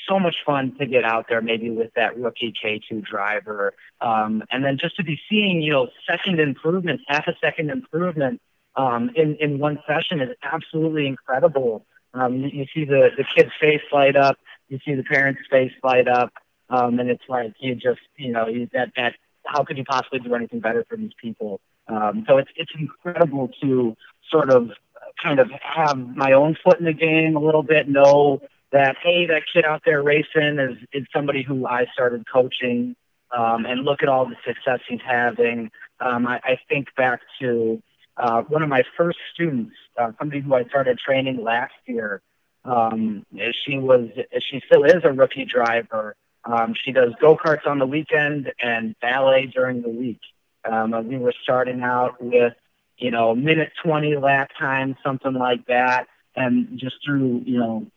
so 0.08 0.20
much 0.20 0.36
fun 0.46 0.76
to 0.80 0.86
get 0.86 1.04
out 1.04 1.26
there, 1.30 1.42
maybe 1.42 1.70
with 1.70 1.92
that 1.96 2.18
rookie 2.18 2.54
K2 2.64 3.04
driver, 3.04 3.74
um, 4.02 4.44
and 4.52 4.64
then 4.64 4.78
just 4.80 4.96
to 4.98 5.04
be 5.04 5.20
seeing, 5.30 5.62
you 5.62 5.72
know, 5.72 5.88
second 6.10 6.40
improvements, 6.40 7.04
half 7.08 7.28
a 7.28 7.34
second 7.42 7.70
improvement 7.70 8.42
um, 8.76 9.12
in 9.16 9.36
in 9.40 9.60
one 9.60 9.80
session 9.88 10.22
is 10.22 10.36
absolutely 10.44 11.08
incredible. 11.08 11.86
Um, 12.14 12.36
you, 12.36 12.50
you 12.50 12.66
see 12.74 12.86
the 12.86 13.10
the 13.18 13.26
kid's 13.36 13.52
face 13.60 13.82
light 13.92 14.16
up, 14.16 14.38
you 14.70 14.80
see 14.86 14.94
the 14.94 15.04
parents' 15.04 15.42
face 15.50 15.74
light 15.84 16.08
up, 16.08 16.34
um, 16.70 17.00
and 17.00 17.10
it's 17.10 17.24
like 17.28 17.54
you 17.60 17.76
just, 17.76 18.02
you 18.18 18.32
know, 18.32 18.48
you, 18.48 18.70
that 18.74 18.92
that 18.96 19.14
how 19.46 19.64
could 19.64 19.78
you 19.78 19.86
possibly 19.86 20.20
do 20.20 20.34
anything 20.36 20.60
better 20.60 20.86
for 20.88 20.98
these 20.98 21.14
people? 21.22 21.62
Um, 21.88 22.26
so 22.28 22.38
it's 22.38 22.50
it's 22.56 22.72
incredible 22.78 23.50
to 23.62 23.96
sort 24.30 24.50
of 24.50 24.72
kind 25.22 25.40
of 25.40 25.50
have 25.62 25.98
my 25.98 26.34
own 26.34 26.58
foot 26.64 26.80
in 26.80 26.86
the 26.86 26.94
game 26.94 27.36
a 27.36 27.40
little 27.40 27.64
bit, 27.64 27.88
know 27.88 28.42
that 28.76 28.98
hey, 29.02 29.26
that 29.28 29.44
kid 29.54 29.64
out 29.64 29.84
there 29.86 30.04
racing 30.04 30.60
is 30.60 30.78
is 30.92 31.08
somebody 31.14 31.44
who 31.44 31.66
I 31.66 31.86
started 31.94 32.26
coaching, 32.32 32.96
um, 33.36 33.66
and 33.66 33.86
look 33.86 34.04
at 34.04 34.10
all 34.10 34.26
the 34.26 34.36
success 34.46 34.82
he's 34.88 35.00
having. 35.06 35.72
Um, 36.02 36.28
I, 36.28 36.42
I 36.44 36.60
think 36.68 36.94
back 36.98 37.22
to 37.40 37.82
uh, 38.18 38.42
one 38.42 38.64
of 38.64 38.70
my 38.70 38.84
first 38.98 39.18
students, 39.34 39.76
uh, 39.98 40.12
somebody 40.20 40.42
who 40.42 40.54
I 40.54 40.66
started 40.66 41.00
training 41.00 41.42
last 41.42 41.74
year. 41.86 42.22
Um, 42.66 43.26
she 43.66 43.78
was 43.78 44.10
she 44.50 44.62
still 44.66 44.84
is 44.84 45.04
a 45.06 45.12
rookie 45.14 45.46
driver. 45.46 46.18
Um, 46.44 46.76
she 46.84 46.92
does 46.92 47.14
go 47.22 47.38
karts 47.38 47.66
on 47.66 47.80
the 47.80 47.88
weekend 47.88 48.52
and 48.62 48.96
ballet 49.00 49.46
during 49.46 49.84
the 49.84 49.90
week. 49.90 50.20
Um, 50.70 51.08
we 51.08 51.18
were 51.18 51.34
starting 51.44 51.82
out 51.82 52.22
with 52.22 52.54
you 52.98 53.12
know 53.12 53.36
minute 53.36 53.72
20 53.86 54.18
lap 54.18 54.50
time, 54.60 54.98
something 55.02 55.34
like 55.34 55.66
that, 55.68 56.08
and 56.36 56.78
just 56.78 56.96
through 57.06 57.44
you 57.46 57.58
know 57.58 57.88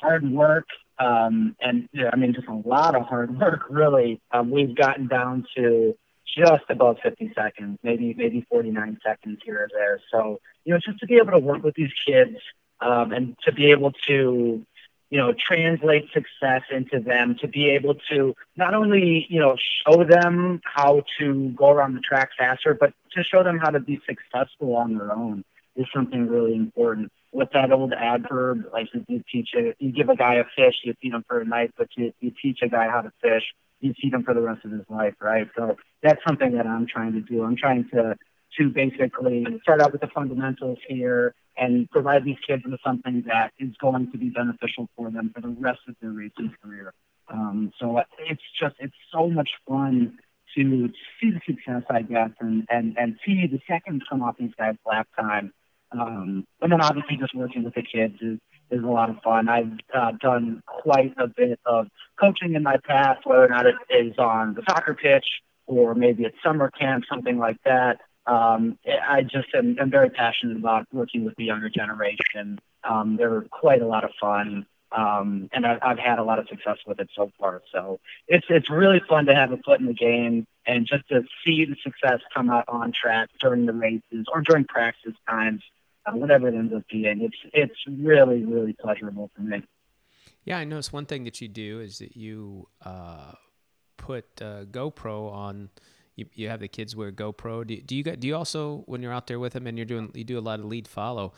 hard 0.00 0.30
work, 0.30 0.66
um, 0.98 1.56
and 1.60 1.88
I 2.12 2.16
mean, 2.16 2.34
just 2.34 2.48
a 2.48 2.54
lot 2.54 2.94
of 2.94 3.02
hard 3.06 3.38
work, 3.40 3.62
really. 3.70 4.20
Um, 4.32 4.50
we've 4.50 4.74
gotten 4.74 5.06
down 5.08 5.46
to 5.56 5.96
just 6.36 6.64
above 6.68 6.98
50 7.02 7.32
seconds, 7.34 7.78
maybe 7.82 8.14
maybe 8.16 8.46
49 8.48 8.98
seconds 9.04 9.40
here 9.44 9.62
or 9.62 9.68
there. 9.72 10.00
So, 10.12 10.40
you 10.64 10.74
know, 10.74 10.80
just 10.84 10.98
to 11.00 11.06
be 11.06 11.16
able 11.16 11.32
to 11.32 11.38
work 11.38 11.62
with 11.62 11.74
these 11.74 11.90
kids 12.06 12.36
um, 12.80 13.12
and 13.12 13.36
to 13.44 13.52
be 13.52 13.70
able 13.70 13.92
to, 14.06 14.64
you 15.10 15.18
know, 15.18 15.32
translate 15.32 16.04
success 16.12 16.62
into 16.70 17.00
them, 17.00 17.36
to 17.40 17.48
be 17.48 17.70
able 17.70 17.96
to 18.10 18.34
not 18.56 18.74
only, 18.74 19.26
you 19.28 19.40
know, 19.40 19.56
show 19.84 20.04
them 20.04 20.60
how 20.64 21.02
to 21.18 21.50
go 21.50 21.70
around 21.70 21.94
the 21.94 22.00
track 22.00 22.30
faster, 22.38 22.74
but 22.78 22.92
to 23.16 23.24
show 23.24 23.42
them 23.42 23.58
how 23.58 23.70
to 23.70 23.80
be 23.80 24.00
successful 24.06 24.76
on 24.76 24.96
their 24.96 25.12
own 25.12 25.44
is 25.76 25.86
something 25.92 26.28
really 26.28 26.54
important 26.54 27.10
with 27.32 27.48
that 27.52 27.72
old 27.72 27.92
adverb, 27.92 28.64
like 28.72 28.88
you 29.08 29.22
teach 29.30 29.50
a, 29.56 29.74
you 29.78 29.92
give 29.92 30.08
a 30.08 30.16
guy 30.16 30.34
a 30.34 30.44
fish, 30.56 30.74
you 30.84 30.94
feed 31.00 31.12
him 31.12 31.24
for 31.28 31.40
a 31.40 31.44
night, 31.44 31.72
but 31.78 31.88
you, 31.96 32.12
you 32.20 32.32
teach 32.42 32.58
a 32.62 32.68
guy 32.68 32.88
how 32.88 33.00
to 33.00 33.12
fish, 33.22 33.44
you 33.80 33.94
feed 34.00 34.12
him 34.12 34.24
for 34.24 34.34
the 34.34 34.40
rest 34.40 34.64
of 34.64 34.72
his 34.72 34.84
life, 34.88 35.14
right? 35.20 35.48
So 35.56 35.76
that's 36.02 36.20
something 36.26 36.56
that 36.56 36.66
I'm 36.66 36.86
trying 36.86 37.12
to 37.12 37.20
do. 37.20 37.44
I'm 37.44 37.56
trying 37.56 37.88
to 37.94 38.16
to 38.58 38.68
basically 38.68 39.46
start 39.62 39.80
out 39.80 39.92
with 39.92 40.00
the 40.00 40.08
fundamentals 40.08 40.78
here 40.88 41.34
and 41.56 41.88
provide 41.90 42.24
these 42.24 42.36
kids 42.44 42.64
with 42.66 42.80
something 42.84 43.22
that 43.26 43.52
is 43.60 43.70
going 43.80 44.10
to 44.10 44.18
be 44.18 44.28
beneficial 44.28 44.88
for 44.96 45.08
them 45.08 45.30
for 45.32 45.40
the 45.40 45.54
rest 45.60 45.78
of 45.88 45.94
their 46.02 46.10
racing 46.10 46.52
career. 46.60 46.92
Um, 47.28 47.72
so 47.78 48.02
it's 48.28 48.42
just 48.60 48.74
it's 48.80 48.94
so 49.12 49.28
much 49.28 49.50
fun 49.68 50.18
to 50.56 50.88
see 51.20 51.30
the 51.30 51.40
success 51.46 51.84
I 51.88 52.02
guess 52.02 52.30
and 52.40 52.66
and 52.68 52.98
and 52.98 53.16
see 53.24 53.46
the 53.46 53.60
seconds 53.68 54.02
come 54.10 54.20
off 54.20 54.36
these 54.36 54.50
guys' 54.58 54.74
lap 54.84 55.06
time 55.16 55.52
um, 55.92 56.46
and 56.60 56.72
then 56.72 56.80
obviously 56.80 57.16
just 57.16 57.34
working 57.34 57.64
with 57.64 57.74
the 57.74 57.82
kids 57.82 58.14
is, 58.20 58.38
is 58.70 58.82
a 58.82 58.86
lot 58.86 59.10
of 59.10 59.16
fun. 59.22 59.48
I've 59.48 59.72
uh, 59.94 60.12
done 60.20 60.62
quite 60.66 61.14
a 61.18 61.26
bit 61.26 61.58
of 61.66 61.88
coaching 62.18 62.54
in 62.54 62.62
my 62.62 62.76
past, 62.86 63.26
whether 63.26 63.44
or 63.44 63.48
not 63.48 63.66
it 63.66 63.74
is 63.90 64.16
on 64.18 64.54
the 64.54 64.62
soccer 64.68 64.94
pitch 64.94 65.26
or 65.66 65.94
maybe 65.94 66.24
at 66.24 66.32
summer 66.44 66.70
camp, 66.70 67.04
something 67.08 67.38
like 67.38 67.56
that. 67.64 68.00
Um, 68.26 68.78
I 68.86 69.22
just 69.22 69.48
am 69.54 69.76
I'm 69.80 69.90
very 69.90 70.10
passionate 70.10 70.56
about 70.56 70.86
working 70.92 71.24
with 71.24 71.34
the 71.36 71.44
younger 71.44 71.68
generation. 71.68 72.60
Um, 72.88 73.16
they're 73.16 73.42
quite 73.50 73.82
a 73.82 73.86
lot 73.86 74.04
of 74.04 74.10
fun. 74.20 74.66
Um, 74.92 75.48
and 75.52 75.64
I've, 75.64 75.78
I've 75.82 75.98
had 75.98 76.18
a 76.18 76.24
lot 76.24 76.40
of 76.40 76.48
success 76.48 76.78
with 76.86 76.98
it 77.00 77.08
so 77.16 77.30
far. 77.38 77.62
So 77.72 78.00
it's 78.28 78.46
it's 78.48 78.68
really 78.68 79.00
fun 79.08 79.26
to 79.26 79.34
have 79.34 79.52
a 79.52 79.56
foot 79.58 79.80
in 79.80 79.86
the 79.86 79.94
game 79.94 80.46
and 80.66 80.86
just 80.86 81.08
to 81.08 81.22
see 81.44 81.64
the 81.64 81.76
success 81.82 82.20
come 82.34 82.50
out 82.50 82.64
on 82.68 82.92
track 82.92 83.30
during 83.40 83.66
the 83.66 83.72
races 83.72 84.26
or 84.32 84.42
during 84.42 84.64
practice 84.64 85.14
times 85.28 85.62
whatever 86.12 86.48
it 86.48 86.54
ends 86.54 86.72
up 86.74 86.82
being. 86.90 87.20
It's 87.22 87.36
it's 87.52 87.78
really 87.88 88.44
really 88.44 88.74
pleasurable 88.80 89.30
for 89.34 89.42
me. 89.42 89.62
Yeah, 90.44 90.58
I 90.58 90.64
noticed 90.64 90.92
one 90.92 91.06
thing 91.06 91.24
that 91.24 91.40
you 91.40 91.48
do 91.48 91.80
is 91.80 91.98
that 91.98 92.16
you 92.16 92.68
uh, 92.84 93.32
put 93.96 94.24
uh, 94.40 94.64
GoPro 94.64 95.30
on. 95.30 95.70
You, 96.16 96.26
you 96.34 96.48
have 96.48 96.60
the 96.60 96.68
kids 96.68 96.96
wear 96.96 97.12
GoPro. 97.12 97.66
Do, 97.66 97.80
do 97.80 97.96
you 97.96 98.02
do 98.02 98.26
you 98.26 98.36
also 98.36 98.82
when 98.86 99.02
you're 99.02 99.12
out 99.12 99.26
there 99.26 99.38
with 99.38 99.52
them 99.52 99.66
and 99.66 99.78
you're 99.78 99.86
doing 99.86 100.10
you 100.14 100.24
do 100.24 100.38
a 100.38 100.40
lot 100.40 100.58
of 100.58 100.66
lead 100.66 100.88
follow? 100.88 101.32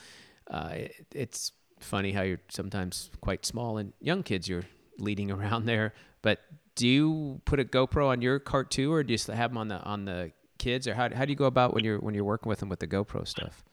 Uh, 0.51 0.71
it, 0.73 1.07
it's 1.15 1.53
funny 1.81 2.13
how 2.13 2.23
you're 2.23 2.41
sometimes 2.49 3.11
quite 3.21 3.45
small 3.45 3.79
and 3.79 3.93
young 4.01 4.23
kids 4.23 4.49
you're 4.49 4.65
leading 4.99 5.31
around 5.37 5.67
there. 5.67 5.93
But 6.23 6.41
do 6.75 6.89
you 6.89 7.41
put 7.45 7.61
a 7.61 7.65
GoPro 7.65 8.09
on 8.09 8.23
your 8.23 8.41
kart 8.41 8.71
too, 8.71 8.93
or 8.93 9.03
do 9.03 9.13
you 9.13 9.35
have 9.35 9.51
them 9.51 9.59
on 9.59 9.69
the 9.69 9.81
on 9.83 10.05
the 10.05 10.33
kids, 10.59 10.87
or 10.87 10.95
how, 10.95 11.13
how 11.15 11.25
do 11.25 11.31
you 11.33 11.37
go 11.37 11.45
about 11.45 11.75
when 11.75 11.85
you're 11.85 11.99
when 11.99 12.15
you're 12.15 12.25
working 12.25 12.49
with 12.49 12.61
them 12.61 12.69
with 12.69 12.79
the 12.79 12.87
GoPro 12.87 13.27
stuff? 13.27 13.65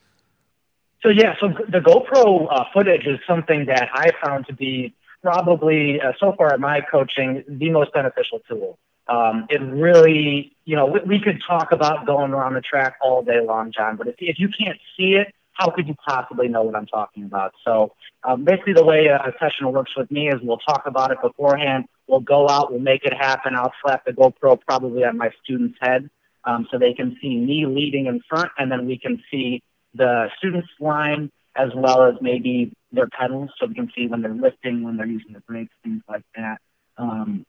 So 1.02 1.10
yeah, 1.10 1.36
so 1.40 1.48
the 1.48 1.80
GoPro 1.80 2.48
uh, 2.52 2.66
footage 2.74 3.06
is 3.06 3.20
something 3.26 3.66
that 3.66 3.90
I 3.94 4.12
found 4.24 4.48
to 4.48 4.54
be 4.54 4.94
probably 5.22 6.00
uh, 6.02 6.14
so 6.20 6.34
far 6.38 6.54
in 6.54 6.62
my 6.62 6.82
coaching 6.82 7.44
the 7.48 7.70
most 7.70 7.94
beneficial 7.94 8.40
tool. 8.48 8.78
Um, 9.08 9.48
it 9.50 9.60
really, 9.62 10.56
you 10.66 10.76
know, 10.76 10.86
we, 10.86 11.00
we, 11.06 11.20
could 11.20 11.42
talk 11.48 11.72
about 11.72 12.06
going 12.06 12.32
around 12.32 12.54
the 12.54 12.62
track 12.62 12.96
all 13.02 13.24
day 13.24 13.40
long, 13.44 13.72
John, 13.72 13.96
but 13.96 14.08
if, 14.08 14.16
if 14.20 14.40
you 14.40 14.50
can't 14.50 14.78
see 14.96 15.14
it, 15.14 15.34
how 15.54 15.72
could 15.72 15.88
you 15.88 15.96
possibly 15.96 16.48
know 16.48 16.62
what 16.62 16.76
I'm 16.76 16.86
talking 16.86 17.24
about? 17.24 17.54
So 17.66 17.94
um, 18.24 18.44
basically, 18.44 18.74
the 18.74 18.86
way 18.86 19.08
a 19.08 19.34
session 19.40 19.72
works 19.72 19.92
with 19.98 20.12
me 20.12 20.30
is 20.30 20.36
we'll 20.44 20.58
talk 20.58 20.84
about 20.86 21.12
it 21.12 21.18
beforehand. 21.22 21.86
We'll 22.08 22.20
go 22.20 22.48
out, 22.48 22.72
we'll 22.72 22.82
make 22.82 23.04
it 23.04 23.14
happen. 23.14 23.56
I'll 23.56 23.74
slap 23.82 24.06
the 24.06 24.12
GoPro 24.12 24.60
probably 24.62 25.04
on 25.04 25.18
my 25.18 25.32
student's 25.44 25.78
head 25.82 26.10
um, 26.44 26.68
so 26.72 26.78
they 26.78 26.94
can 26.94 27.18
see 27.22 27.36
me 27.36 27.66
leading 27.66 28.06
in 28.06 28.22
front, 28.30 28.52
and 28.58 28.72
then 28.72 28.86
we 28.86 28.98
can 28.98 29.22
see 29.32 29.64
the 30.00 30.30
students' 30.38 30.70
line 30.80 31.30
as 31.56 31.70
well 31.76 32.04
as 32.04 32.16
maybe 32.22 32.74
their 32.92 33.08
pedals, 33.08 33.50
so 33.60 33.68
we 33.68 33.76
can 33.76 33.92
see 33.96 34.08
when 34.08 34.22
they're 34.22 34.34
lifting, 34.34 34.82
when 34.84 34.98
they're 34.98 35.06
using 35.06 35.34
the 35.34 35.42
brakes, 35.42 35.74
things 35.84 36.02
like 36.08 36.24
that. 36.36 36.58
Um, 36.98 37.46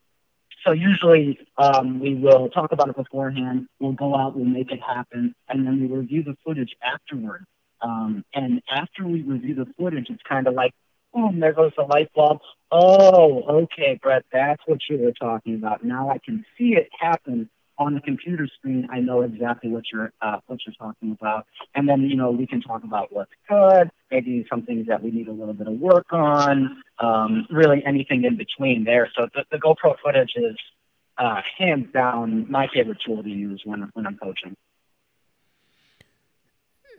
so 0.66 0.72
usually 0.72 1.38
um, 1.56 2.00
we 2.00 2.14
will 2.14 2.50
talk 2.50 2.72
about 2.72 2.88
it 2.88 2.96
beforehand. 2.96 3.66
We'll 3.78 3.92
go 3.92 4.14
out, 4.16 4.36
we'll 4.36 4.44
make 4.44 4.70
it 4.72 4.80
happen, 4.82 5.34
and 5.48 5.66
then 5.66 5.80
we 5.80 5.86
review 5.86 6.22
the 6.22 6.36
footage 6.44 6.74
afterward. 6.82 7.46
Um, 7.80 8.24
and 8.34 8.60
after 8.70 9.06
we 9.06 9.22
review 9.22 9.54
the 9.54 9.66
footage, 9.78 10.08
it's 10.10 10.22
kind 10.28 10.46
of 10.46 10.54
like, 10.54 10.72
boom, 11.14 11.40
there 11.40 11.52
goes 11.52 11.72
the 11.76 11.84
light 11.84 12.10
bulb. 12.14 12.40
Oh, 12.70 13.62
okay, 13.62 13.98
Brett, 14.02 14.24
that's 14.32 14.62
what 14.66 14.80
you 14.90 14.98
were 14.98 15.12
talking 15.12 15.54
about. 15.54 15.84
Now 15.84 16.10
I 16.10 16.18
can 16.18 16.44
see 16.58 16.74
it 16.74 16.88
happen 16.98 17.48
on 17.80 17.94
the 17.94 18.00
computer 18.00 18.46
screen, 18.58 18.86
I 18.92 19.00
know 19.00 19.22
exactly 19.22 19.70
what 19.70 19.84
you're 19.90 20.12
uh, 20.20 20.38
what 20.46 20.60
you're 20.66 20.74
talking 20.74 21.16
about, 21.18 21.46
and 21.74 21.88
then 21.88 22.02
you 22.02 22.14
know 22.14 22.30
we 22.30 22.46
can 22.46 22.60
talk 22.60 22.84
about 22.84 23.10
what's 23.10 23.32
good, 23.48 23.90
maybe 24.10 24.46
some 24.50 24.62
things 24.62 24.86
that 24.88 25.02
we 25.02 25.10
need 25.10 25.28
a 25.28 25.32
little 25.32 25.54
bit 25.54 25.66
of 25.66 25.74
work 25.80 26.12
on, 26.12 26.82
um, 26.98 27.46
really 27.50 27.82
anything 27.84 28.24
in 28.24 28.36
between 28.36 28.84
there. 28.84 29.10
So 29.16 29.28
the, 29.34 29.44
the 29.50 29.56
GoPro 29.56 29.96
footage 30.04 30.32
is 30.36 30.56
uh, 31.16 31.40
hands 31.58 31.86
down 31.92 32.46
my 32.50 32.68
favorite 32.72 32.98
tool 33.04 33.22
to 33.22 33.28
use 33.28 33.62
when 33.64 33.90
when 33.94 34.06
I'm 34.06 34.18
coaching. 34.18 34.54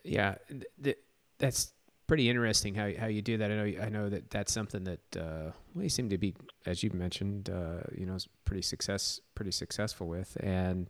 Yeah, 0.02 0.34
th- 0.82 0.98
that's 1.38 1.72
pretty 2.06 2.28
interesting 2.28 2.74
how 2.74 2.90
how 2.98 3.06
you 3.06 3.22
do 3.22 3.38
that. 3.38 3.50
I 3.50 3.54
know 3.54 3.82
I 3.82 3.88
know 3.88 4.08
that 4.08 4.30
that's 4.30 4.52
something 4.52 4.84
that 4.84 5.16
uh, 5.16 5.52
well, 5.74 5.82
you 5.82 5.88
seem 5.88 6.08
to 6.10 6.18
be, 6.18 6.34
as 6.66 6.82
you 6.82 6.90
mentioned, 6.92 7.50
uh, 7.50 7.82
you 7.96 8.06
know, 8.06 8.16
pretty 8.44 8.62
success 8.62 9.20
pretty 9.34 9.52
successful 9.52 10.08
with, 10.08 10.36
and 10.40 10.88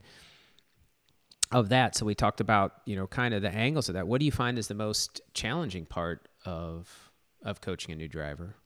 of 1.50 1.68
that. 1.68 1.94
So 1.94 2.06
we 2.06 2.14
talked 2.14 2.40
about 2.40 2.74
you 2.86 2.96
know 2.96 3.06
kind 3.06 3.34
of 3.34 3.42
the 3.42 3.54
angles 3.54 3.88
of 3.88 3.94
that. 3.94 4.06
What 4.06 4.20
do 4.20 4.26
you 4.26 4.32
find 4.32 4.58
is 4.58 4.68
the 4.68 4.74
most 4.74 5.20
challenging 5.34 5.86
part 5.86 6.28
of 6.44 7.10
of 7.42 7.60
coaching 7.60 7.92
a 7.92 7.96
new 7.96 8.08
driver? 8.08 8.56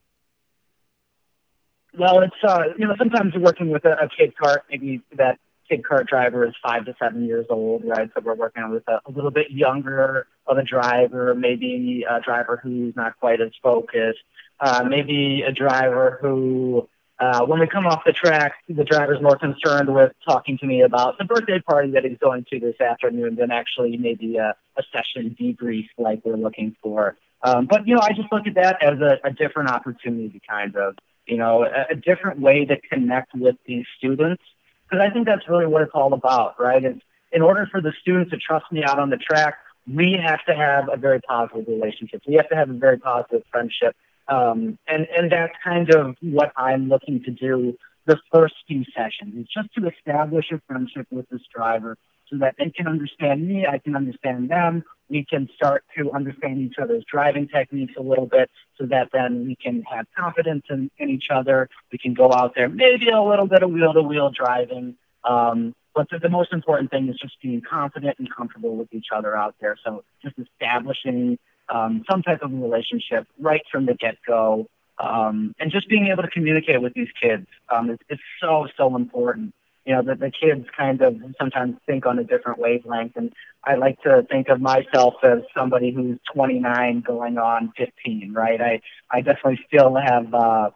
Well, 1.98 2.20
it's 2.20 2.36
uh, 2.46 2.64
you 2.78 2.86
know 2.86 2.94
sometimes 2.98 3.34
working 3.38 3.70
with 3.70 3.84
a, 3.84 3.92
a 3.92 4.08
kid 4.08 4.34
kart, 4.40 4.58
maybe 4.70 5.02
that 5.16 5.38
kid 5.68 5.82
kart 5.82 6.06
driver 6.06 6.46
is 6.46 6.54
five 6.62 6.84
to 6.86 6.94
seven 6.98 7.24
years 7.24 7.46
old, 7.50 7.84
right? 7.84 8.10
So 8.14 8.20
we're 8.24 8.34
working 8.34 8.68
with 8.70 8.86
a, 8.88 9.00
a 9.06 9.10
little 9.10 9.30
bit 9.30 9.50
younger 9.50 10.26
of 10.46 10.58
a 10.58 10.62
driver, 10.62 11.34
maybe 11.34 12.04
a 12.08 12.20
driver 12.20 12.60
who's 12.62 12.94
not 12.96 13.18
quite 13.18 13.40
as 13.40 13.50
focused, 13.62 14.20
uh, 14.60 14.84
maybe 14.88 15.42
a 15.42 15.52
driver 15.52 16.18
who, 16.20 16.88
uh, 17.18 17.44
when 17.46 17.60
we 17.60 17.66
come 17.66 17.86
off 17.86 18.02
the 18.04 18.12
track, 18.12 18.54
the 18.68 18.84
driver's 18.84 19.20
more 19.22 19.36
concerned 19.36 19.92
with 19.94 20.12
talking 20.26 20.58
to 20.58 20.66
me 20.66 20.82
about 20.82 21.18
the 21.18 21.24
birthday 21.24 21.60
party 21.60 21.90
that 21.92 22.04
he's 22.04 22.18
going 22.18 22.44
to 22.50 22.60
this 22.60 22.80
afternoon 22.80 23.36
than 23.36 23.50
actually 23.50 23.96
maybe 23.96 24.36
a, 24.36 24.54
a 24.76 24.82
session 24.92 25.36
debrief 25.38 25.88
like 25.98 26.20
we're 26.24 26.36
looking 26.36 26.76
for. 26.82 27.16
Um, 27.42 27.66
but, 27.66 27.86
you 27.86 27.94
know, 27.94 28.00
I 28.02 28.12
just 28.12 28.32
look 28.32 28.46
at 28.46 28.54
that 28.54 28.82
as 28.82 28.98
a, 29.00 29.18
a 29.24 29.32
different 29.32 29.70
opportunity, 29.70 30.40
kind 30.48 30.76
of, 30.76 30.96
you 31.26 31.36
know, 31.36 31.64
a, 31.64 31.92
a 31.92 31.94
different 31.94 32.40
way 32.40 32.64
to 32.64 32.80
connect 32.80 33.34
with 33.34 33.56
these 33.66 33.84
students 33.98 34.42
because 34.88 35.04
I 35.04 35.12
think 35.12 35.26
that's 35.26 35.48
really 35.48 35.66
what 35.66 35.82
it's 35.82 35.92
all 35.94 36.12
about, 36.12 36.60
right? 36.60 36.82
It's 36.84 37.00
in 37.32 37.42
order 37.42 37.68
for 37.70 37.80
the 37.80 37.92
students 38.00 38.30
to 38.30 38.36
trust 38.36 38.66
me 38.70 38.84
out 38.84 38.98
on 38.98 39.10
the 39.10 39.16
track, 39.16 39.58
we 39.92 40.18
have 40.22 40.44
to 40.46 40.54
have 40.54 40.88
a 40.92 40.96
very 40.96 41.20
positive 41.20 41.66
relationship. 41.68 42.22
We 42.26 42.34
have 42.34 42.48
to 42.48 42.56
have 42.56 42.70
a 42.70 42.74
very 42.74 42.98
positive 42.98 43.42
friendship. 43.50 43.96
Um, 44.28 44.78
and, 44.88 45.06
and 45.16 45.30
that's 45.30 45.52
kind 45.62 45.90
of 45.94 46.16
what 46.20 46.52
I'm 46.56 46.88
looking 46.88 47.22
to 47.24 47.30
do 47.30 47.76
the 48.06 48.18
first 48.32 48.54
few 48.68 48.84
sessions. 48.96 49.34
It's 49.36 49.52
just 49.52 49.72
to 49.74 49.88
establish 49.88 50.46
a 50.52 50.60
friendship 50.68 51.06
with 51.10 51.28
this 51.28 51.42
driver 51.54 51.98
so 52.30 52.38
that 52.38 52.56
they 52.58 52.70
can 52.70 52.86
understand 52.88 53.46
me, 53.46 53.66
I 53.66 53.78
can 53.78 53.94
understand 53.96 54.50
them. 54.50 54.84
We 55.08 55.24
can 55.24 55.48
start 55.54 55.84
to 55.96 56.10
understand 56.12 56.58
each 56.58 56.78
other's 56.82 57.04
driving 57.04 57.46
techniques 57.48 57.94
a 57.96 58.02
little 58.02 58.26
bit 58.26 58.50
so 58.78 58.86
that 58.86 59.10
then 59.12 59.46
we 59.46 59.54
can 59.54 59.82
have 59.82 60.06
confidence 60.16 60.64
in, 60.68 60.90
in 60.98 61.10
each 61.10 61.28
other. 61.30 61.68
We 61.92 61.98
can 61.98 62.14
go 62.14 62.32
out 62.32 62.54
there, 62.56 62.68
maybe 62.68 63.10
a 63.10 63.22
little 63.22 63.46
bit 63.46 63.62
of 63.62 63.70
wheel 63.70 63.94
to 63.94 64.02
wheel 64.02 64.30
driving. 64.30 64.96
Um, 65.22 65.74
but 65.94 66.10
the, 66.10 66.18
the 66.18 66.28
most 66.28 66.52
important 66.52 66.90
thing 66.90 67.08
is 67.08 67.16
just 67.16 67.40
being 67.40 67.62
confident 67.62 68.18
and 68.18 68.28
comfortable 68.34 68.76
with 68.76 68.92
each 68.92 69.06
other 69.14 69.36
out 69.36 69.54
there. 69.60 69.76
So 69.84 70.02
just 70.22 70.34
establishing 70.38 71.38
um, 71.68 72.04
some 72.10 72.22
type 72.22 72.42
of 72.42 72.52
relationship 72.52 73.26
right 73.38 73.62
from 73.70 73.86
the 73.86 73.94
get 73.94 74.16
go. 74.26 74.68
Um, 74.98 75.54
and 75.60 75.70
just 75.70 75.88
being 75.88 76.08
able 76.08 76.22
to 76.22 76.30
communicate 76.30 76.80
with 76.80 76.94
these 76.94 77.08
kids 77.20 77.46
um, 77.68 77.90
is, 77.90 77.98
is 78.08 78.18
so, 78.40 78.66
so 78.76 78.96
important 78.96 79.54
you 79.86 79.94
know, 79.94 80.02
the, 80.02 80.16
the 80.16 80.32
kids 80.32 80.66
kind 80.76 81.00
of 81.00 81.16
sometimes 81.38 81.76
think 81.86 82.06
on 82.06 82.18
a 82.18 82.24
different 82.24 82.58
wavelength. 82.58 83.12
And 83.16 83.32
I 83.64 83.76
like 83.76 84.02
to 84.02 84.26
think 84.28 84.48
of 84.48 84.60
myself 84.60 85.14
as 85.22 85.38
somebody 85.56 85.92
who's 85.92 86.18
29 86.34 87.04
going 87.06 87.38
on 87.38 87.72
15, 87.76 88.32
right? 88.34 88.60
I, 88.60 88.80
I 89.10 89.20
definitely 89.20 89.60
still 89.68 89.94
have 89.94 90.34
uh, 90.34 90.70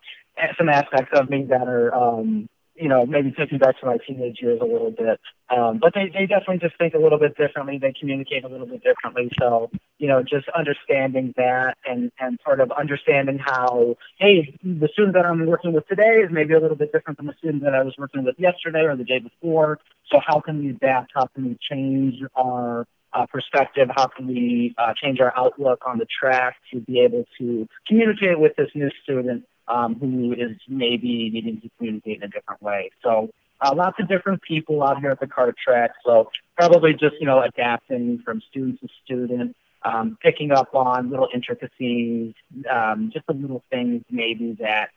some 0.56 0.68
aspects 0.68 1.10
of 1.18 1.28
me 1.28 1.44
that 1.50 1.66
are, 1.66 1.92
um, 1.92 2.48
you 2.80 2.88
know, 2.88 3.04
maybe 3.04 3.30
taking 3.30 3.58
back 3.58 3.78
to 3.78 3.86
my 3.86 3.98
teenage 4.06 4.38
years 4.40 4.58
a 4.62 4.64
little 4.64 4.90
bit. 4.90 5.20
Um, 5.54 5.78
but 5.78 5.92
they, 5.94 6.10
they 6.12 6.26
definitely 6.26 6.58
just 6.58 6.78
think 6.78 6.94
a 6.94 6.98
little 6.98 7.18
bit 7.18 7.36
differently. 7.36 7.78
They 7.78 7.92
communicate 7.92 8.44
a 8.44 8.48
little 8.48 8.66
bit 8.66 8.82
differently. 8.82 9.30
So, 9.38 9.70
you 9.98 10.08
know, 10.08 10.22
just 10.22 10.48
understanding 10.56 11.34
that 11.36 11.76
and, 11.84 12.10
and 12.18 12.38
sort 12.42 12.60
of 12.60 12.72
understanding 12.72 13.38
how, 13.38 13.96
hey, 14.18 14.58
the 14.64 14.88
student 14.92 15.14
that 15.14 15.26
I'm 15.26 15.44
working 15.46 15.74
with 15.74 15.86
today 15.88 16.22
is 16.24 16.30
maybe 16.32 16.54
a 16.54 16.60
little 16.60 16.76
bit 16.76 16.90
different 16.90 17.18
from 17.18 17.26
the 17.26 17.34
student 17.38 17.62
that 17.64 17.74
I 17.74 17.82
was 17.82 17.94
working 17.98 18.24
with 18.24 18.36
yesterday 18.38 18.84
or 18.84 18.96
the 18.96 19.04
day 19.04 19.18
before. 19.18 19.78
So 20.10 20.18
how 20.26 20.40
can 20.40 20.60
we 20.60 20.70
adapt? 20.70 21.12
How 21.14 21.26
can 21.26 21.44
we 21.44 21.58
change 21.70 22.14
our 22.34 22.86
uh, 23.12 23.26
perspective? 23.26 23.88
How 23.94 24.06
can 24.06 24.26
we 24.26 24.74
uh, 24.78 24.94
change 24.94 25.20
our 25.20 25.36
outlook 25.36 25.82
on 25.86 25.98
the 25.98 26.06
track 26.06 26.56
to 26.72 26.80
be 26.80 27.00
able 27.00 27.26
to 27.38 27.68
communicate 27.86 28.38
with 28.38 28.56
this 28.56 28.68
new 28.74 28.90
student 29.02 29.44
um, 29.70 29.94
who 29.94 30.32
is 30.32 30.56
maybe 30.68 31.30
needing 31.30 31.60
to 31.60 31.70
communicate 31.78 32.18
in 32.18 32.24
a 32.24 32.28
different 32.28 32.60
way. 32.60 32.90
So 33.02 33.30
uh, 33.60 33.72
lots 33.74 33.98
of 34.00 34.08
different 34.08 34.42
people 34.42 34.82
out 34.82 35.00
here 35.00 35.10
at 35.10 35.20
the 35.20 35.26
kart 35.26 35.54
track. 35.56 35.92
So 36.04 36.30
probably 36.56 36.92
just 36.92 37.16
you 37.20 37.26
know 37.26 37.40
adapting 37.40 38.22
from 38.24 38.42
student 38.50 38.80
to 38.80 38.88
student, 39.04 39.56
um, 39.82 40.18
picking 40.20 40.50
up 40.50 40.74
on 40.74 41.10
little 41.10 41.28
intricacies, 41.32 42.34
um, 42.70 43.10
just 43.12 43.26
the 43.26 43.34
little 43.34 43.62
things 43.70 44.02
maybe 44.10 44.56
that 44.60 44.90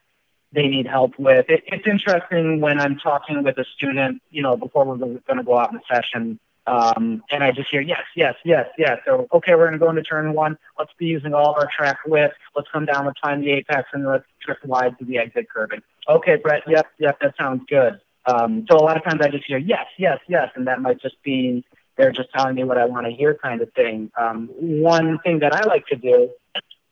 they 0.52 0.68
need 0.68 0.88
help 0.88 1.18
with. 1.20 1.46
It, 1.50 1.64
it's 1.68 1.88
interesting 1.88 2.62
when 2.62 2.80
I'm 2.80 2.98
talking 2.98 3.44
with 3.44 3.58
a 3.58 3.66
student, 3.76 4.22
you 4.30 4.42
know, 4.42 4.56
before 4.56 4.86
we're 4.86 4.98
going 4.98 5.38
to 5.38 5.44
go 5.44 5.58
out 5.58 5.72
in 5.72 5.78
a 5.78 5.94
session. 5.94 6.40
Um, 6.66 7.24
and 7.30 7.44
I 7.44 7.52
just 7.52 7.70
hear 7.70 7.82
yes, 7.82 8.04
yes, 8.16 8.36
yes, 8.46 8.68
yes. 8.78 9.00
So 9.06 9.28
okay, 9.34 9.56
we're 9.56 9.68
going 9.68 9.74
to 9.74 9.80
go 9.80 9.90
into 9.90 10.04
turn 10.04 10.34
one. 10.34 10.58
Let's 10.80 10.92
be 10.98 11.08
using 11.08 11.34
all 11.34 11.52
of 11.52 11.58
our 11.58 11.70
track 11.76 12.00
width. 12.06 12.34
Let's 12.56 12.70
come 12.72 12.86
down. 12.86 13.06
Let's 13.06 13.20
find 13.20 13.44
the 13.44 13.52
apex 13.52 13.90
and 13.94 14.06
let's 14.06 14.26
drift 14.46 14.66
wide 14.66 14.98
to 15.00 15.06
the 15.06 15.18
exit 15.18 15.48
curving. 15.54 15.82
Okay, 16.08 16.38
Brett. 16.38 16.64
Yep, 16.68 16.88
yep. 17.00 17.20
That 17.20 17.36
sounds 17.38 17.64
good. 17.68 18.00
Um, 18.26 18.66
so 18.70 18.78
a 18.78 18.84
lot 18.84 18.96
of 18.96 19.04
times 19.04 19.20
I 19.22 19.28
just 19.28 19.44
hear 19.46 19.58
yes, 19.58 19.86
yes, 19.98 20.20
yes, 20.30 20.50
and 20.56 20.68
that 20.68 20.80
might 20.82 21.02
just 21.02 21.22
be 21.24 21.66
they're 21.98 22.12
just 22.12 22.30
telling 22.36 22.56
me 22.56 22.64
what 22.64 22.78
I 22.78 22.86
want 22.86 23.06
to 23.06 23.12
hear, 23.12 23.36
kind 23.36 23.62
of 23.62 23.72
thing. 23.74 24.12
Um, 24.20 24.50
one 24.56 25.20
thing 25.20 25.40
that 25.40 25.54
I 25.54 25.66
like 25.68 25.86
to 25.88 25.96
do, 25.96 26.30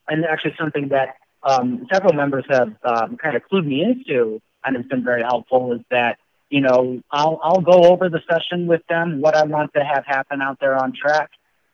and 0.08 0.26
actually 0.26 0.56
something 0.60 0.90
that 0.90 1.16
um, 1.44 1.88
several 1.92 2.14
members 2.14 2.46
have 2.50 2.76
um, 2.84 3.18
kind 3.18 3.36
of 3.36 3.42
clued 3.52 3.66
me 3.66 3.82
into, 3.84 4.42
and 4.64 4.76
it's 4.76 4.88
been 4.88 5.04
very 5.04 5.24
helpful, 5.24 5.74
is 5.74 5.82
that 5.90 6.20
you 6.52 6.62
know 6.62 7.02
I'll 7.12 7.40
I'll 7.42 7.62
go 7.62 7.86
over 7.92 8.10
the 8.10 8.22
session 8.30 8.68
with 8.68 8.82
them, 8.88 9.22
what 9.22 9.36
I 9.36 9.44
want 9.44 9.74
to 9.74 9.84
have 9.84 10.06
happen 10.06 10.42
out 10.42 10.60
there 10.60 10.76
on 10.76 10.94
track, 10.94 11.32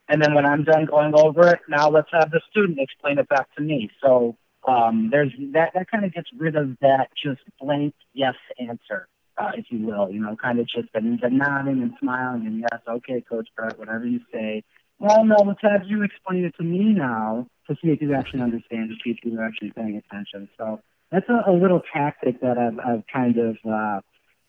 and 0.08 0.22
then 0.22 0.34
when 0.34 0.46
I'm 0.46 0.64
done 0.64 0.86
going 0.86 1.14
over 1.14 1.48
it, 1.50 1.60
now 1.68 1.90
let's 1.90 2.10
have 2.14 2.32
the 2.32 2.42
student 2.50 2.80
explain 2.80 3.20
it 3.20 3.28
back 3.28 3.54
to 3.58 3.62
me. 3.62 3.90
So 4.02 4.38
um, 4.66 5.10
there's 5.12 5.34
that 5.54 5.72
that 5.74 5.92
kind 5.92 6.06
of 6.06 6.14
gets 6.14 6.30
rid 6.38 6.56
of 6.56 6.78
that 6.80 7.10
just 7.22 7.42
blank 7.60 7.94
yes 8.14 8.36
answer 8.58 9.10
uh, 9.38 9.52
if 9.56 9.66
you 9.70 9.86
will. 9.86 10.10
You 10.10 10.22
know, 10.22 10.36
kind 10.36 10.60
of 10.60 10.68
just 10.68 10.92
the, 10.94 11.02
the 11.22 11.30
nodding 11.30 11.82
and 11.82 11.94
smiling 12.00 12.46
and 12.46 12.60
yes, 12.60 12.82
okay, 12.88 13.22
Coach 13.22 13.48
Brett, 13.56 13.78
whatever 13.78 14.06
you 14.06 14.20
say. 14.32 14.64
Well, 15.00 15.24
no, 15.26 15.36
let's 15.46 15.60
have 15.62 15.84
you 15.86 16.04
explain 16.04 16.44
it 16.46 16.56
to 16.58 16.64
me 16.64 16.94
now 16.94 17.48
to 17.68 17.76
see 17.76 17.90
if 17.90 18.02
you 18.02 18.16
actually 18.16 18.42
understand, 18.42 18.92
if 18.92 19.18
you're 19.24 19.44
actually 19.44 19.72
paying 19.72 19.98
attention. 19.98 20.50
So 20.58 20.82
that's 21.12 21.28
a, 21.30 21.52
a 21.52 21.54
little 21.54 21.82
tactic 21.94 22.42
that 22.42 22.58
I've, 22.58 22.80
I've 22.80 23.04
kind 23.12 23.38
of 23.38 23.58
uh, 23.70 24.02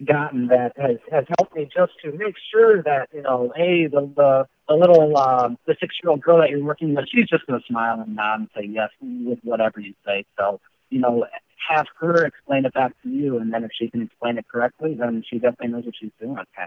gotten 0.05 0.49
that 0.49 0.73
has, 0.77 0.99
has 1.11 1.25
helped 1.39 1.55
me 1.55 1.69
just 1.75 1.93
to 2.05 2.13
make 2.13 2.35
sure 2.53 2.83
that, 2.83 3.09
you 3.13 3.23
know, 3.23 3.53
hey, 3.57 3.87
the, 3.87 4.11
the, 4.17 4.47
the 4.69 4.75
little, 4.75 5.17
uh, 5.17 5.49
the 5.67 5.77
six-year-old 5.81 6.21
girl 6.21 6.39
that 6.39 6.51
you're 6.51 6.65
working 6.65 6.95
with, 6.95 7.07
she's 7.09 7.27
just 7.27 7.47
going 7.47 7.61
to 7.61 7.67
smile 7.67 8.01
and 8.01 8.15
nod 8.15 8.41
and 8.41 8.49
say 8.57 8.65
yes 8.65 8.91
with 9.01 9.39
whatever 9.43 9.81
you 9.81 9.95
say. 10.07 10.25
So, 10.39 10.61
you 10.91 11.01
know, 11.01 11.27
have 11.69 11.87
her 11.99 12.25
explain 12.25 12.65
it 12.65 12.73
back 12.75 12.93
to 13.03 13.09
you, 13.09 13.39
and 13.39 13.53
then 13.53 13.65
if 13.65 13.71
she 13.79 13.91
can 13.91 14.03
explain 14.03 14.39
it 14.39 14.47
correctly, 14.49 14.95
then 14.95 15.23
she 15.29 15.39
definitely 15.39 15.69
knows 15.69 15.85
what 15.85 15.95
she's 16.01 16.13
doing. 16.21 16.39
Okay. 16.39 16.67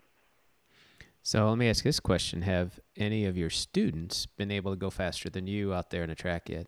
So 1.24 1.50
let 1.50 1.58
me 1.58 1.70
ask 1.70 1.84
this 1.84 2.00
question: 2.00 2.44
Have 2.44 2.80
any 2.96 3.26
of 3.26 3.38
your 3.38 3.50
students 3.50 4.26
been 4.26 4.52
able 4.52 4.72
to 4.72 4.78
go 4.78 4.90
faster 4.90 5.30
than 5.30 5.48
you 5.48 5.74
out 5.74 5.90
there 5.90 6.04
in 6.04 6.10
the 6.10 6.16
track 6.16 6.50
yet? 6.50 6.68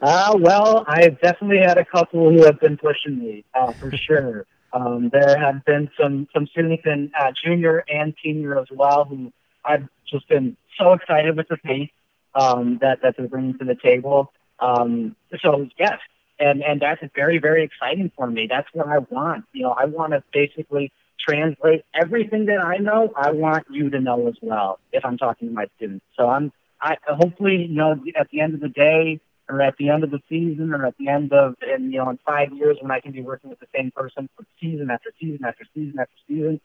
Uh, 0.00 0.36
well, 0.40 0.84
I've 0.88 1.20
definitely 1.20 1.58
had 1.58 1.78
a 1.78 1.84
couple 1.84 2.30
who 2.30 2.44
have 2.44 2.58
been 2.58 2.76
pushing 2.76 3.18
me, 3.18 3.44
uh, 3.54 3.72
for 3.72 3.96
sure. 3.96 4.46
Um, 4.72 5.10
there 5.12 5.38
have 5.38 5.64
been 5.64 5.90
some 6.00 6.28
some 6.32 6.46
students 6.46 6.82
in 6.86 7.10
uh, 7.18 7.32
junior 7.44 7.84
and 7.88 8.14
senior 8.22 8.58
as 8.58 8.68
well 8.70 9.04
who 9.04 9.32
I've 9.64 9.86
just 10.10 10.28
been 10.28 10.56
so 10.78 10.92
excited 10.94 11.36
with 11.36 11.48
the 11.48 11.58
pace 11.58 11.90
um, 12.34 12.78
that 12.80 13.02
that 13.02 13.16
they're 13.16 13.28
bringing 13.28 13.58
to 13.58 13.64
the 13.64 13.74
table. 13.74 14.32
Um, 14.60 15.16
so 15.42 15.68
yes, 15.78 15.98
and 16.38 16.62
and 16.62 16.80
that's 16.80 17.02
very 17.14 17.38
very 17.38 17.64
exciting 17.64 18.10
for 18.16 18.26
me. 18.28 18.46
That's 18.48 18.68
what 18.72 18.88
I 18.88 18.98
want. 18.98 19.44
You 19.52 19.64
know, 19.64 19.72
I 19.72 19.86
want 19.86 20.12
to 20.12 20.22
basically 20.32 20.92
translate 21.20 21.84
everything 21.94 22.46
that 22.46 22.58
I 22.58 22.78
know. 22.78 23.12
I 23.16 23.30
want 23.30 23.66
you 23.70 23.90
to 23.90 24.00
know 24.00 24.26
as 24.28 24.34
well 24.40 24.78
if 24.92 25.04
I'm 25.04 25.18
talking 25.18 25.48
to 25.48 25.54
my 25.54 25.66
students. 25.76 26.04
So 26.16 26.28
I'm 26.28 26.52
I 26.80 26.96
hopefully 27.06 27.66
you 27.68 27.76
know 27.76 28.02
at 28.18 28.30
the 28.30 28.40
end 28.40 28.54
of 28.54 28.60
the 28.60 28.68
day 28.68 29.20
or 29.48 29.60
at 29.60 29.76
the 29.78 29.90
end 29.90 30.04
of 30.04 30.10
the 30.10 30.20
season 30.28 30.72
or 30.72 30.86
at 30.86 30.96
the 30.98 31.08
end 31.08 31.32
of 31.32 31.54
and 31.62 31.92
you 31.92 31.98
know 31.98 32.10
in 32.10 32.18
five 32.24 32.52
years 32.52 32.78
when 32.80 32.90
I 32.90 33.00
can 33.00 33.12
be 33.12 33.22
working 33.22 33.50
with 33.50 33.60
the 33.60 33.66
same 33.74 33.90
person 33.90 34.28
for 34.36 34.44
season 34.60 34.90
after 34.90 35.12
season 35.20 35.44
after 35.44 35.64
season 35.74 35.98
after 35.98 36.14
season. 36.28 36.60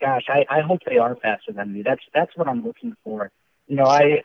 Gosh, 0.00 0.24
I, 0.28 0.46
I 0.48 0.60
hope 0.62 0.80
they 0.86 0.98
are 0.98 1.16
faster 1.16 1.52
than 1.52 1.72
me. 1.72 1.82
That's 1.82 2.02
that's 2.14 2.34
what 2.36 2.48
I'm 2.48 2.64
looking 2.64 2.94
for. 3.04 3.30
You 3.66 3.76
know, 3.76 3.84
I 3.84 4.22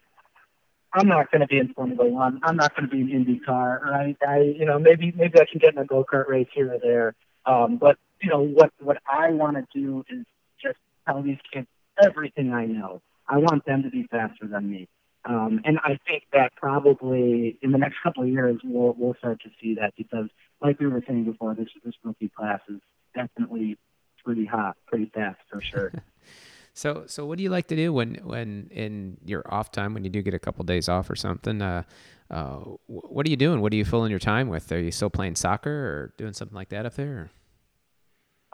I'm 0.93 1.07
not 1.07 1.31
going 1.31 1.41
to 1.41 1.47
be 1.47 1.57
in 1.57 1.73
Formula 1.73 2.07
One. 2.07 2.39
I'm 2.43 2.55
not 2.55 2.75
going 2.75 2.89
to 2.89 2.95
be 2.95 3.01
in 3.01 3.25
IndyCar, 3.25 3.81
right? 3.81 4.17
I, 4.27 4.39
you 4.41 4.65
know, 4.65 4.79
maybe 4.79 5.13
maybe 5.15 5.39
I 5.39 5.45
can 5.49 5.59
get 5.59 5.73
in 5.73 5.79
a 5.79 5.85
go 5.85 6.03
kart 6.03 6.27
race 6.27 6.47
here 6.53 6.73
or 6.73 6.79
there. 6.79 7.13
Um, 7.45 7.77
but 7.77 7.97
you 8.21 8.29
know 8.29 8.41
what 8.41 8.71
what 8.79 8.97
I 9.11 9.31
want 9.31 9.57
to 9.57 9.65
do 9.73 10.03
is 10.09 10.25
just 10.61 10.77
tell 11.05 11.21
these 11.21 11.37
kids 11.53 11.67
everything 12.01 12.53
I 12.53 12.65
know. 12.65 13.01
I 13.27 13.37
want 13.37 13.65
them 13.65 13.83
to 13.83 13.89
be 13.89 14.07
faster 14.09 14.47
than 14.47 14.69
me. 14.69 14.87
Um, 15.27 15.59
and 15.65 15.77
I 15.83 15.99
think 16.07 16.23
that 16.31 16.55
probably 16.55 17.59
in 17.61 17.71
the 17.71 17.77
next 17.77 17.97
couple 18.01 18.23
of 18.23 18.29
years 18.29 18.59
we'll 18.63 18.95
we'll 18.97 19.15
start 19.15 19.41
to 19.41 19.49
see 19.61 19.75
that 19.75 19.93
because, 19.97 20.29
like 20.61 20.79
we 20.79 20.87
were 20.87 21.03
saying 21.05 21.25
before, 21.25 21.53
this 21.53 21.67
this 21.83 21.93
rookie 22.03 22.29
class 22.29 22.61
is 22.69 22.79
definitely 23.13 23.77
pretty 24.23 24.45
hot, 24.45 24.77
pretty 24.87 25.11
fast 25.13 25.39
for 25.49 25.61
sure. 25.61 25.91
So, 26.77 27.05
so 27.07 27.25
what 27.25 27.39
do 27.39 27.43
you 27.43 27.49
like 27.49 27.65
to 27.69 27.75
do 27.75 27.91
when, 27.91 28.19
when 28.23 28.69
in 28.69 29.17
your 29.25 29.41
off 29.51 29.71
time, 29.71 29.95
when 29.95 30.03
you 30.03 30.11
do 30.11 30.21
get 30.21 30.35
a 30.35 30.39
couple 30.39 30.61
of 30.61 30.67
days 30.67 30.87
off 30.87 31.09
or 31.09 31.15
something? 31.15 31.59
Uh, 31.59 31.81
uh, 32.29 32.57
what 32.85 33.25
are 33.25 33.31
you 33.31 33.35
doing? 33.35 33.61
What 33.61 33.73
are 33.73 33.75
you 33.75 33.83
filling 33.83 34.11
your 34.11 34.19
time 34.19 34.47
with? 34.47 34.71
Are 34.71 34.79
you 34.79 34.91
still 34.91 35.09
playing 35.09 35.37
soccer 35.37 35.71
or 35.71 36.13
doing 36.17 36.33
something 36.33 36.55
like 36.55 36.69
that 36.69 36.85
up 36.85 36.93
there? 36.93 37.31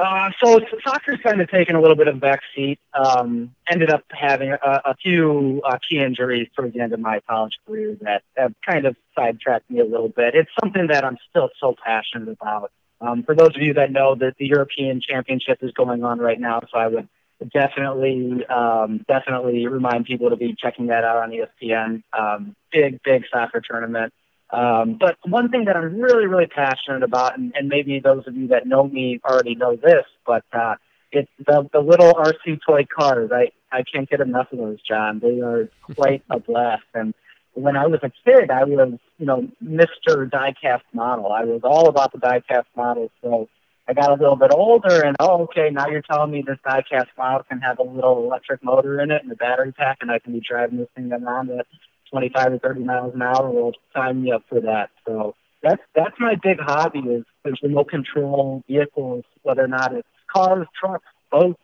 Uh, 0.04 0.30
so 0.44 0.60
soccer's 0.86 1.20
kind 1.24 1.40
of 1.40 1.50
taken 1.50 1.78
a 1.78 1.82
little 1.82 1.96
bit 1.96 2.10
of 2.10 2.18
a 2.18 2.20
back 2.20 2.42
seat. 2.54 2.78
Um, 2.94 3.56
ended 3.72 3.90
up 3.90 4.04
having 4.10 4.52
a, 4.52 4.82
a 4.84 4.96
few 5.02 5.62
uh, 5.66 5.78
key 5.90 6.00
injuries 6.00 6.50
towards 6.56 6.74
the 6.74 6.82
end 6.82 6.92
of 6.92 7.00
my 7.00 7.22
college 7.30 7.54
career 7.66 7.96
that 8.02 8.24
have 8.36 8.54
kind 8.68 8.86
of 8.86 8.98
sidetracked 9.16 9.70
me 9.70 9.80
a 9.80 9.86
little 9.86 10.10
bit. 10.10 10.36
It's 10.36 10.50
something 10.62 10.88
that 10.88 11.06
I'm 11.06 11.18
still 11.30 11.50
so 11.58 11.74
passionate 11.86 12.28
about. 12.28 12.72
Um, 13.00 13.24
for 13.24 13.34
those 13.34 13.56
of 13.56 13.62
you 13.62 13.76
that 13.76 13.92
know 13.92 14.16
that 14.16 14.36
the 14.38 14.46
European 14.46 15.00
Championship 15.00 15.60
is 15.62 15.72
going 15.72 16.04
on 16.04 16.20
right 16.20 16.40
now, 16.40 16.60
so 16.70 16.78
I 16.78 16.88
would 16.88 17.08
definitely, 17.54 18.46
um, 18.48 19.06
definitely 19.08 19.68
remind 19.68 20.06
people 20.06 20.30
to 20.32 20.36
be 20.36 20.54
checking 20.58 20.88
that 20.88 21.06
out 21.06 21.18
on 21.18 21.32
ESPN. 21.32 22.04
Um, 22.18 22.56
big, 22.74 23.00
big 23.04 23.24
soccer 23.32 23.62
tournament. 23.62 24.14
Um, 24.54 24.98
but 25.00 25.18
one 25.26 25.50
thing 25.50 25.66
that 25.66 25.76
I'm 25.76 26.00
really, 26.00 26.28
really 26.28 26.46
passionate 26.46 27.02
about, 27.02 27.38
and, 27.38 27.52
and 27.56 27.68
maybe 27.68 28.00
those 28.00 28.28
of 28.28 28.36
you 28.36 28.50
that 28.50 28.68
know 28.68 28.88
me 28.88 29.20
already 29.26 29.56
know 29.56 29.76
this, 29.76 30.06
but 30.28 30.46
uh, 30.54 30.76
it's 31.12 31.32
the, 31.40 31.68
the 31.74 31.80
little 31.80 32.14
RC 32.14 32.60
toy 32.66 32.86
cars. 32.86 33.32
I, 33.34 33.52
I 33.72 33.82
can't 33.82 34.08
get 34.08 34.22
enough 34.22 34.52
of 34.52 34.60
those, 34.60 34.78
John. 34.88 35.20
They 35.20 35.42
are 35.42 35.70
quite 35.96 36.24
a 36.30 36.40
blast. 36.40 36.84
And 36.94 37.16
when 37.54 37.76
I 37.76 37.88
was 37.88 38.02
a 38.04 38.12
kid, 38.24 38.52
I 38.52 38.64
was, 38.66 39.00
you 39.18 39.26
know, 39.26 39.50
Mr. 39.64 40.30
Diecast 40.30 40.84
model. 40.94 41.32
I 41.32 41.46
was 41.46 41.62
all 41.64 41.90
about 41.90 42.12
the 42.12 42.20
diecast 42.20 42.66
model. 42.78 43.10
So 43.24 43.50
I 43.88 43.94
got 43.94 44.12
a 44.12 44.14
little 44.14 44.36
bit 44.36 44.52
older, 44.54 45.02
and 45.04 45.16
oh, 45.20 45.44
okay, 45.44 45.70
now 45.72 45.88
you're 45.88 46.04
telling 46.04 46.32
me 46.32 46.44
this 46.46 46.60
diecast 46.66 47.08
model 47.18 47.44
can 47.50 47.60
have 47.60 47.80
a 47.80 47.84
little 47.84 48.24
electric 48.24 48.64
motor 48.64 49.02
in 49.02 49.10
it 49.10 49.24
and 49.24 49.32
a 49.32 49.36
battery 49.36 49.72
pack, 49.72 49.98
and 50.02 50.12
I 50.12 50.20
can 50.20 50.34
be 50.34 50.42
driving 50.48 50.78
this 50.78 50.88
thing 50.96 51.12
around 51.12 51.50
at 51.50 51.66
25 52.14 52.52
to 52.52 52.60
30 52.60 52.84
miles 52.84 53.16
an 53.16 53.24
hour. 53.24 53.50
Well, 53.50 53.72
sign 53.96 54.22
me 54.22 54.32
up 54.32 54.44
for 54.48 54.62
that. 54.62 54.92
So 55.06 55.36
that's 55.64 55.82
that's 55.96 56.16
my 56.20 56.36
big 56.36 56.60
hobby 56.60 57.00
is, 57.00 57.24
is 57.44 57.58
remote 57.64 57.90
control 57.90 58.64
vehicles, 58.68 59.24
whether 59.42 59.64
or 59.64 59.68
not 59.68 59.94
it's 59.96 60.08
cars, 60.32 60.68
trucks, 60.80 61.06
boats, 61.32 61.62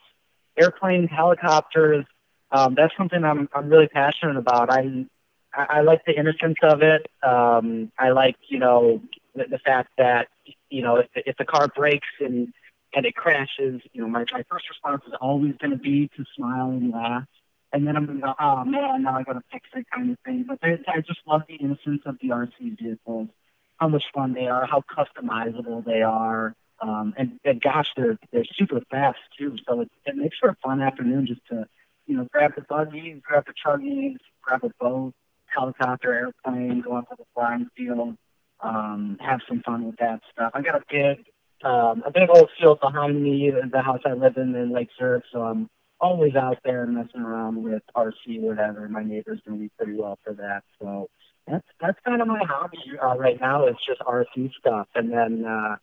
airplanes, 0.57 1.09
helicopters. 1.11 2.05
Um, 2.51 2.73
that's 2.75 2.93
something 2.97 3.23
I'm 3.23 3.47
I'm 3.53 3.69
really 3.69 3.87
passionate 3.87 4.37
about. 4.37 4.71
I 4.71 5.05
I, 5.51 5.81
like 5.81 6.05
the 6.05 6.13
innocence 6.17 6.57
of 6.61 6.83
it. 6.83 7.07
Um, 7.23 7.91
I 7.97 8.09
like 8.09 8.35
you 8.47 8.59
know 8.59 9.01
the, 9.35 9.45
the 9.49 9.59
fact 9.59 9.89
that 9.97 10.27
you 10.69 10.81
know, 10.81 10.97
if, 10.97 11.07
if 11.15 11.37
the 11.37 11.45
car 11.45 11.67
breaks 11.67 12.07
and 12.19 12.53
and 12.95 13.05
it 13.05 13.15
crashes, 13.15 13.81
you 13.93 14.01
know, 14.01 14.07
my, 14.07 14.25
my 14.31 14.43
first 14.49 14.67
response 14.67 15.03
is 15.05 15.13
always 15.21 15.53
going 15.61 15.71
to 15.71 15.77
be 15.77 16.09
to 16.17 16.25
smile 16.35 16.71
and 16.71 16.91
laugh. 16.91 17.25
And 17.71 17.85
then 17.85 17.95
I'm 17.95 18.07
to 18.07 18.13
go, 18.13 18.33
oh 18.39 18.63
man, 18.65 19.03
now 19.03 19.17
I 19.17 19.23
got 19.23 19.33
to 19.33 19.43
fix 19.51 19.69
it 19.75 19.85
kind 19.93 20.11
of 20.11 20.17
thing. 20.25 20.45
But 20.47 20.59
I, 20.63 21.01
just 21.01 21.19
love 21.27 21.43
the 21.47 21.55
innocence 21.55 22.01
of 22.05 22.17
the 22.21 22.29
RC 22.29 22.79
vehicles, 22.79 23.29
how 23.77 23.87
much 23.87 24.03
fun 24.13 24.33
they 24.33 24.47
are, 24.47 24.65
how 24.65 24.81
customizable 24.81 25.85
they 25.85 26.01
are. 26.01 26.55
Um, 26.81 27.13
and, 27.17 27.39
and 27.43 27.61
gosh, 27.61 27.87
they're, 27.95 28.17
they're 28.31 28.45
super 28.55 28.81
fast 28.89 29.19
too. 29.37 29.57
So 29.67 29.81
it, 29.81 29.91
it 30.05 30.15
makes 30.15 30.37
for 30.37 30.49
a 30.49 30.55
fun 30.63 30.81
afternoon 30.81 31.27
just 31.27 31.41
to, 31.49 31.67
you 32.07 32.17
know, 32.17 32.27
grab 32.31 32.55
the 32.55 32.61
buggies, 32.61 33.21
grab 33.21 33.45
the 33.45 33.53
chuggies, 33.53 34.17
grab 34.41 34.63
a 34.63 34.71
boat, 34.79 35.13
helicopter, 35.45 36.13
airplane, 36.13 36.81
go 36.81 36.93
onto 36.93 37.15
the 37.17 37.25
flying 37.35 37.69
field 37.75 38.17
um, 38.61 39.17
have 39.19 39.41
some 39.47 39.61
fun 39.61 39.85
with 39.85 39.97
that 39.97 40.21
stuff. 40.31 40.51
I 40.53 40.61
got 40.61 40.75
a 40.75 40.83
big, 40.89 41.25
um, 41.63 42.03
a 42.05 42.11
big 42.11 42.29
old 42.29 42.49
field 42.59 42.79
behind 42.79 43.21
me, 43.21 43.51
the 43.71 43.81
house 43.81 44.01
I 44.05 44.13
live 44.13 44.37
in 44.37 44.55
in 44.55 44.71
Lake 44.71 44.89
Zurich, 44.97 45.23
so 45.31 45.43
I'm 45.43 45.69
always 45.99 46.35
out 46.35 46.57
there 46.63 46.85
messing 46.85 47.21
around 47.21 47.63
with 47.63 47.83
RC, 47.95 48.41
whatever. 48.41 48.87
My 48.87 49.03
neighbors 49.03 49.39
know 49.45 49.55
me 49.55 49.69
pretty 49.77 49.95
well 49.95 50.17
for 50.23 50.33
that, 50.33 50.63
so 50.81 51.09
that's 51.47 51.65
that's 51.81 51.97
kind 52.05 52.21
of 52.21 52.27
my 52.27 52.41
hobby 52.43 52.77
uh, 53.01 53.17
right 53.17 53.39
now. 53.39 53.65
It's 53.65 53.79
just 53.85 53.99
RC 54.01 54.51
stuff, 54.59 54.87
and 54.95 55.11
then 55.11 55.45
uh, 55.45 55.75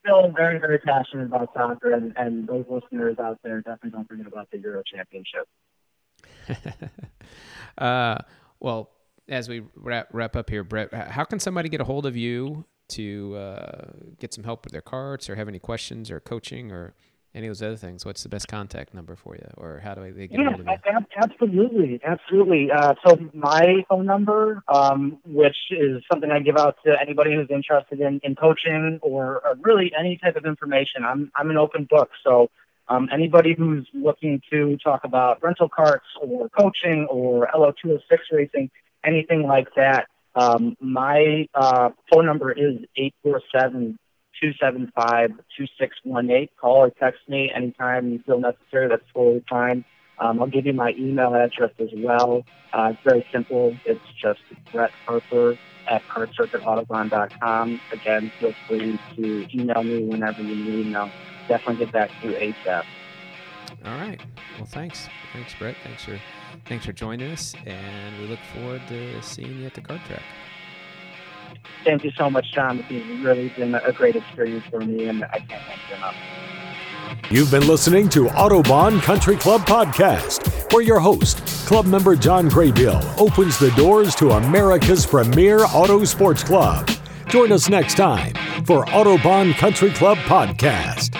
still 0.00 0.30
very 0.34 0.58
very 0.58 0.78
passionate 0.78 1.26
about 1.26 1.52
soccer. 1.54 1.92
And, 1.92 2.12
and 2.16 2.46
those 2.46 2.64
listeners 2.68 3.18
out 3.18 3.38
there 3.42 3.60
definitely 3.60 3.90
don't 3.90 4.08
forget 4.08 4.26
about 4.26 4.50
the 4.50 4.58
Euro 4.58 4.82
Championship. 4.84 5.48
uh, 7.78 8.18
well, 8.60 8.90
as 9.28 9.48
we 9.48 9.64
wrap, 9.76 10.08
wrap 10.12 10.36
up 10.36 10.50
here, 10.50 10.64
Brett, 10.64 10.92
how 10.92 11.24
can 11.24 11.38
somebody 11.38 11.68
get 11.68 11.80
a 11.80 11.84
hold 11.84 12.06
of 12.06 12.16
you 12.16 12.64
to 12.88 13.36
uh, 13.36 13.90
get 14.18 14.32
some 14.32 14.44
help 14.44 14.64
with 14.64 14.72
their 14.72 14.82
karts 14.82 15.28
or 15.28 15.36
have 15.36 15.48
any 15.48 15.58
questions 15.58 16.10
or 16.10 16.20
coaching 16.20 16.72
or 16.72 16.94
any 17.38 17.46
of 17.46 17.52
those 17.52 17.62
other 17.62 17.76
things, 17.76 18.04
what's 18.04 18.24
the 18.24 18.28
best 18.28 18.48
contact 18.48 18.92
number 18.92 19.14
for 19.14 19.36
you, 19.36 19.46
or 19.56 19.78
how 19.78 19.94
do 19.94 20.12
they 20.12 20.26
get 20.26 20.40
yeah, 20.40 20.48
hold 20.48 20.60
of 20.60 20.66
you? 20.66 21.06
absolutely, 21.16 22.00
absolutely. 22.04 22.70
Uh, 22.70 22.94
so 23.06 23.16
my 23.32 23.84
phone 23.88 24.06
number, 24.06 24.62
um, 24.66 25.18
which 25.24 25.56
is 25.70 26.02
something 26.10 26.32
I 26.32 26.40
give 26.40 26.56
out 26.56 26.76
to 26.84 26.94
anybody 27.00 27.34
who's 27.34 27.46
interested 27.48 28.00
in, 28.00 28.20
in 28.24 28.34
coaching 28.34 28.98
or, 29.02 29.40
or 29.44 29.54
really 29.62 29.92
any 29.98 30.18
type 30.18 30.34
of 30.34 30.44
information. 30.44 31.04
I'm 31.04 31.30
I'm 31.36 31.50
an 31.50 31.56
open 31.56 31.86
book, 31.88 32.10
so 32.24 32.50
um, 32.88 33.08
anybody 33.12 33.54
who's 33.56 33.86
looking 33.94 34.42
to 34.50 34.76
talk 34.78 35.04
about 35.04 35.40
rental 35.40 35.68
karts 35.68 36.00
or 36.20 36.48
coaching 36.48 37.06
or 37.08 37.48
LO206 37.54 38.00
racing, 38.32 38.70
anything 39.04 39.44
like 39.44 39.68
that, 39.76 40.06
um, 40.34 40.76
my 40.80 41.46
uh, 41.54 41.90
phone 42.12 42.26
number 42.26 42.50
is 42.50 42.78
847 42.96 43.96
275 44.40 45.30
2618. 45.56 46.48
Call 46.60 46.76
or 46.76 46.90
text 46.90 47.20
me 47.28 47.50
anytime 47.54 48.10
you 48.10 48.20
feel 48.24 48.40
necessary. 48.40 48.88
That's 48.88 49.02
totally 49.14 49.44
fine. 49.48 49.84
Um, 50.18 50.40
I'll 50.40 50.48
give 50.48 50.66
you 50.66 50.72
my 50.72 50.92
email 50.98 51.34
address 51.34 51.70
as 51.78 51.88
well. 51.96 52.44
Uh, 52.72 52.92
it's 52.92 53.00
very 53.04 53.26
simple. 53.32 53.76
It's 53.84 54.00
just 54.20 54.40
Brett 54.72 54.90
Harper 55.06 55.56
at 55.88 56.02
kartcircuitautobahn.com. 56.08 57.80
Again, 57.92 58.32
feel 58.40 58.54
free 58.68 58.98
to 59.16 59.46
email 59.54 59.82
me 59.82 60.04
whenever 60.04 60.42
you 60.42 60.54
need, 60.54 60.86
and 60.86 60.96
I'll 60.96 61.10
definitely 61.48 61.86
get 61.86 61.92
back 61.92 62.10
to 62.20 62.28
you 62.28 62.34
ASAP. 62.34 62.82
All 63.84 63.94
right. 63.94 64.20
Well, 64.56 64.66
thanks. 64.66 65.08
Thanks, 65.32 65.54
Brett. 65.54 65.76
Thanks 65.84 66.04
for 66.04 66.20
thanks 66.66 66.84
for 66.84 66.92
joining 66.92 67.30
us, 67.30 67.54
and 67.64 68.18
we 68.20 68.26
look 68.26 68.40
forward 68.54 68.82
to 68.88 69.22
seeing 69.22 69.60
you 69.60 69.66
at 69.66 69.74
the 69.74 69.80
kart 69.80 70.04
track. 70.06 70.22
Thank 71.84 72.04
you 72.04 72.10
so 72.16 72.28
much, 72.28 72.52
John. 72.52 72.84
It's 72.88 73.24
really 73.24 73.48
been 73.50 73.74
a 73.74 73.92
great 73.92 74.16
experience 74.16 74.64
for 74.70 74.80
me, 74.80 75.06
and 75.08 75.24
I 75.24 75.38
can't 75.38 75.62
thank 75.64 75.80
you 75.88 75.96
enough. 75.96 76.14
You've 77.30 77.50
been 77.50 77.66
listening 77.66 78.08
to 78.10 78.24
Autobahn 78.26 79.02
Country 79.02 79.36
Club 79.36 79.62
Podcast, 79.62 80.72
where 80.72 80.82
your 80.82 81.00
host, 81.00 81.38
club 81.66 81.86
member 81.86 82.16
John 82.16 82.48
Graybeal, 82.48 83.18
opens 83.18 83.58
the 83.58 83.70
doors 83.72 84.14
to 84.16 84.30
America's 84.30 85.06
premier 85.06 85.64
auto 85.64 86.04
sports 86.04 86.42
club. 86.42 86.90
Join 87.28 87.52
us 87.52 87.68
next 87.68 87.96
time 87.96 88.32
for 88.64 88.84
Autobahn 88.86 89.54
Country 89.54 89.90
Club 89.90 90.18
Podcast. 90.18 91.14